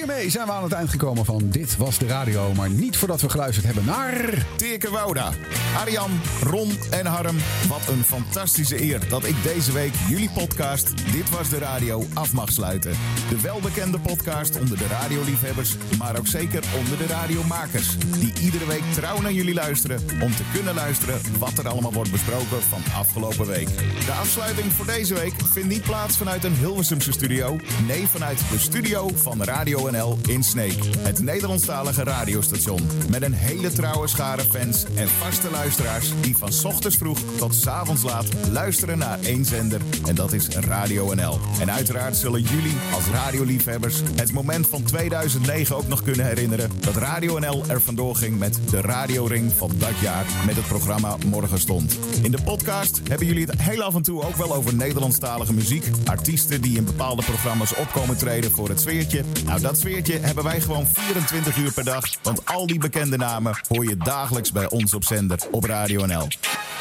Hiermee 0.00 0.30
zijn 0.30 0.46
we 0.46 0.52
aan 0.52 0.62
het 0.62 0.72
eind 0.72 0.90
gekomen 0.90 1.24
van 1.24 1.42
Dit 1.44 1.76
Was 1.76 1.98
De 1.98 2.06
Radio. 2.06 2.52
Maar 2.54 2.70
niet 2.70 2.96
voordat 2.96 3.20
we 3.20 3.28
geluisterd 3.28 3.66
hebben 3.66 3.84
naar... 3.84 4.46
Teerke 4.56 4.90
Wouda, 4.90 5.32
Arjan, 5.76 6.10
Ron 6.42 6.78
en 6.90 7.06
Harm. 7.06 7.36
Wat 7.68 7.88
een 7.88 8.04
fantastische 8.04 8.82
eer 8.82 9.08
dat 9.08 9.24
ik 9.24 9.34
deze 9.42 9.72
week 9.72 9.92
jullie 10.08 10.30
podcast 10.30 11.12
Dit 11.12 11.30
Was 11.30 11.48
De 11.48 11.58
Radio 11.58 12.04
af 12.14 12.32
mag 12.32 12.52
sluiten. 12.52 12.92
De 13.28 13.40
welbekende 13.40 13.98
podcast 13.98 14.58
onder 14.58 14.78
de 14.78 14.86
radioliefhebbers, 14.86 15.76
maar 15.98 16.18
ook 16.18 16.26
zeker 16.26 16.62
onder 16.78 16.98
de 16.98 17.06
radiomakers. 17.06 17.96
Die 17.98 18.32
iedere 18.40 18.66
week 18.66 18.82
trouw 18.94 19.20
naar 19.20 19.32
jullie 19.32 19.54
luisteren 19.54 20.00
om 20.20 20.34
te 20.34 20.44
kunnen 20.52 20.74
luisteren 20.74 21.20
wat 21.38 21.58
er 21.58 21.68
allemaal 21.68 21.92
wordt 21.92 22.10
besproken 22.10 22.62
van 22.68 22.82
afgelopen 22.94 23.46
week. 23.46 23.68
De 24.06 24.12
afsluiting 24.20 24.72
voor 24.72 24.86
deze 24.86 25.14
week 25.14 25.34
vindt 25.52 25.68
niet 25.68 25.82
plaats 25.82 26.16
vanuit 26.16 26.44
een 26.44 26.54
Hilversumse 26.54 27.12
studio. 27.12 27.58
Nee, 27.86 28.06
vanuit 28.06 28.38
de 28.50 28.58
studio 28.58 29.08
van 29.14 29.42
Radio 29.42 29.88
NL 29.90 30.18
in 30.28 30.42
Sneek. 30.42 30.84
Het 30.98 31.22
Nederlandstalige 31.22 32.02
radiostation. 32.02 32.80
Met 33.10 33.22
een 33.22 33.32
hele 33.32 33.72
trouwe 33.72 34.08
schare 34.08 34.42
fans 34.42 34.84
en 34.94 35.08
vaste 35.08 35.50
luisteraars 35.50 36.12
die 36.20 36.36
van 36.36 36.50
ochtends 36.64 36.96
vroeg 36.96 37.18
tot 37.36 37.54
's 37.54 37.66
avonds 37.66 38.02
laat 38.02 38.26
luisteren 38.50 38.98
naar 38.98 39.18
één 39.20 39.44
zender. 39.44 39.80
En 40.06 40.14
dat 40.14 40.32
is 40.32 40.48
Radio 40.48 41.14
NL. 41.14 41.38
En 41.60 41.70
uiteraard 41.70 42.16
zullen 42.16 42.42
jullie 42.42 42.76
als 42.94 43.06
radioliefhebbers 43.06 44.00
het 44.14 44.32
moment 44.32 44.66
van 44.66 44.82
2009 44.82 45.76
ook 45.76 45.88
nog 45.88 46.02
kunnen 46.02 46.26
herinneren 46.26 46.70
dat 46.80 46.96
Radio 46.96 47.38
NL 47.38 47.64
er 47.68 47.80
vandoor 47.80 48.14
ging 48.16 48.38
met 48.38 48.58
de 48.70 48.80
radioring 48.80 49.52
van 49.52 49.70
dat 49.78 49.98
jaar 50.00 50.24
met 50.46 50.56
het 50.56 50.66
programma 50.66 51.16
Morgen 51.26 51.58
Stond. 51.58 51.98
In 52.22 52.30
de 52.30 52.42
podcast 52.44 53.00
hebben 53.08 53.26
jullie 53.26 53.46
het 53.46 53.60
heel 53.62 53.82
af 53.82 53.94
en 53.94 54.02
toe 54.02 54.22
ook 54.22 54.36
wel 54.36 54.54
over 54.54 54.74
Nederlandstalige 54.74 55.52
muziek. 55.52 55.86
Artiesten 56.04 56.60
die 56.60 56.76
in 56.76 56.84
bepaalde 56.84 57.22
programma's 57.22 57.76
opkomen 57.76 58.16
treden 58.16 58.50
voor 58.50 58.68
het 58.68 58.80
sfeertje. 58.80 59.24
Nou, 59.44 59.60
dat 59.60 59.78
sfeertje 59.80 60.18
hebben 60.18 60.44
wij 60.44 60.60
gewoon 60.60 60.86
24 60.86 61.56
uur 61.56 61.72
per 61.72 61.84
dag. 61.84 62.04
Want 62.22 62.46
al 62.46 62.66
die 62.66 62.78
bekende 62.78 63.16
namen 63.16 63.60
hoor 63.68 63.84
je 63.84 63.96
dagelijks 63.96 64.52
bij 64.52 64.68
ons 64.70 64.94
op 64.94 65.04
zender 65.04 65.38
op 65.50 65.64
Radio 65.64 66.06
NL. 66.06 66.28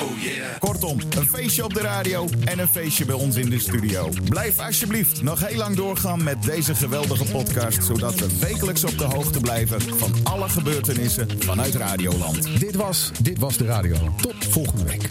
Oh 0.02 0.22
yeah. 0.22 0.60
Kortom, 0.60 1.00
een 1.18 1.28
feestje 1.28 1.64
op 1.64 1.74
de 1.74 1.82
radio 1.82 2.28
en 2.46 2.60
een 2.60 2.68
feestje 2.68 3.06
bij 3.06 3.16
ons 3.16 3.36
in 3.36 3.50
de 3.50 3.60
studio. 3.60 4.10
Blijf 4.30 4.60
alsjeblieft 4.60 5.22
nog 5.22 5.48
heel 5.48 5.58
lang 5.58 5.76
doorgaan 5.76 6.24
met 6.24 6.44
deze 6.44 6.76
geweldige 6.76 7.26
podcast, 7.26 7.84
zodat 7.84 8.16
we 8.16 8.38
wekelijks 8.40 8.84
op 8.84 8.98
de 8.98 9.04
hoogte 9.04 9.40
blijven 9.40 9.82
van 9.82 10.14
alle 10.24 10.50
gebeurtenissen 10.50 11.28
vanuit 11.40 11.76
Radioland. 11.76 12.60
Dit 12.60 12.76
was 12.76 13.12
Dit 13.22 13.40
Was 13.40 13.58
De 13.58 13.66
Radio. 13.66 13.96
Tot 14.22 14.46
volgende 14.50 14.84
week. 14.84 15.10